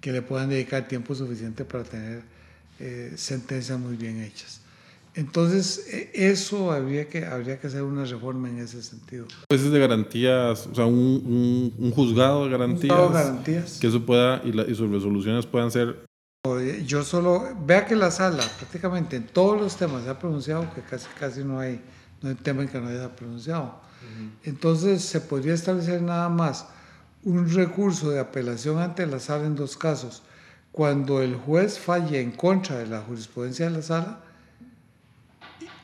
que 0.00 0.12
le 0.12 0.22
puedan 0.22 0.48
dedicar 0.48 0.86
tiempo 0.86 1.12
suficiente 1.12 1.64
para 1.64 1.82
tener 1.82 2.22
eh, 2.78 3.14
sentencias 3.16 3.80
muy 3.80 3.96
bien 3.96 4.20
hechas. 4.20 4.61
Entonces, 5.14 5.86
eso 6.14 6.72
habría 6.72 7.08
que, 7.08 7.26
habría 7.26 7.60
que 7.60 7.66
hacer 7.66 7.82
una 7.82 8.04
reforma 8.04 8.48
en 8.48 8.58
ese 8.58 8.82
sentido. 8.82 9.26
Jueces 9.50 9.70
de 9.70 9.78
garantías, 9.78 10.66
o 10.66 10.74
sea, 10.74 10.86
un, 10.86 10.94
un, 10.96 11.74
un 11.78 11.90
juzgado 11.90 12.44
de 12.44 12.50
garantías. 12.50 12.90
Un 12.92 13.06
juzgado 13.06 13.08
de 13.08 13.24
garantías. 13.24 13.78
Que 13.78 13.88
eso 13.88 14.06
pueda, 14.06 14.40
y, 14.44 14.52
la, 14.52 14.62
y 14.62 14.74
sus 14.74 14.90
resoluciones 14.90 15.46
puedan 15.46 15.70
ser 15.70 16.06
yo 16.86 17.04
solo, 17.04 17.54
vea 17.64 17.86
que 17.86 17.94
la 17.94 18.10
sala 18.10 18.42
prácticamente 18.58 19.14
en 19.14 19.28
todos 19.28 19.60
los 19.60 19.76
temas 19.76 20.02
se 20.02 20.10
ha 20.10 20.18
pronunciado 20.18 20.68
que 20.74 20.80
casi, 20.80 21.06
casi 21.16 21.44
no 21.44 21.60
hay 21.60 21.80
no 22.20 22.30
hay 22.30 22.34
tema 22.34 22.62
en 22.62 22.68
que 22.68 22.80
no 22.80 22.88
haya 22.88 23.14
pronunciado. 23.14 23.62
Uh 23.62 23.66
-huh. 23.66 24.30
Entonces 24.44 25.02
se 25.02 25.20
podría 25.20 25.54
establecer 25.54 26.02
nada 26.02 26.28
más 26.28 26.66
un 27.24 27.48
recurso 27.48 28.10
de 28.10 28.18
apelación 28.18 28.78
ante 28.78 29.06
la 29.06 29.20
sala 29.20 29.46
en 29.46 29.54
dos 29.54 29.76
casos. 29.76 30.22
Cuando 30.72 31.22
el 31.22 31.36
juez 31.36 31.78
falle 31.78 32.20
en 32.20 32.32
contra 32.32 32.78
de 32.78 32.86
la 32.86 33.02
jurisprudencia 33.02 33.66
de 33.66 33.76
la 33.76 33.82
sala 33.82 34.20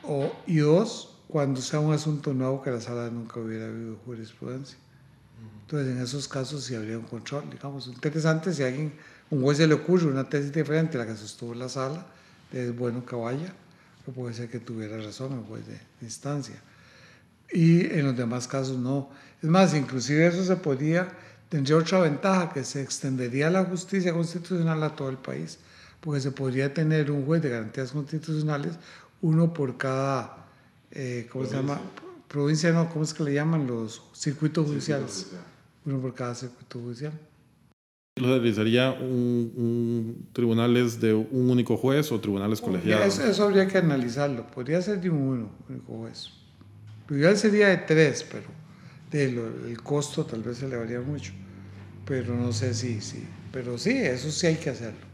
o, 0.09 0.35
y 0.47 0.57
dos, 0.57 1.15
cuando 1.27 1.61
sea 1.61 1.79
un 1.79 1.93
asunto 1.93 2.33
nuevo 2.33 2.61
que 2.63 2.71
la 2.71 2.81
sala 2.81 3.09
nunca 3.11 3.39
hubiera 3.39 3.67
habido 3.67 3.95
jurisprudencia. 4.05 4.77
Entonces, 5.61 5.95
en 5.95 6.01
esos 6.01 6.27
casos 6.27 6.63
sí 6.63 6.73
habría 6.73 6.97
un 6.97 7.05
control, 7.05 7.47
digamos. 7.51 7.85
Interesante 7.87 8.51
si 8.51 8.63
a 8.63 8.67
alguien, 8.67 8.91
un 9.29 9.43
juez 9.43 9.59
se 9.59 9.67
le 9.67 9.75
ocurre 9.75 10.07
una 10.07 10.27
tesis 10.27 10.51
diferente 10.51 10.97
a 10.97 11.01
la 11.01 11.07
que 11.07 11.15
sostuvo 11.15 11.53
la 11.53 11.69
sala, 11.69 12.07
es 12.51 12.75
bueno 12.75 13.05
que 13.05 13.15
vaya, 13.15 13.53
que 14.03 14.11
puede 14.11 14.33
ser 14.33 14.49
que 14.49 14.59
tuviera 14.59 14.97
razón 14.97 15.33
el 15.33 15.43
juez 15.45 15.67
de, 15.67 15.73
de 15.73 16.05
instancia. 16.05 16.59
Y 17.51 17.81
en 17.81 18.05
los 18.05 18.17
demás 18.17 18.47
casos 18.47 18.77
no. 18.77 19.11
Es 19.43 19.47
más, 19.47 19.75
inclusive 19.75 20.25
eso 20.25 20.43
se 20.43 20.55
podría, 20.55 21.07
tendría 21.49 21.77
otra 21.77 21.99
ventaja, 21.99 22.51
que 22.51 22.63
se 22.63 22.81
extendería 22.81 23.51
la 23.51 23.63
justicia 23.63 24.11
constitucional 24.11 24.81
a 24.81 24.95
todo 24.95 25.09
el 25.09 25.17
país, 25.17 25.59
porque 26.01 26.19
se 26.19 26.31
podría 26.31 26.73
tener 26.73 27.11
un 27.11 27.27
juez 27.27 27.43
de 27.43 27.49
garantías 27.49 27.91
constitucionales, 27.91 28.73
uno 29.21 29.53
por 29.53 29.77
cada, 29.77 30.47
eh, 30.91 31.27
¿cómo 31.31 31.45
provincia. 31.45 31.61
se 31.61 31.67
llama? 31.67 31.81
Provincia, 32.27 32.71
no, 32.71 32.89
¿cómo 32.89 33.03
es 33.03 33.13
que 33.13 33.23
le 33.23 33.33
llaman? 33.33 33.67
Los 33.67 34.03
circuitos 34.13 34.67
judiciales. 34.67 35.11
Circuito 35.11 35.49
uno 35.85 35.99
por 35.99 36.13
cada 36.13 36.35
circuito 36.35 36.79
judicial. 36.79 37.13
¿Lo 38.15 38.27
realizaría 38.27 38.91
un, 38.91 39.53
un, 39.55 40.27
tribunales 40.33 40.99
de 40.99 41.13
un 41.13 41.49
único 41.49 41.77
juez 41.77 42.11
o 42.11 42.19
tribunales 42.19 42.59
colegiados? 42.59 43.07
Eso, 43.07 43.23
eso, 43.23 43.43
habría 43.45 43.67
que 43.67 43.77
analizarlo. 43.77 44.45
Podría 44.47 44.81
ser 44.81 44.99
de 44.99 45.09
un 45.09 45.21
uno, 45.21 45.51
único 45.69 45.97
juez. 45.99 46.29
Lo 47.07 47.17
ideal 47.17 47.37
sería 47.37 47.69
de 47.69 47.77
tres, 47.77 48.25
pero 48.29 48.47
de 49.09 49.31
lo, 49.31 49.47
el 49.67 49.81
costo 49.81 50.25
tal 50.25 50.43
vez 50.43 50.57
se 50.57 50.65
elevaría 50.65 50.99
mucho. 50.99 51.31
Pero 52.05 52.35
no 52.35 52.51
sé 52.51 52.73
si, 52.73 52.99
sí. 52.99 53.23
Pero 53.53 53.77
sí, 53.77 53.91
eso 53.91 54.31
sí 54.31 54.47
hay 54.47 54.55
que 54.55 54.69
hacerlo. 54.69 55.07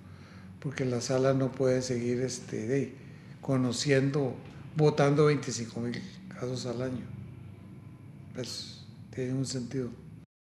Porque 0.60 0.84
la 0.84 1.00
sala 1.00 1.34
no 1.34 1.52
puede 1.52 1.84
seguir 1.84 2.22
este, 2.22 2.66
de, 2.66 2.96
conociendo, 3.46 4.36
votando 4.76 5.26
25 5.26 5.80
mil 5.80 6.02
casos 6.28 6.66
al 6.66 6.82
año. 6.82 7.06
Pues 8.34 8.84
tiene 9.14 9.34
un 9.34 9.46
sentido. 9.46 9.90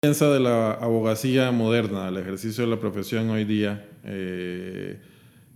piensa 0.00 0.30
de 0.30 0.40
la 0.40 0.72
abogacía 0.72 1.52
moderna, 1.52 2.08
el 2.08 2.16
ejercicio 2.16 2.64
de 2.64 2.70
la 2.70 2.80
profesión 2.80 3.28
hoy 3.28 3.44
día? 3.44 3.86
Eh, 4.04 4.98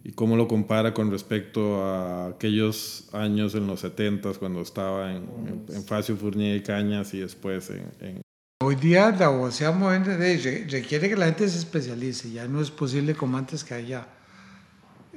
¿Y 0.05 0.13
cómo 0.13 0.37
lo 0.37 0.47
compara 0.47 0.93
con 0.93 1.11
respecto 1.11 1.83
a 1.83 2.27
aquellos 2.27 3.09
años 3.15 3.55
en 3.55 3.67
los 3.67 3.81
70 3.81 4.35
cuando 4.35 4.61
estaba 4.61 5.13
en, 5.13 5.25
en, 5.71 5.85
Facio 5.85 6.19
Fournier 6.19 6.57
y 6.57 6.63
Cañas 6.63 7.15
y 7.15 7.21
después 7.21 7.71
en, 7.71 8.21
Hoy 8.63 8.75
día 8.75 9.11
la 9.11 9.27
abogacía 9.27 9.71
moderna 9.73 10.19
requiere 10.19 11.09
que 11.09 11.17
la 11.17 11.27
gente 11.27 11.49
se 11.49 11.59
especialice, 11.59 12.31
ya 12.31 12.47
no 12.47 12.61
es 12.61 12.71
posible 12.71 13.15
como 13.15 13.39
antes 13.39 13.65
que 13.65 13.73
haya, 13.73 14.07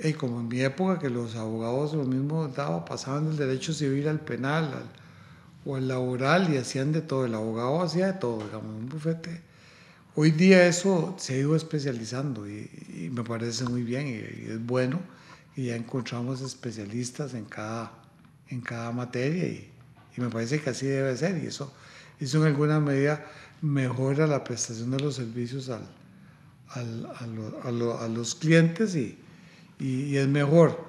y 0.03 0.13
como 0.13 0.41
en 0.41 0.47
mi 0.47 0.61
época 0.61 0.99
que 0.99 1.09
los 1.09 1.35
abogados 1.35 1.93
lo 1.93 2.03
mismo 2.03 2.47
daba, 2.49 2.83
pasaban 2.83 3.27
del 3.27 3.37
derecho 3.37 3.73
civil 3.73 4.07
al 4.07 4.19
penal 4.19 4.69
o 5.65 5.75
al 5.75 5.87
laboral 5.87 6.53
y 6.53 6.57
hacían 6.57 6.91
de 6.91 7.01
todo, 7.01 7.25
el 7.25 7.33
abogado 7.33 7.81
hacía 7.81 8.07
de 8.07 8.13
todo, 8.13 8.43
digamos, 8.43 8.75
un 8.75 8.89
bufete. 8.89 9.41
Hoy 10.15 10.31
día 10.31 10.67
eso 10.67 11.15
se 11.17 11.33
ha 11.33 11.37
ido 11.37 11.55
especializando 11.55 12.47
y, 12.47 13.09
me 13.11 13.23
parece 13.23 13.65
muy 13.65 13.83
bien 13.83 14.07
y, 14.07 14.51
es 14.51 14.65
bueno 14.65 14.99
y 15.55 15.67
ya 15.67 15.75
encontramos 15.75 16.41
especialistas 16.41 17.33
en 17.33 17.45
cada, 17.45 17.91
en 18.49 18.61
cada 18.61 18.91
materia 18.91 19.45
y, 19.45 19.71
me 20.17 20.29
parece 20.29 20.61
que 20.61 20.69
así 20.69 20.85
debe 20.85 21.15
ser 21.17 21.43
y 21.43 21.47
eso, 21.47 21.73
eso 22.21 22.37
en 22.37 22.47
alguna 22.47 22.79
medida 22.79 23.25
mejora 23.61 24.27
la 24.27 24.45
prestación 24.45 24.91
de 24.91 24.99
los 24.99 25.15
servicios 25.15 25.67
al, 25.67 25.85
a, 26.73 28.07
los 28.07 28.35
clientes 28.35 28.95
y, 28.95 29.17
y, 29.79 30.15
es 30.15 30.27
mejor. 30.27 30.85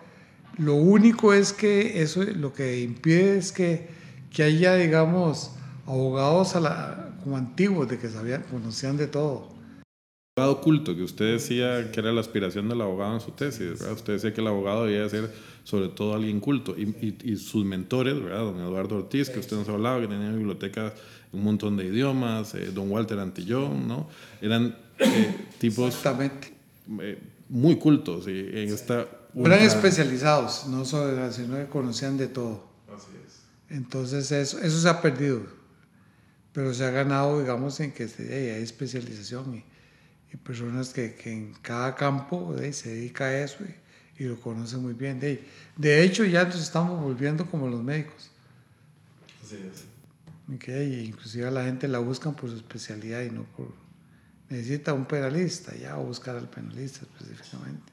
Lo 0.59 0.75
único 0.75 1.33
es 1.33 1.53
que 1.53 2.03
eso 2.03 2.23
lo 2.23 2.53
que 2.53 2.81
impide 2.81 3.37
es 3.37 3.53
que, 3.53 3.89
que 4.33 4.43
haya, 4.43 4.75
digamos, 4.75 5.53
abogados 5.87 6.57
a 6.57 6.61
la, 6.61 7.17
como 7.23 7.37
antiguos, 7.37 7.89
de 7.89 7.99
que 7.99 8.09
sabían, 8.09 8.43
conocían 8.51 8.97
de 8.97 9.07
todo. 9.07 9.55
Abogado 10.39 10.61
oculto, 10.61 10.95
que 10.95 11.03
usted 11.03 11.33
decía 11.33 11.91
que 11.91 12.01
era 12.01 12.13
la 12.13 12.21
aspiración 12.21 12.69
del 12.69 12.81
abogado 12.81 13.15
en 13.15 13.21
su 13.21 13.33
tesis, 13.33 13.71
¿verdad? 13.71 13.93
Usted 13.93 14.15
decía 14.15 14.35
que 14.35 14.41
el 14.41 14.47
abogado 14.47 14.85
debía 14.85 15.09
ser 15.09 15.31
sobre 15.67 15.89
todo 15.89 16.15
alguien 16.15 16.39
culto. 16.39 16.77
Y, 16.79 17.17
y, 17.25 17.37
sus 17.37 17.65
mentores, 17.65 18.23
¿verdad? 18.23 18.41
Don 18.41 18.61
Eduardo 18.61 18.99
Ortiz, 18.99 19.29
que 19.29 19.41
usted 19.41 19.57
nos 19.57 19.69
hablaba, 19.69 20.01
que 20.01 20.07
tenía 20.07 20.31
biblioteca 20.31 20.95
un 21.33 21.43
montón 21.43 21.77
de 21.77 21.87
idiomas, 21.87 22.55
eh, 22.55 22.71
don 22.73 22.91
Walter 22.91 23.19
Antillón, 23.19 23.89
¿no? 23.89 24.09
Eran 24.41 24.77
eh, 24.99 25.35
tipos 25.59 25.89
Exactamente. 25.89 26.53
Eh, 27.01 27.19
muy 27.49 27.77
cultos. 27.77 28.27
Y 28.29 28.41
en 28.41 28.73
esta 28.73 29.07
Eran 29.35 29.61
especializados, 29.61 30.67
no 30.69 30.85
solo, 30.85 31.33
sino 31.33 31.57
que 31.57 31.67
conocían 31.67 32.17
de 32.17 32.29
todo. 32.29 32.65
Así 32.95 33.09
es. 33.27 33.43
Entonces 33.69 34.31
eso, 34.33 34.59
eso 34.61 34.81
se 34.81 34.89
ha 34.89 35.01
perdido 35.01 35.57
pero 36.57 36.73
se 36.73 36.87
ha 36.87 36.91
ganado, 36.91 37.39
digamos, 37.39 37.79
en 37.81 37.93
que 37.93 38.05
hay 38.05 38.63
especialización 38.63 39.57
y, 39.57 40.37
personas 40.39 40.89
que, 40.89 41.15
que, 41.15 41.31
en 41.31 41.53
cada 41.61 41.95
campo 41.95 42.57
se 42.73 42.95
dedica 42.95 43.27
a 43.27 43.43
eso 43.43 43.59
y, 44.19 44.25
lo 44.25 44.41
conocen 44.41 44.81
muy 44.81 44.95
bien. 44.95 45.21
De, 45.21 45.45
de, 45.77 46.03
hecho, 46.03 46.25
ya 46.25 46.45
nos 46.45 46.63
estamos 46.63 46.99
volviendo 47.03 47.45
como 47.45 47.69
los 47.69 47.83
médicos. 47.83 48.31
Así 49.45 49.57
es. 49.57 49.85
Okay, 50.55 51.05
inclusive 51.07 51.47
a 51.47 51.51
la 51.51 51.65
gente 51.65 51.89
la 51.89 51.99
buscan 51.99 52.35
por 52.35 52.49
su 52.49 52.57
especialidad 52.57 53.21
y 53.21 53.31
no 53.31 53.45
por... 53.55 53.75
Necesita 54.49 54.93
un 54.93 55.07
penalista, 55.07 55.75
ya, 55.77 55.99
o 55.99 56.05
buscar 56.05 56.37
al 56.37 56.49
penalista 56.49 57.01
específicamente. 57.03 57.93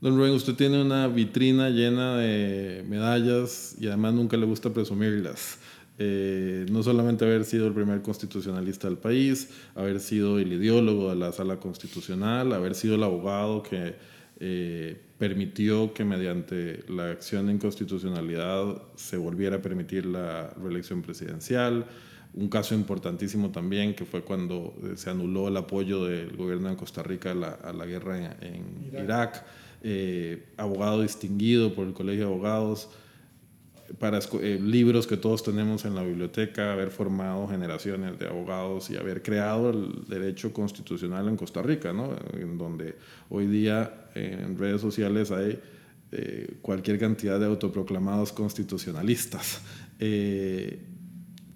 Don 0.00 0.16
Rubén, 0.16 0.32
usted 0.32 0.54
tiene 0.54 0.80
una 0.80 1.08
vitrina 1.08 1.70
llena 1.70 2.16
de 2.16 2.84
medallas 2.88 3.74
y 3.80 3.88
además 3.88 4.14
nunca 4.14 4.36
le 4.36 4.46
gusta 4.46 4.72
presumirlas. 4.72 5.58
Eh, 5.98 6.64
no 6.70 6.84
solamente 6.84 7.24
haber 7.24 7.44
sido 7.44 7.66
el 7.66 7.74
primer 7.74 8.00
constitucionalista 8.02 8.86
del 8.86 8.98
país, 8.98 9.50
haber 9.74 9.98
sido 9.98 10.38
el 10.38 10.52
ideólogo 10.52 11.10
de 11.10 11.16
la 11.16 11.32
sala 11.32 11.58
constitucional, 11.58 12.52
haber 12.52 12.76
sido 12.76 12.94
el 12.94 13.02
abogado 13.02 13.64
que 13.64 13.96
eh, 14.38 14.96
permitió 15.18 15.92
que 15.92 16.04
mediante 16.04 16.84
la 16.88 17.10
acción 17.10 17.46
de 17.46 17.54
inconstitucionalidad 17.54 18.80
se 18.94 19.16
volviera 19.16 19.56
a 19.56 19.62
permitir 19.62 20.06
la 20.06 20.50
reelección 20.62 21.02
presidencial. 21.02 21.86
Un 22.34 22.48
caso 22.48 22.74
importantísimo 22.74 23.50
también 23.50 23.94
que 23.94 24.04
fue 24.04 24.22
cuando 24.22 24.74
eh, 24.82 24.96
se 24.96 25.10
anuló 25.10 25.48
el 25.48 25.56
apoyo 25.56 26.04
del 26.04 26.36
gobierno 26.36 26.68
de 26.68 26.76
Costa 26.76 27.02
Rica 27.02 27.32
a 27.32 27.72
la, 27.72 27.86
guerra 27.86 28.36
en, 28.40 28.90
Irak. 28.92 29.44
abogado 30.56 31.02
distinguido 31.02 31.74
por 31.74 31.86
el 31.86 31.94
Colegio 31.94 32.26
de 32.26 32.32
Abogados 32.32 32.88
para 33.98 34.18
eh, 34.18 34.60
libros 34.62 35.06
que 35.06 35.16
todos 35.16 35.42
tenemos 35.42 35.84
en 35.84 35.94
la 35.94 36.02
biblioteca, 36.02 36.72
haber 36.72 36.90
formado 36.90 37.48
generaciones 37.48 38.18
de 38.18 38.26
abogados 38.26 38.90
y 38.90 38.96
haber 38.96 39.22
creado 39.22 39.70
el 39.70 40.04
derecho 40.06 40.52
constitucional 40.52 41.28
en 41.28 41.36
Costa 41.36 41.62
Rica, 41.62 41.92
¿no? 41.92 42.14
en 42.34 42.58
donde 42.58 42.96
hoy 43.30 43.46
día 43.46 44.10
en 44.14 44.58
redes 44.58 44.80
sociales 44.80 45.30
hay 45.30 45.58
eh, 46.12 46.58
cualquier 46.60 46.98
cantidad 46.98 47.40
de 47.40 47.46
autoproclamados 47.46 48.32
constitucionalistas. 48.32 49.62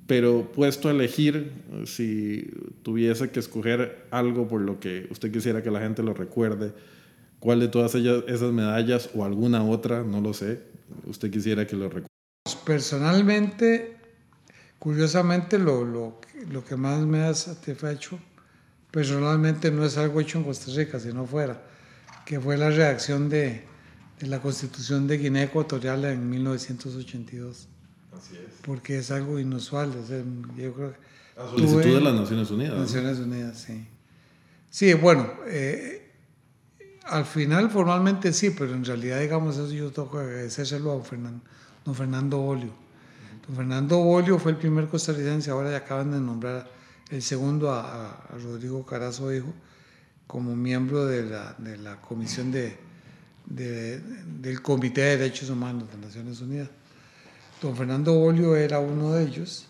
Eh, 0.02 0.06
pero 0.06 0.50
puesto 0.52 0.88
a 0.88 0.90
elegir, 0.90 1.52
si 1.86 2.50
tuviese 2.82 3.30
que 3.30 3.40
escoger 3.40 4.06
algo 4.10 4.48
por 4.48 4.60
lo 4.60 4.80
que 4.80 5.06
usted 5.10 5.30
quisiera 5.30 5.62
que 5.62 5.70
la 5.70 5.80
gente 5.80 6.02
lo 6.02 6.14
recuerde, 6.14 6.72
¿cuál 7.40 7.60
de 7.60 7.68
todas 7.68 7.94
ellas, 7.94 8.24
esas 8.26 8.52
medallas 8.52 9.10
o 9.14 9.24
alguna 9.24 9.64
otra, 9.64 10.02
no 10.02 10.20
lo 10.20 10.34
sé, 10.34 10.60
usted 11.06 11.30
quisiera 11.30 11.66
que 11.66 11.76
lo 11.76 11.88
recuerde? 11.88 12.08
Personalmente, 12.66 13.96
curiosamente, 14.78 15.58
lo, 15.58 15.84
lo, 15.84 16.20
lo, 16.50 16.64
que 16.64 16.76
más 16.76 17.00
me 17.00 17.22
ha 17.22 17.34
satisfecho, 17.34 18.18
personalmente 18.90 19.70
no 19.70 19.84
es 19.84 19.96
algo 19.96 20.20
hecho 20.20 20.38
en 20.38 20.44
Costa 20.44 20.72
Rica, 20.74 20.98
sino 21.00 21.26
fuera, 21.26 21.62
que 22.26 22.40
fue 22.40 22.56
la 22.56 22.70
reacción 22.70 23.28
de, 23.28 23.62
de 24.20 24.26
la 24.26 24.40
Constitución 24.40 25.06
de 25.06 25.18
Guinea 25.18 25.44
Ecuatorial 25.44 26.04
en 26.04 26.28
1982. 26.28 27.68
Así 28.16 28.36
es. 28.36 28.54
Porque 28.62 28.98
es 28.98 29.10
algo 29.10 29.38
inusual. 29.38 29.92
yo 30.56 30.74
creo 30.74 30.94
a 31.36 31.48
solicitud 31.48 31.94
de 31.94 32.00
las 32.00 32.14
Naciones 32.14 32.50
Unidas. 32.50 32.78
Naciones 32.78 33.18
Unidas, 33.18 33.58
sí. 33.58 33.86
Sí, 34.70 34.94
bueno, 34.94 35.30
eh, 35.46 36.12
al 37.04 37.24
final 37.24 37.70
formalmente 37.70 38.32
sí, 38.32 38.50
pero 38.50 38.74
en 38.74 38.84
realidad, 38.84 39.20
digamos, 39.20 39.56
eso 39.56 39.70
yo 39.72 39.90
tengo 39.90 40.10
que 40.10 40.18
agradecérselo 40.18 40.92
a 40.92 41.02
Fernando 41.02 41.40
don 41.84 41.94
Fernando 41.94 42.38
Bolio. 42.38 42.72
Don 43.46 43.56
Fernando 43.56 43.98
Bolio 43.98 44.38
fue 44.38 44.52
el 44.52 44.58
primer 44.58 44.88
costarricense, 44.88 45.50
ahora 45.50 45.70
ya 45.70 45.78
acaban 45.78 46.12
de 46.12 46.20
nombrar 46.20 46.70
el 47.10 47.22
segundo 47.22 47.70
a, 47.70 48.24
Rodrigo 48.42 48.84
Carazo 48.86 49.34
Hijo 49.34 49.52
como 50.26 50.56
miembro 50.56 51.04
de 51.04 51.24
la, 51.24 51.54
de 51.58 51.76
la 51.76 52.00
comisión 52.00 52.50
de, 52.50 52.78
del 53.46 54.62
Comité 54.62 55.02
de 55.02 55.18
Derechos 55.18 55.50
Humanos 55.50 55.90
de 55.90 55.98
Naciones 55.98 56.40
Unidas. 56.40 56.70
Don 57.62 57.76
Fernando 57.76 58.12
Bolio 58.14 58.56
era 58.56 58.80
uno 58.80 59.12
de 59.12 59.22
ellos 59.22 59.66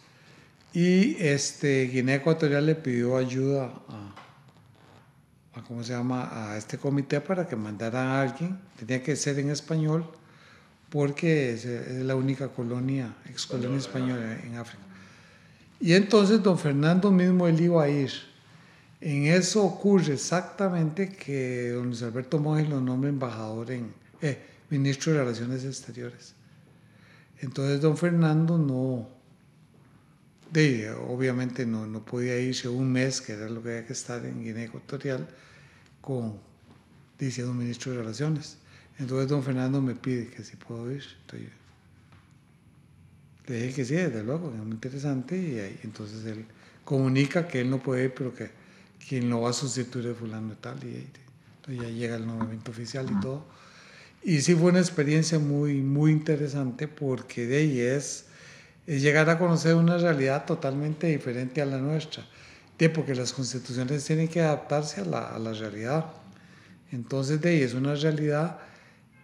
y 0.73 1.15
este, 1.23 1.89
Guinea 1.89 2.17
Ecuatorial 2.17 2.65
le 2.65 2.75
pidió 2.75 3.19
ayuda 3.19 3.71
a, 3.87 5.59
a, 5.59 5.63
¿cómo 5.63 5.85
se 5.85 5.93
llama? 5.93 6.31
a 6.33 6.57
este 6.57 6.79
comité 6.79 7.21
para 7.21 7.47
que 7.47 7.55
mandara 7.55 8.01
a 8.01 8.23
alguien, 8.23 8.59
tenía 8.79 9.03
que 9.03 9.15
ser 9.15 9.39
en 9.39 9.51
español, 9.51 10.07
porque 10.89 11.53
es, 11.53 11.67
la 12.07 12.17
única 12.17 12.49
colonia, 12.49 13.15
ex 13.29 13.45
colonia 13.45 13.77
española 13.77 14.41
en 14.43 14.57
África. 14.57 14.83
Y 15.79 15.93
entonces 15.93 16.43
don 16.43 16.59
Fernando 16.59 17.11
mismo 17.11 17.47
él 17.47 17.61
iba 17.61 17.83
a 17.83 17.91
ir. 17.91 18.11
En 19.03 19.27
eso 19.27 19.65
ocurre 19.65 20.15
exactamente 20.15 21.11
que 21.11 21.73
don 21.73 21.89
Luis 21.89 22.03
Alberto 22.03 22.39
Monge 22.39 22.67
lo 22.67 22.81
nombra 22.81 23.11
embajador 23.11 23.71
en, 23.71 23.93
eh, 24.23 24.39
ministro 24.71 25.13
de 25.13 25.19
Relaciones 25.19 25.65
Exteriores. 25.65 26.35
Entonces 27.43 27.81
don 27.81 27.97
Fernando 27.97 28.57
no, 28.57 29.09
de, 30.53 30.91
obviamente 30.93 31.67
no, 31.67 31.87
no 31.87 32.05
podía 32.05 32.39
irse 32.39 32.69
un 32.69 32.91
mes, 32.91 33.21
que 33.21 33.33
era 33.33 33.49
lo 33.49 33.63
que 33.63 33.71
había 33.71 33.87
que 33.87 33.93
estar 33.93 34.25
en 34.25 34.45
Guinea 34.45 34.65
Ecuatorial, 34.65 35.29
con, 36.01 36.39
diciendo 37.19 37.53
ministro 37.53 37.93
de 37.93 37.99
Relaciones. 37.99 38.59
Entonces 38.99 39.29
don 39.29 39.43
Fernando 39.43 39.83
me 39.83 39.97
pide 39.97 40.29
que 40.29 40.45
si 40.45 40.57
puedo 40.57 40.91
ir. 40.93 41.03
Entonces, 41.23 41.49
le 43.49 43.57
dije 43.57 43.75
que 43.75 43.85
sí, 43.85 43.95
desde 43.95 44.23
luego, 44.23 44.53
es 44.55 44.63
muy 44.63 44.73
interesante. 44.73 45.37
Y 45.37 45.85
entonces 45.85 46.25
él 46.25 46.47
comunica 46.85 47.49
que 47.49 47.63
él 47.63 47.71
no 47.71 47.83
puede 47.83 48.05
ir, 48.05 48.15
pero 48.15 48.33
que 48.33 48.51
quien 49.09 49.29
lo 49.29 49.41
va 49.41 49.51
a 49.51 49.53
sustituir 49.53 50.07
es 50.07 50.17
fulano 50.17 50.53
y 50.53 50.57
tal. 50.57 50.79
Y 50.85 51.09
entonces 51.57 51.83
ya 51.83 51.89
llega 51.89 52.15
el 52.15 52.25
nombramiento 52.25 52.71
oficial 52.71 53.11
y 53.11 53.21
todo. 53.21 53.45
Y 54.25 54.41
sí 54.41 54.55
fue 54.55 54.71
una 54.71 54.79
experiencia 54.79 55.39
muy, 55.39 55.81
muy 55.81 56.13
interesante 56.13 56.87
porque 56.87 57.47
de 57.47 57.57
ahí 57.57 57.81
es, 57.81 58.27
es 58.87 59.03
llegar 59.03 59.29
a 59.29 59.39
conocer 59.39 59.75
una 59.75 59.99
realidad 59.99 60.45
totalmente 60.45 61.09
diferente 61.09 61.61
a 61.61 61.67
la 61.67 61.79
nuestra. 61.79 62.25
De 62.79 62.89
porque 62.89 63.15
las 63.15 63.33
constituciones 63.33 64.05
tienen 64.05 64.29
que 64.29 64.41
adaptarse 64.41 65.01
a 65.01 65.05
la, 65.05 65.29
a 65.29 65.39
la 65.39 65.53
realidad. 65.53 66.07
Entonces 66.91 67.41
de 67.41 67.51
ahí 67.51 67.63
es 67.63 67.75
una 67.75 67.95
realidad 67.95 68.59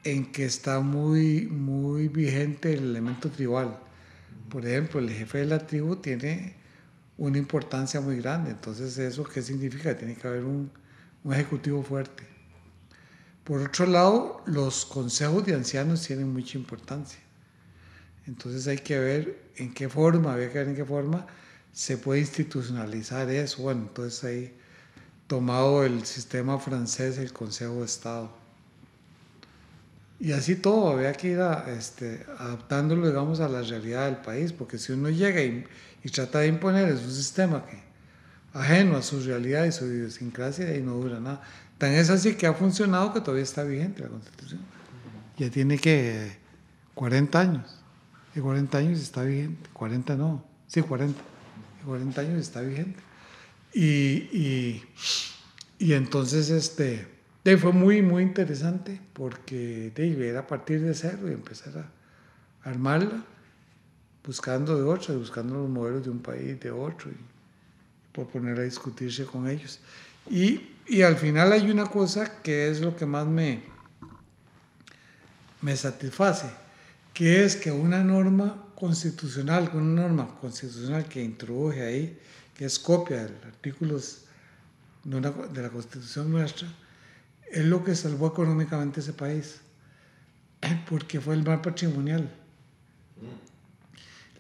en 0.05 0.33
que 0.33 0.45
está 0.45 0.81
muy, 0.81 1.47
muy 1.47 2.09
vigente 2.09 2.73
el 2.73 2.85
elemento 2.91 3.31
tribal. 3.31 3.79
Por 4.49 4.67
ejemplo, 4.67 5.01
el 5.01 5.11
jefe 5.11 5.39
de 5.39 5.47
la 5.47 5.67
tribu 5.67 5.97
tiene 5.97 6.57
una 7.17 7.39
importancia 7.39 8.01
muy 8.01 8.17
grande. 8.19 8.51
Entonces, 8.51 8.97
¿eso 8.99 9.25
qué 9.25 9.43
significa? 9.43 9.97
Tiene 9.97 10.15
que 10.15 10.27
haber 10.27 10.45
un, 10.45 10.71
un 11.25 11.33
ejecutivo 11.35 11.83
fuerte. 11.83 12.38
Por 13.49 13.63
otro 13.63 13.87
lado, 13.87 14.43
los 14.45 14.85
consejos 14.85 15.47
de 15.47 15.55
ancianos 15.55 16.07
tienen 16.07 16.31
mucha 16.31 16.59
importancia. 16.59 17.19
Entonces 18.27 18.69
hay 18.69 18.77
que 18.77 18.99
ver 18.99 19.39
en 19.57 19.73
qué 19.73 19.89
forma, 19.89 20.35
había 20.35 20.53
que 20.53 20.59
ver 20.59 20.69
en 20.69 20.77
qué 20.77 20.85
forma 20.85 21.27
se 21.73 21.97
puede 21.97 22.21
institucionalizar 22.21 23.31
eso. 23.31 23.63
Bueno, 23.63 23.87
entonces 23.89 24.23
ahí 24.23 24.55
tomado 25.27 25.83
el 25.83 26.05
sistema 26.05 26.59
francés, 26.59 27.17
el 27.17 27.33
Consejo 27.33 27.77
de 27.77 27.87
Estado. 27.87 28.31
Y 30.21 30.33
así 30.33 30.57
todo, 30.57 30.91
había 30.91 31.15
que 31.15 31.29
ir 31.29 31.41
este, 31.69 32.27
adaptándolo, 32.39 33.07
digamos, 33.07 33.41
a 33.41 33.49
la 33.49 33.63
realidad 33.63 34.05
del 34.05 34.19
país, 34.19 34.53
porque 34.53 34.77
si 34.77 34.93
uno 34.93 35.09
llega 35.09 35.41
y, 35.41 35.65
y 36.05 36.11
trata 36.11 36.41
de 36.41 36.49
imponer 36.49 36.91
es 36.91 37.01
un 37.01 37.13
sistema 37.13 37.65
que 37.65 37.79
ajeno 38.53 38.99
a 38.99 39.03
su 39.03 39.21
realidad 39.21 39.65
y 39.65 39.73
su 39.73 39.87
idiosincrasia, 39.87 40.77
y 40.77 40.83
no 40.83 40.97
dura 40.97 41.19
nada. 41.19 41.41
Tan 41.79 41.93
es 41.93 42.11
así 42.11 42.35
que 42.35 42.47
ha 42.47 42.55
funcionado 42.55 43.13
que 43.13 43.21
todavía 43.21 43.45
está 43.45 43.63
vigente 43.63 44.03
la 44.03 44.09
Constitución. 44.09 44.61
Ya 45.37 45.49
tiene 45.51 45.79
que 45.79 46.37
40 46.95 47.41
años. 47.41 47.81
Y 48.35 48.41
40 48.41 48.79
años 48.79 49.01
está 49.01 49.23
vigente. 49.23 49.71
40 49.73 50.17
no. 50.17 50.45
Sí, 50.67 50.83
40. 50.83 51.21
Y 51.81 51.87
40 51.87 52.21
años 52.21 52.41
está 52.41 52.61
vigente. 52.61 52.99
Y, 53.73 53.87
y, 54.33 54.85
y 55.79 55.93
entonces 55.93 56.51
este, 56.51 57.07
fue 57.57 57.73
muy, 57.73 58.03
muy 58.03 58.23
interesante 58.23 59.01
porque 59.13 59.93
de, 59.95 60.29
era 60.29 60.41
a 60.41 60.47
partir 60.47 60.81
de 60.81 60.95
cero 60.95 61.29
y 61.29 61.33
empezar 61.33 61.79
a 61.79 62.69
armarla, 62.69 63.25
buscando 64.25 64.77
de 64.77 64.83
otro, 64.83 65.19
buscando 65.19 65.55
los 65.55 65.71
modelos 65.71 66.05
de 66.05 66.11
un 66.11 66.21
país, 66.21 66.61
de 66.61 66.71
otro, 66.71 67.11
y 67.11 67.17
por 68.13 68.29
poner 68.29 68.59
a 68.59 68.63
discutirse 68.63 69.25
con 69.25 69.49
ellos. 69.49 69.81
Y, 70.29 70.61
y 70.89 71.03
al 71.03 71.17
final 71.17 71.53
hay 71.53 71.71
una 71.71 71.87
cosa 71.87 72.41
que 72.43 72.69
es 72.71 72.81
lo 72.81 72.97
que 72.97 73.05
más 73.05 73.27
me, 73.27 73.63
me 75.61 75.77
satisface, 75.77 76.49
que 77.13 77.45
es 77.45 77.57
que 77.57 77.71
una 77.71 78.03
norma 78.03 78.65
constitucional, 78.75 79.71
una 79.75 80.03
norma 80.03 80.39
constitucional 80.41 81.05
que 81.07 81.23
introduje 81.23 81.83
ahí, 81.83 82.19
que 82.55 82.65
es 82.65 82.79
copia 82.79 83.25
del 83.25 83.37
artículo 83.45 84.01
de 85.05 85.63
la 85.63 85.71
constitución 85.71 86.31
nuestra, 86.31 86.69
es 87.51 87.65
lo 87.65 87.85
que 87.85 87.95
salvó 87.95 88.29
económicamente 88.29 89.01
ese 89.01 89.13
país, 89.13 89.61
porque 90.89 91.21
fue 91.21 91.35
el 91.35 91.45
mar 91.45 91.61
patrimonial. 91.61 92.31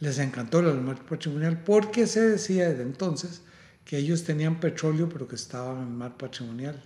Les 0.00 0.18
encantó 0.18 0.60
el 0.60 0.80
mar 0.80 1.04
patrimonial 1.04 1.62
porque 1.64 2.06
se 2.06 2.20
decía 2.20 2.70
desde 2.70 2.84
entonces 2.84 3.42
que 3.88 3.96
ellos 3.96 4.22
tenían 4.22 4.60
petróleo 4.60 5.08
pero 5.08 5.26
que 5.26 5.36
estaba 5.36 5.72
en 5.72 5.88
el 5.88 5.94
mar 5.94 6.14
patrimonial, 6.18 6.78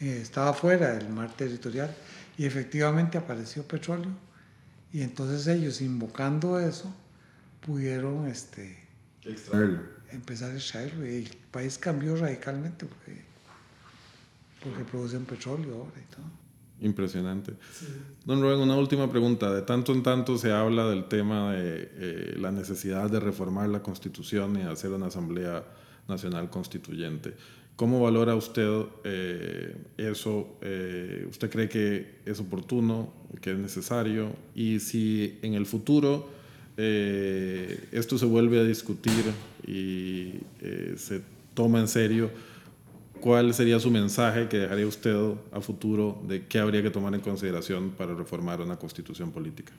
eh, 0.00 0.18
estaba 0.20 0.52
fuera 0.52 0.96
del 0.96 1.08
mar 1.08 1.32
territorial 1.36 1.94
y 2.36 2.44
efectivamente 2.44 3.16
apareció 3.16 3.62
petróleo 3.62 4.10
y 4.92 5.02
entonces 5.02 5.46
ellos 5.46 5.80
invocando 5.80 6.58
eso 6.58 6.92
pudieron 7.64 8.26
este, 8.26 8.76
empezar 10.10 10.50
a 10.50 10.54
extraerlo 10.54 11.06
y 11.06 11.14
el 11.14 11.36
país 11.52 11.78
cambió 11.78 12.16
radicalmente 12.16 12.86
porque, 12.86 13.22
porque 14.64 14.84
producen 14.84 15.24
petróleo 15.26 15.76
ahora 15.76 16.00
y 16.00 16.12
todo. 16.12 16.24
Impresionante. 16.80 17.52
Don 18.24 18.42
Rubén, 18.42 18.58
una 18.58 18.76
última 18.76 19.08
pregunta. 19.10 19.52
De 19.52 19.62
tanto 19.62 19.92
en 19.92 20.02
tanto 20.02 20.36
se 20.36 20.52
habla 20.52 20.86
del 20.88 21.04
tema 21.04 21.52
de 21.52 21.90
eh, 21.94 22.34
la 22.36 22.50
necesidad 22.50 23.08
de 23.08 23.20
reformar 23.20 23.68
la 23.68 23.82
constitución 23.82 24.56
y 24.58 24.62
hacer 24.62 24.90
una 24.90 25.06
asamblea 25.06 25.64
Nacional 26.08 26.50
Constituyente. 26.50 27.34
¿Cómo 27.76 28.00
valora 28.00 28.34
usted 28.34 28.86
eh, 29.04 29.76
eso? 29.98 30.56
Eh, 30.62 31.26
¿Usted 31.28 31.50
cree 31.50 31.68
que 31.68 32.20
es 32.24 32.40
oportuno, 32.40 33.12
que 33.42 33.52
es 33.52 33.58
necesario? 33.58 34.34
Y 34.54 34.80
si 34.80 35.38
en 35.42 35.52
el 35.52 35.66
futuro 35.66 36.26
eh, 36.78 37.88
esto 37.92 38.16
se 38.16 38.24
vuelve 38.24 38.60
a 38.60 38.64
discutir 38.64 39.24
y 39.66 40.34
se 40.96 41.20
toma 41.52 41.80
en 41.80 41.88
serio, 41.88 42.30
¿cuál 43.20 43.52
sería 43.52 43.78
su 43.78 43.90
mensaje 43.90 44.48
que 44.48 44.56
dejaría 44.56 44.86
usted 44.86 45.14
a 45.52 45.60
futuro 45.60 46.22
de 46.26 46.46
qué 46.46 46.58
habría 46.58 46.82
que 46.82 46.90
tomar 46.90 47.14
en 47.14 47.20
consideración 47.20 47.90
para 47.90 48.14
reformar 48.14 48.62
una 48.62 48.76
constitución 48.76 49.32
política? 49.32 49.74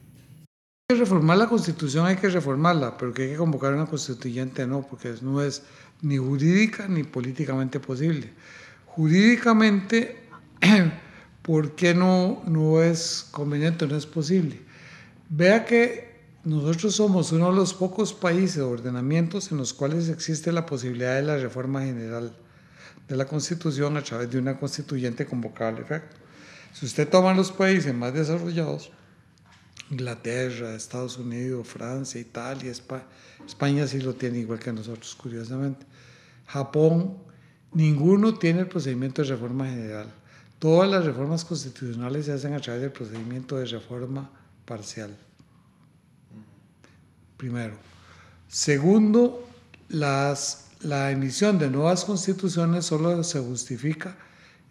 que 0.90 0.96
reformar 0.96 1.38
la 1.38 1.50
constitución, 1.50 2.06
hay 2.06 2.16
que 2.16 2.30
reformarla, 2.30 2.98
pero 2.98 3.14
que 3.14 3.24
hay 3.24 3.30
que 3.32 3.36
convocar 3.36 3.74
una 3.74 3.88
constituyente 3.88 4.66
no, 4.66 4.88
porque 4.88 5.16
no 5.22 5.42
es 5.42 5.64
ni 6.02 6.18
jurídica 6.18 6.88
ni 6.88 7.04
políticamente 7.04 7.80
posible. 7.80 8.32
Jurídicamente, 8.86 10.18
¿por 11.41 11.76
qué 11.76 11.93
no, 11.93 12.43
no 12.48 12.82
es 12.82 13.28
conveniente, 13.32 13.88
no 13.88 13.95
es 13.95 14.06
posible? 14.06 14.62
Vea 15.30 15.66
que 15.66 16.08
nosotros 16.43 16.95
somos 16.95 17.32
uno 17.32 17.50
de 17.50 17.56
los 17.56 17.74
pocos 17.74 18.14
países 18.14 18.60
o 18.60 18.70
ordenamientos 18.70 19.52
en 19.52 19.58
los 19.58 19.74
cuales 19.74 20.10
existe 20.10 20.52
la 20.52 20.66
posibilidad 20.66 21.16
de 21.16 21.24
la 21.24 21.38
reforma 21.38 21.82
general 21.82 22.34
de 23.08 23.16
la 23.16 23.26
Constitución 23.26 23.98
a 23.98 24.02
través 24.02 24.32
de 24.32 24.39
una 24.39 24.58
constituyente 24.58 25.26
convocada 25.26 25.72
al 25.72 25.78
efecto. 25.80 26.16
Si 26.74 26.86
usted 26.86 27.08
toma 27.10 27.34
los 27.34 27.52
países 27.52 27.93
más 27.93 28.14
desarrollados, 28.14 28.91
Inglaterra, 29.90 30.76
Estados 30.76 31.18
Unidos, 31.18 31.68
Francia, 31.68 32.20
Italia, 32.20 32.72
España, 32.72 33.06
España 33.46 33.88
sí 33.88 34.02
lo 34.02 34.14
tiene 34.14 34.40
igual 34.40 34.60
que 34.60 34.74
nosotros, 34.74 35.16
curiosamente. 35.16 35.86
Japón, 36.48 37.18
ninguno 37.72 38.38
tiene 38.38 38.62
el 38.62 38.68
procedimiento 38.68 39.22
de 39.22 39.30
reforma 39.30 39.66
general. 39.70 40.08
Todas 40.60 40.90
las 40.90 41.06
reformas 41.06 41.46
constitucionales 41.46 42.26
se 42.26 42.34
hacen 42.34 42.54
a 42.54 42.60
través 42.60 42.82
del 42.82 42.92
procedimiento 42.92 43.58
de 43.58 43.66
reforma 43.66 44.30
parcial. 44.66 45.16
Primero. 47.38 47.76
Segundo, 48.48 49.48
las, 49.90 50.70
la 50.82 51.12
emisión 51.12 51.60
de 51.60 51.70
nuevas 51.70 52.04
constituciones 52.04 52.86
solo 52.86 53.24
se 53.24 53.40
justifica 53.40 54.18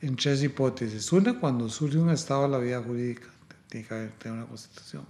en 0.01 0.17
tres 0.17 0.43
hipótesis. 0.43 1.13
Una, 1.13 1.39
cuando 1.39 1.69
surge 1.69 1.99
un 1.99 2.11
estado 2.11 2.43
de 2.43 2.49
la 2.49 2.59
vida 2.59 2.83
jurídica, 2.83 3.29
tiene 3.69 3.87
que 3.87 3.95
haber 3.95 4.13
una 4.27 4.47
constitución. 4.47 5.05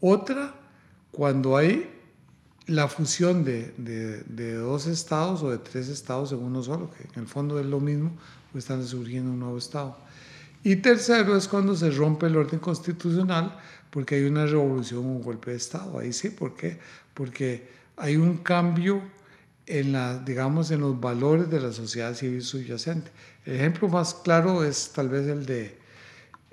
Otra, 0.00 0.54
cuando 1.10 1.56
hay 1.56 1.90
la 2.66 2.88
fusión 2.88 3.44
de, 3.44 3.72
de, 3.76 4.54
dos 4.54 4.86
estados 4.86 5.42
o 5.42 5.50
de 5.50 5.58
tres 5.58 5.88
estados 5.88 6.32
en 6.32 6.38
uno 6.38 6.62
solo, 6.62 6.90
que 6.90 7.04
en 7.04 7.24
el 7.24 7.28
fondo 7.28 7.60
es 7.60 7.66
lo 7.66 7.80
mismo, 7.80 8.12
pues 8.52 8.64
están 8.64 8.84
surgiendo 8.84 9.30
un 9.30 9.40
nuevo 9.40 9.58
estado. 9.58 9.96
Y 10.62 10.76
tercero 10.76 11.36
es 11.36 11.46
cuando 11.46 11.76
se 11.76 11.90
rompe 11.90 12.26
el 12.26 12.36
orden 12.36 12.58
constitucional 12.58 13.58
porque 13.90 14.16
hay 14.16 14.24
una 14.24 14.46
revolución 14.46 15.04
un 15.04 15.22
golpe 15.22 15.50
de 15.50 15.58
estado. 15.58 15.98
Ahí 15.98 16.12
sí, 16.12 16.30
¿por 16.30 16.56
qué? 16.56 16.78
Porque 17.12 17.68
hay 17.96 18.16
un 18.16 18.38
cambio 18.38 19.02
en, 19.66 19.92
la, 19.92 20.18
digamos, 20.18 20.70
en 20.70 20.80
los 20.80 20.98
valores 20.98 21.50
de 21.50 21.60
la 21.60 21.72
sociedad 21.72 22.14
civil 22.14 22.42
subyacente. 22.42 23.10
El 23.44 23.56
ejemplo 23.56 23.88
más 23.88 24.14
claro 24.14 24.64
es 24.64 24.90
tal 24.92 25.10
vez 25.10 25.26
el 25.28 25.46
de, 25.46 25.78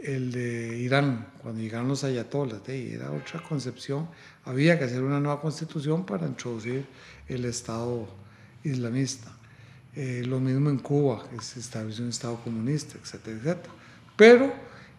el 0.04 0.32
de 0.32 0.78
Irán, 0.80 1.28
cuando 1.42 1.62
llegaron 1.62 1.88
los 1.88 2.04
ayatolas, 2.04 2.68
era 2.68 3.12
otra 3.12 3.42
concepción 3.42 4.08
había 4.46 4.78
que 4.78 4.86
hacer 4.86 5.04
una 5.04 5.20
nueva 5.20 5.42
constitución 5.42 6.06
para 6.06 6.28
introducir 6.28 6.86
el 7.28 7.46
Estado 7.46 8.08
islamista. 8.64 9.32
Eh, 9.96 10.24
lo 10.26 10.40
mismo 10.40 10.70
en 10.70 10.80
Cuba, 10.80 11.24
que 11.30 11.42
se 11.44 11.60
estableció 11.60 12.04
un 12.04 12.10
Estado 12.10 12.42
comunista, 12.44 12.98
etcétera, 13.02 13.38
etcétera. 13.38 13.74
Pero 14.16 14.54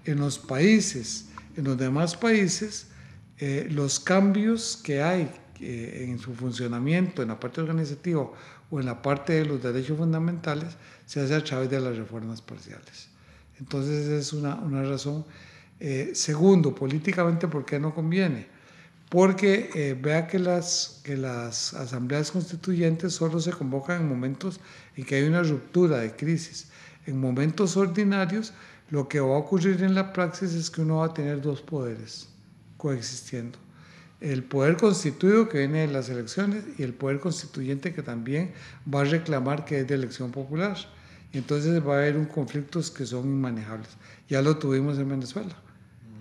en 0.04 0.18
los 0.18 0.38
países, 0.38 1.26
en 1.56 1.64
los 1.64 1.78
demás 1.78 2.16
países, 2.16 2.88
eh, 3.38 3.68
los 3.70 3.98
cambios 3.98 4.78
que 4.82 5.02
hay 5.02 5.30
eh, 5.60 6.06
en 6.08 6.18
su 6.18 6.34
funcionamiento, 6.34 7.22
en 7.22 7.28
la 7.28 7.40
parte 7.40 7.60
organizativa 7.60 8.30
o 8.70 8.80
en 8.80 8.86
la 8.86 9.00
parte 9.00 9.32
de 9.34 9.44
los 9.46 9.62
derechos 9.62 9.96
fundamentales, 9.98 10.76
se 11.06 11.20
hace 11.20 11.34
a 11.34 11.42
través 11.42 11.70
de 11.70 11.80
las 11.80 11.96
reformas 11.96 12.40
parciales. 12.40 13.11
Entonces 13.58 14.08
es 14.08 14.32
una, 14.32 14.56
una 14.56 14.82
razón. 14.82 15.24
segundo, 16.14 16.74
políticamente, 16.74 17.48
¿por 17.48 17.64
qué 17.64 17.78
no 17.78 17.94
conviene? 17.94 18.46
porque 19.12 19.68
eh, 19.74 19.94
vea 20.00 20.26
que 20.26 20.38
las, 20.38 21.02
que 21.04 21.18
las 21.18 21.74
asambleas 21.74 22.30
constituyentes 22.30 23.12
solo 23.12 23.40
se 23.40 23.52
convocan 23.52 24.00
en 24.00 24.08
momentos 24.08 24.58
en 24.96 25.04
que 25.04 25.16
hay 25.16 25.24
una 25.24 25.42
ruptura 25.42 25.98
de 25.98 26.16
crisis. 26.16 26.68
En 27.04 27.20
momentos 27.20 27.76
ordinarios, 27.76 28.54
lo 28.88 29.08
que 29.08 29.20
va 29.20 29.34
a 29.34 29.38
ocurrir 29.38 29.82
en 29.82 29.94
la 29.94 30.14
praxis 30.14 30.54
es 30.54 30.70
que 30.70 30.80
uno 30.80 30.96
va 30.96 31.06
a 31.06 31.12
tener 31.12 31.42
dos 31.42 31.60
poderes 31.60 32.30
coexistiendo. 32.78 33.58
El 34.18 34.44
poder 34.44 34.78
constituido 34.78 35.46
que 35.46 35.58
viene 35.58 35.86
de 35.86 35.92
las 35.92 36.08
elecciones 36.08 36.64
y 36.78 36.82
el 36.82 36.94
poder 36.94 37.20
constituyente 37.20 37.92
que 37.92 38.02
también 38.02 38.54
va 38.92 39.02
a 39.02 39.04
reclamar 39.04 39.66
que 39.66 39.80
es 39.80 39.86
de 39.86 39.94
elección 39.94 40.30
popular. 40.30 40.78
Entonces 41.32 41.86
va 41.86 41.94
a 41.94 41.98
haber 41.98 42.16
un 42.16 42.26
conflictos 42.26 42.90
que 42.90 43.06
son 43.06 43.26
inmanejables. 43.26 43.88
Ya 44.28 44.42
lo 44.42 44.58
tuvimos 44.58 44.98
en 44.98 45.08
Venezuela. 45.08 45.54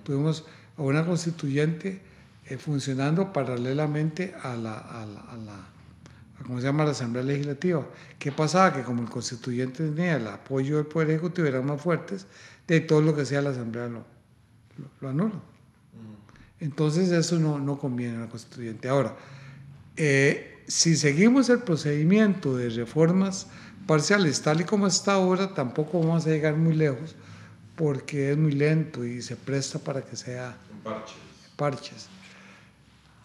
Tuvimos 0.03 0.45
a 0.77 0.81
una 0.81 1.05
constituyente 1.05 2.01
eh, 2.45 2.57
funcionando 2.57 3.31
paralelamente 3.33 4.33
a 4.41 4.55
la, 4.55 4.77
a, 4.77 5.05
la, 5.05 5.67
como 6.45 6.59
se 6.59 6.67
llama 6.67 6.85
la 6.85 6.91
Asamblea 6.91 7.23
Legislativa. 7.23 7.85
¿Qué 8.17 8.31
pasaba? 8.31 8.73
Que 8.73 8.83
como 8.83 9.03
el 9.03 9.09
constituyente 9.09 9.83
tenía 9.83 10.15
el 10.15 10.27
apoyo 10.27 10.77
del 10.77 10.85
Poder 10.85 11.11
Ejecutivo, 11.11 11.47
eran 11.47 11.65
más 11.65 11.81
fuertes, 11.81 12.25
de 12.67 12.79
todo 12.79 13.01
lo 13.01 13.15
que 13.15 13.25
sea 13.25 13.41
la 13.41 13.51
Asamblea 13.51 13.87
lo, 13.87 14.05
lo, 15.01 15.09
anula. 15.09 15.39
Entonces 16.59 17.11
eso 17.11 17.37
no, 17.37 17.59
no 17.59 17.77
conviene 17.77 18.23
al 18.23 18.29
constituyente. 18.29 18.87
Ahora, 18.87 19.15
eh, 19.97 20.63
si 20.67 20.95
seguimos 20.95 21.49
el 21.49 21.59
procedimiento 21.59 22.55
de 22.55 22.69
reformas 22.69 23.47
parciales 23.91 24.41
tal 24.41 24.61
y 24.61 24.63
como 24.63 24.87
está 24.87 25.15
ahora, 25.15 25.53
tampoco 25.53 25.99
vamos 25.99 26.25
a 26.25 26.29
llegar 26.29 26.55
muy 26.55 26.73
lejos 26.73 27.13
porque 27.75 28.31
es 28.31 28.37
muy 28.37 28.53
lento 28.53 29.03
y 29.03 29.21
se 29.21 29.35
presta 29.35 29.79
para 29.79 30.01
que 30.01 30.15
sea 30.15 30.55
parches. 30.81 31.17
parches. 31.57 32.07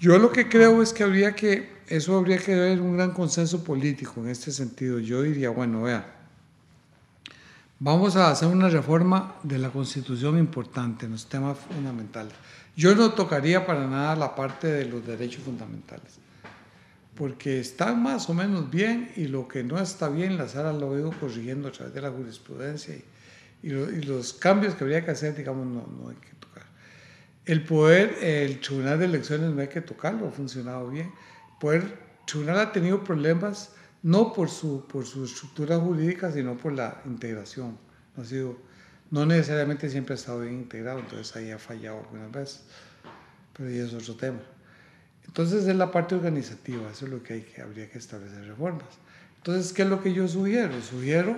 Yo 0.01 0.19
lo 0.19 0.33
que 0.33 0.49
creo 0.49 0.83
es 0.83 0.93
que 0.93 1.05
habría 1.05 1.37
que, 1.37 1.71
eso 1.87 2.17
habría 2.17 2.39
que 2.39 2.53
haber 2.53 2.81
un 2.81 2.97
gran 2.97 3.13
consenso 3.13 3.63
político 3.63 4.21
en 4.23 4.29
este 4.31 4.51
sentido. 4.51 4.99
Yo 4.99 5.23
diría, 5.23 5.51
bueno, 5.51 5.83
vea, 5.83 6.05
vamos 7.79 8.17
a 8.17 8.33
hacer 8.33 8.49
una 8.49 8.69
reforma 8.69 9.37
de 9.45 9.61
la 9.61 9.71
Constitución 9.71 10.37
importante 10.37 11.07
en 11.07 11.13
los 11.13 11.27
temas 11.27 11.59
fundamentales. 11.59 12.33
Yo 12.75 12.93
no 12.97 13.13
tocaría 13.13 13.65
para 13.65 13.87
nada 13.87 14.17
la 14.17 14.35
parte 14.35 14.67
de 14.67 14.85
los 14.87 15.07
derechos 15.07 15.45
fundamentales, 15.45 16.19
porque 17.17 17.59
están 17.59 18.03
más 18.03 18.29
o 18.29 18.35
menos 18.35 18.71
bien 18.71 19.11
y 19.17 19.27
lo 19.27 19.49
que 19.49 19.65
no 19.65 19.81
está 19.81 20.09
bien, 20.09 20.37
la 20.37 20.49
Sara 20.49 20.73
lo 20.73 20.95
ha 20.95 20.99
ido 20.99 21.11
corrigiendo 21.19 21.69
a 21.69 21.73
través 21.73 21.95
de 21.95 22.03
la 22.03 22.11
jurisprudencia 22.11 22.95
y, 22.95 23.69
y, 23.69 24.03
los 24.03 24.35
cambios 24.35 24.75
que 24.75 24.85
habría 24.85 25.05
que 25.05 25.11
hacer, 25.11 25.35
digamos, 25.35 25.67
no, 25.67 25.87
no 25.87 26.11
hay 26.11 26.17
que 26.17 26.37
el 27.47 27.63
poder, 27.63 28.19
el 28.23 28.61
Tribunal 28.61 28.99
de 28.99 29.05
Elecciones 29.05 29.53
no 29.53 29.61
hay 29.61 29.69
que 29.69 29.81
tocarlo, 29.81 30.27
ha 30.27 30.33
funcionado 30.33 30.91
bien. 30.91 31.13
El 31.53 31.59
poder, 31.61 31.99
Tribunal 32.27 32.59
ha 32.59 32.73
tenido 32.73 33.05
problemas 33.05 33.71
no 34.03 34.33
por 34.33 34.51
su, 34.51 34.85
por 34.89 35.07
su 35.07 35.25
estructura 35.25 35.79
jurídica, 35.79 36.33
sino 36.33 36.57
por 36.57 36.73
la 36.73 37.01
integración. 37.07 37.79
No, 38.17 38.25
ha 38.25 38.27
sido, 38.27 38.59
no 39.13 39.25
necesariamente 39.27 39.89
siempre 39.89 40.15
ha 40.15 40.17
estado 40.17 40.41
bien 40.41 40.55
integrado, 40.55 40.99
entonces 40.99 41.37
ahí 41.37 41.53
ha 41.53 41.59
fallado 41.59 42.01
algunas 42.01 42.33
veces. 42.33 42.65
Pero 43.57 43.71
ya 43.71 43.85
es 43.85 43.95
otro 43.95 44.17
tema. 44.17 44.41
Entonces 45.27 45.67
es 45.67 45.77
la 45.77 45.91
parte 45.91 46.15
organizativa, 46.15 46.91
eso 46.91 47.05
es 47.05 47.11
lo 47.11 47.23
que, 47.23 47.35
hay 47.35 47.41
que 47.43 47.61
habría 47.61 47.89
que 47.91 47.99
establecer 47.99 48.47
reformas. 48.47 48.87
Entonces, 49.39 49.73
¿qué 49.73 49.83
es 49.83 49.89
lo 49.89 50.03
que 50.03 50.13
yo 50.13 50.27
sugiero? 50.27 50.73
Sugiero 50.83 51.37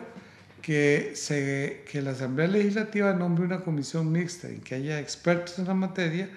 que, 0.62 1.12
se, 1.14 1.84
que 1.90 2.00
la 2.02 2.12
Asamblea 2.12 2.48
Legislativa 2.48 3.12
nombre 3.12 3.44
una 3.44 3.60
comisión 3.60 4.10
mixta 4.10 4.48
en 4.48 4.60
que 4.60 4.76
haya 4.76 5.00
expertos 5.00 5.58
en 5.58 5.66
la 5.66 5.74
materia 5.74 6.30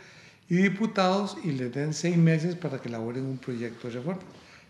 y 0.49 0.55
diputados 0.55 1.37
y 1.43 1.51
les 1.51 1.73
den 1.73 1.93
seis 1.93 2.17
meses 2.17 2.55
para 2.55 2.79
que 2.81 2.89
elaboren 2.89 3.25
un 3.25 3.37
proyecto 3.37 3.87
de 3.87 3.95
reforma. 3.95 4.21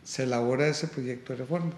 Se 0.03 0.23
elabora 0.23 0.67
ese 0.67 0.87
proyecto 0.87 1.33
de 1.33 1.39
reforma. 1.39 1.71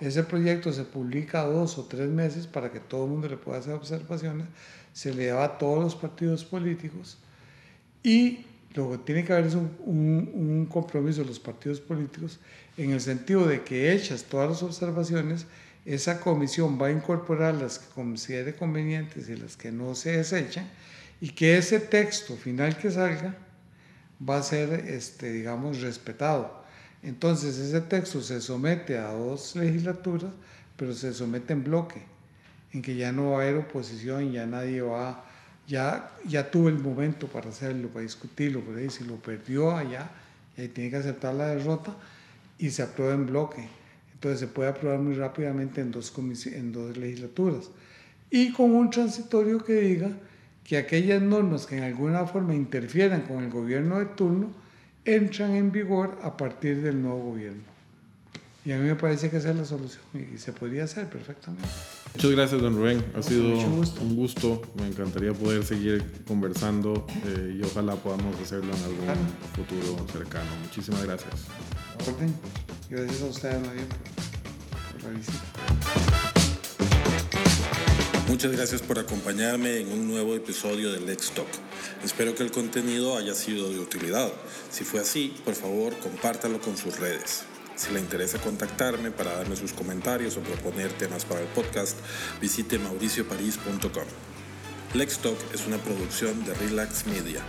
Ese 0.00 0.22
proyecto 0.22 0.72
se 0.72 0.84
publica 0.84 1.42
dos 1.42 1.76
o 1.76 1.84
tres 1.84 2.08
meses 2.08 2.46
para 2.46 2.70
que 2.70 2.78
todo 2.78 3.04
el 3.04 3.10
mundo 3.10 3.28
le 3.28 3.36
pueda 3.36 3.58
hacer 3.58 3.74
observaciones. 3.74 4.46
Se 4.92 5.12
le 5.12 5.26
da 5.26 5.44
a 5.44 5.58
todos 5.58 5.82
los 5.82 5.96
partidos 5.96 6.44
políticos 6.44 7.18
y 8.02 8.46
lo 8.74 8.90
que 8.90 8.98
tiene 8.98 9.24
que 9.24 9.32
haber 9.32 9.54
un 9.56 10.68
compromiso 10.70 11.22
de 11.22 11.28
los 11.28 11.40
partidos 11.40 11.80
políticos 11.80 12.38
en 12.76 12.92
el 12.92 13.00
sentido 13.00 13.46
de 13.46 13.62
que 13.62 13.92
hechas 13.92 14.24
todas 14.24 14.48
las 14.48 14.62
observaciones, 14.62 15.46
esa 15.84 16.20
comisión 16.20 16.80
va 16.80 16.86
a 16.86 16.92
incorporar 16.92 17.54
las 17.54 17.78
que 17.78 17.92
considere 17.92 18.54
convenientes 18.54 19.28
y 19.28 19.36
las 19.36 19.56
que 19.56 19.72
no 19.72 19.94
se 19.94 20.18
desechan 20.18 20.68
y 21.20 21.30
que 21.30 21.58
ese 21.58 21.80
texto 21.80 22.36
final 22.36 22.76
que 22.76 22.90
salga 22.90 23.34
va 24.28 24.38
a 24.38 24.42
ser, 24.42 24.72
este, 24.88 25.32
digamos, 25.32 25.80
respetado. 25.80 26.62
Entonces 27.02 27.58
ese 27.58 27.80
texto 27.80 28.20
se 28.20 28.40
somete 28.40 28.98
a 28.98 29.12
dos 29.12 29.56
legislaturas, 29.56 30.32
pero 30.76 30.92
se 30.92 31.12
somete 31.12 31.52
en 31.52 31.64
bloque, 31.64 32.02
en 32.72 32.82
que 32.82 32.96
ya 32.96 33.10
no 33.10 33.30
va 33.30 33.38
a 33.38 33.42
haber 33.42 33.56
oposición, 33.56 34.30
ya 34.30 34.46
nadie 34.46 34.82
va, 34.82 35.24
ya, 35.68 36.10
ya 36.26 36.50
tuvo 36.50 36.70
el 36.70 36.78
momento 36.78 37.28
para 37.28 37.50
hacerlo, 37.50 37.88
para 37.88 38.02
discutirlo, 38.02 38.60
por 38.62 38.76
ahí 38.76 38.88
si 38.88 39.04
lo 39.04 39.16
perdió 39.16 39.76
allá, 39.76 40.10
y 40.56 40.62
ahí 40.62 40.68
tiene 40.68 40.90
que 40.90 40.96
aceptar 40.96 41.34
la 41.34 41.48
derrota 41.48 41.94
y 42.58 42.70
se 42.70 42.82
aprueba 42.82 43.14
en 43.14 43.26
bloque. 43.26 43.68
Entonces 44.14 44.40
se 44.40 44.46
puede 44.48 44.70
aprobar 44.70 44.98
muy 44.98 45.14
rápidamente 45.14 45.80
en 45.80 45.92
dos, 45.92 46.12
en 46.46 46.72
dos 46.72 46.96
legislaturas. 46.96 47.70
Y 48.30 48.52
con 48.52 48.74
un 48.74 48.90
transitorio 48.90 49.62
que 49.62 49.74
diga 49.74 50.10
que 50.64 50.78
aquellas 50.78 51.22
normas 51.22 51.66
que 51.66 51.76
en 51.76 51.84
alguna 51.84 52.26
forma 52.26 52.54
interfieran 52.54 53.22
con 53.22 53.44
el 53.44 53.50
gobierno 53.50 53.98
de 53.98 54.06
turno 54.06 54.50
entran 55.04 55.54
en 55.54 55.70
vigor 55.70 56.18
a 56.22 56.36
partir 56.36 56.82
del 56.82 57.00
nuevo 57.00 57.30
gobierno. 57.30 57.77
Y 58.68 58.72
a 58.72 58.76
mí 58.76 58.86
me 58.86 58.96
parece 58.96 59.30
que 59.30 59.38
esa 59.38 59.48
es 59.48 59.56
la 59.56 59.64
solución 59.64 60.02
y 60.14 60.36
se 60.36 60.52
podría 60.52 60.84
hacer 60.84 61.08
perfectamente. 61.08 61.66
Muchas 62.14 62.30
gracias, 62.32 62.60
don 62.60 62.76
Rubén. 62.76 63.02
Ha 63.16 63.22
sido 63.22 63.58
un 63.58 64.14
gusto. 64.14 64.60
Me 64.78 64.86
encantaría 64.86 65.32
poder 65.32 65.64
seguir 65.64 66.04
conversando 66.26 67.06
eh, 67.24 67.56
y 67.58 67.64
ojalá 67.64 67.96
podamos 67.96 68.38
hacerlo 68.38 68.70
en 68.76 68.82
algún 68.82 69.06
futuro 69.56 70.06
cercano. 70.12 70.50
Muchísimas 70.64 71.02
gracias. 71.02 71.32
Orden. 72.06 72.34
Gracias 72.90 73.22
a 73.22 73.24
ustedes, 73.24 73.66
María, 73.66 73.86
por 74.92 75.02
la 75.02 75.18
visita. 75.18 75.38
Muchas 78.28 78.52
gracias 78.52 78.82
por 78.82 78.98
acompañarme 78.98 79.80
en 79.80 79.88
un 79.92 80.08
nuevo 80.08 80.34
episodio 80.34 80.92
de 80.92 81.00
Let's 81.00 81.30
Talk. 81.30 81.48
Espero 82.04 82.34
que 82.34 82.42
el 82.42 82.50
contenido 82.50 83.16
haya 83.16 83.34
sido 83.34 83.70
de 83.70 83.78
utilidad. 83.78 84.30
Si 84.70 84.84
fue 84.84 85.00
así, 85.00 85.34
por 85.46 85.54
favor, 85.54 85.96
compártalo 86.00 86.60
con 86.60 86.76
sus 86.76 87.00
redes. 87.00 87.46
Si 87.78 87.92
le 87.92 88.00
interesa 88.00 88.38
contactarme 88.38 89.12
para 89.12 89.36
darme 89.36 89.54
sus 89.54 89.72
comentarios 89.72 90.36
o 90.36 90.40
proponer 90.40 90.92
temas 90.94 91.24
para 91.24 91.42
el 91.42 91.46
podcast, 91.46 91.96
visite 92.40 92.76
mauricioparis.com. 92.76 94.04
Lex 94.94 95.18
Talk 95.18 95.38
es 95.54 95.64
una 95.68 95.76
producción 95.78 96.44
de 96.44 96.54
Relax 96.54 97.06
Media. 97.06 97.40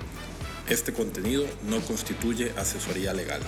Este 0.69 0.93
contenido 0.93 1.47
no 1.67 1.79
constituye 1.81 2.51
asesoría 2.57 3.11
legal. 3.11 3.41